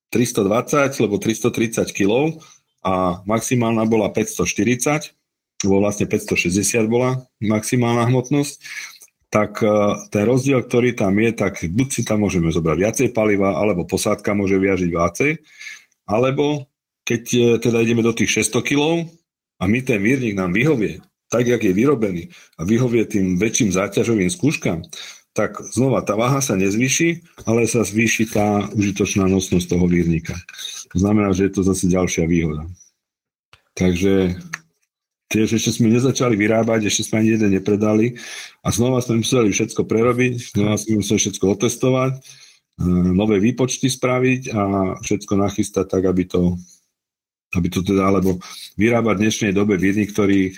320 0.10 0.98
alebo 1.04 1.20
330 1.20 1.92
kg 1.92 2.40
a 2.82 3.22
maximálna 3.28 3.84
bola 3.84 4.08
540, 4.10 5.12
alebo 5.66 5.76
vlastne 5.84 6.06
560 6.08 6.88
bola 6.88 7.28
maximálna 7.44 8.08
hmotnosť, 8.08 8.56
tak 9.28 9.60
ten 10.08 10.24
rozdiel, 10.24 10.64
ktorý 10.64 10.96
tam 10.96 11.20
je, 11.20 11.36
tak 11.36 11.60
buď 11.68 11.88
si 11.92 12.02
tam 12.08 12.24
môžeme 12.24 12.48
zobrať 12.48 12.78
viacej 12.80 13.08
paliva, 13.12 13.60
alebo 13.60 13.84
posádka 13.84 14.32
môže 14.32 14.56
viažiť 14.56 14.88
viacej, 14.88 15.32
alebo 16.08 16.72
keď 17.04 17.24
e, 17.36 17.40
teda 17.60 17.84
ideme 17.84 18.04
do 18.04 18.16
tých 18.16 18.44
600 18.44 18.64
kg 18.64 19.08
a 19.60 19.64
my 19.68 19.80
ten 19.84 20.00
vírnik 20.00 20.36
nám 20.36 20.56
vyhovie, 20.56 21.04
tak, 21.28 21.48
jak 21.48 21.64
je 21.64 21.74
vyrobený 21.76 22.24
a 22.56 22.64
vyhovie 22.64 23.04
tým 23.04 23.36
väčším 23.36 23.76
záťažovým 23.76 24.32
skúškam, 24.32 24.84
tak 25.38 25.62
znova 25.70 26.02
tá 26.02 26.18
váha 26.18 26.42
sa 26.42 26.58
nezvýši, 26.58 27.22
ale 27.46 27.70
sa 27.70 27.86
zvýši 27.86 28.24
tá 28.34 28.66
užitočná 28.74 29.30
nosnosť 29.30 29.70
toho 29.70 29.86
výrnika. 29.86 30.34
To 30.96 30.98
znamená, 30.98 31.30
že 31.38 31.46
je 31.46 31.54
to 31.54 31.62
zase 31.62 31.86
ďalšia 31.86 32.26
výhoda. 32.26 32.66
Takže 33.78 34.34
tiež 35.30 35.62
ešte 35.62 35.78
sme 35.78 35.94
nezačali 35.94 36.34
vyrábať, 36.34 36.90
ešte 36.90 37.06
sme 37.06 37.22
ani 37.22 37.38
jeden 37.38 37.54
nepredali 37.54 38.18
a 38.66 38.74
znova 38.74 39.04
sme 39.06 39.22
museli 39.22 39.54
všetko 39.54 39.86
prerobiť, 39.86 40.58
znova 40.58 40.74
sme 40.82 41.06
museli 41.06 41.20
všetko 41.22 41.46
otestovať, 41.54 42.14
e, 42.18 42.22
nové 43.14 43.38
výpočty 43.38 43.94
spraviť 43.94 44.42
a 44.58 44.62
všetko 45.06 45.34
nachystať 45.38 45.86
tak, 45.86 46.02
aby 46.10 46.26
to 46.26 46.58
aby 47.56 47.72
to 47.72 47.80
teda, 47.80 48.12
alebo 48.12 48.44
vyrábať 48.76 49.16
v 49.16 49.24
dnešnej 49.24 49.52
dobe 49.56 49.80
výrnik, 49.80 50.12
ktorý 50.12 50.52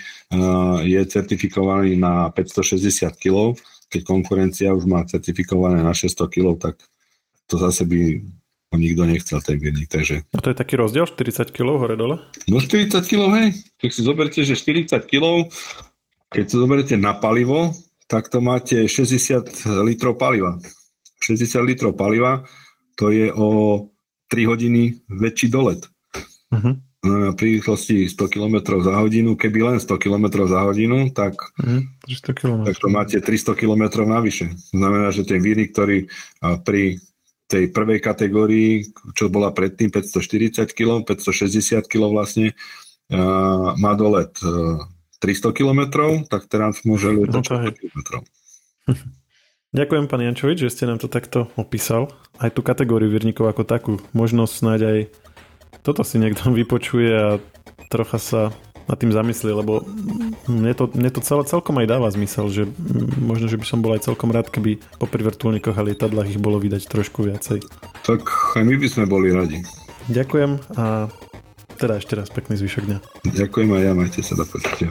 je 0.86 1.00
certifikovaný 1.06 1.98
na 1.98 2.30
560 2.30 3.18
kg, 3.18 3.58
keď 3.90 4.00
konkurencia 4.06 4.70
už 4.70 4.86
má 4.86 5.02
certifikované 5.02 5.82
na 5.82 5.90
600 5.90 6.30
kg, 6.30 6.48
tak 6.70 6.78
to 7.50 7.58
zase 7.58 7.82
by 7.82 8.22
nikto 8.78 9.02
nechcel 9.02 9.42
ten 9.42 9.58
výrnik. 9.58 9.90
Takže... 9.90 10.22
A 10.30 10.38
to 10.38 10.54
je 10.54 10.56
taký 10.56 10.78
rozdiel 10.78 11.10
40 11.10 11.50
kg 11.50 11.74
hore-dole? 11.74 12.22
No 12.46 12.62
40 12.62 13.02
kg, 13.02 13.22
hej. 13.42 13.48
Keď 13.82 13.90
si 13.90 14.00
zoberte, 14.06 14.40
že 14.46 14.54
40 14.54 15.10
kg, 15.10 15.50
keď 16.30 16.44
si 16.46 16.54
zoberiete 16.54 16.94
na 16.94 17.18
palivo, 17.18 17.74
tak 18.06 18.30
to 18.30 18.38
máte 18.38 18.86
60 18.86 19.66
litrov 19.82 20.14
paliva. 20.14 20.62
60 21.18 21.66
litrov 21.66 21.98
paliva, 21.98 22.46
to 22.94 23.10
je 23.10 23.34
o 23.34 23.90
3 24.30 24.46
hodiny 24.46 25.02
väčší 25.10 25.50
dolet. 25.50 25.82
Uh-huh. 26.54 26.78
Pri 27.00 27.48
rýchlosti 27.56 28.12
100 28.12 28.28
km 28.28 28.76
za 28.84 28.92
hodinu, 29.00 29.32
keby 29.32 29.72
len 29.72 29.76
100 29.80 29.96
km 29.96 30.44
za 30.44 30.68
hodinu, 30.68 31.08
tak, 31.16 31.32
km. 32.36 32.68
tak 32.68 32.76
to 32.76 32.88
máte 32.92 33.16
300 33.16 33.56
km 33.56 34.04
navyše. 34.04 34.52
Znamená, 34.76 35.08
že 35.08 35.24
ten 35.24 35.40
výnik, 35.40 35.72
ktorý 35.72 36.12
pri 36.60 37.00
tej 37.48 37.72
prvej 37.72 38.04
kategórii, 38.04 38.92
čo 39.16 39.32
bola 39.32 39.48
predtým 39.48 39.88
540 39.88 40.70
kg, 40.76 41.00
560 41.08 41.80
kg 41.88 42.04
vlastne, 42.12 42.52
má 43.80 43.92
dolet 43.96 44.30
300 45.24 45.56
km, 45.56 45.80
tak 46.28 46.52
teraz 46.52 46.84
môže 46.84 47.08
lietať 47.10 47.32
no 47.32 47.64
100 47.64 47.80
km. 47.80 47.98
Ďakujem, 49.70 50.04
pán 50.10 50.18
Jančovič, 50.18 50.66
že 50.66 50.72
ste 50.74 50.84
nám 50.90 50.98
to 50.98 51.06
takto 51.06 51.46
opísal. 51.54 52.10
Aj 52.42 52.50
tú 52.50 52.58
kategóriu 52.58 53.06
výrnikov 53.06 53.46
ako 53.54 53.62
takú. 53.62 53.92
Možnosť 54.10 54.52
snáď 54.52 54.80
aj 54.82 54.98
toto 55.82 56.02
si 56.02 56.18
niekto 56.18 56.50
vypočuje 56.60 57.10
a 57.10 57.30
trocha 57.90 58.18
sa 58.18 58.42
nad 58.90 58.98
tým 58.98 59.14
zamyslí, 59.14 59.54
lebo 59.54 59.86
mne 60.50 60.74
to, 60.74 60.90
mne 60.90 61.10
to 61.14 61.22
celé 61.22 61.46
celkom 61.46 61.78
aj 61.78 61.86
dáva 61.86 62.10
zmysel, 62.10 62.50
že 62.50 62.66
možno, 63.22 63.46
že 63.46 63.54
by 63.54 63.62
som 63.62 63.78
bol 63.78 63.94
aj 63.94 64.02
celkom 64.02 64.34
rád, 64.34 64.50
keby 64.50 64.82
po 64.98 65.06
vrtulníkoch 65.06 65.78
a 65.78 65.86
lietadlách 65.86 66.34
ich 66.34 66.42
bolo 66.42 66.58
vydať 66.58 66.90
trošku 66.90 67.22
viacej. 67.22 67.62
Tak 68.02 68.26
aj 68.58 68.66
my 68.66 68.74
by 68.74 68.86
sme 68.90 69.04
boli 69.06 69.30
radi. 69.30 69.62
Ďakujem 70.10 70.74
a 70.74 71.06
teda 71.78 72.02
ešte 72.02 72.18
raz 72.18 72.34
pekný 72.34 72.58
zvyšok 72.58 72.84
dňa. 72.90 72.98
Ďakujem 73.30 73.68
aj 73.78 73.82
ja, 73.86 73.92
majte 73.94 74.20
sa 74.26 74.34
do 74.34 74.42
počutia. 74.42 74.90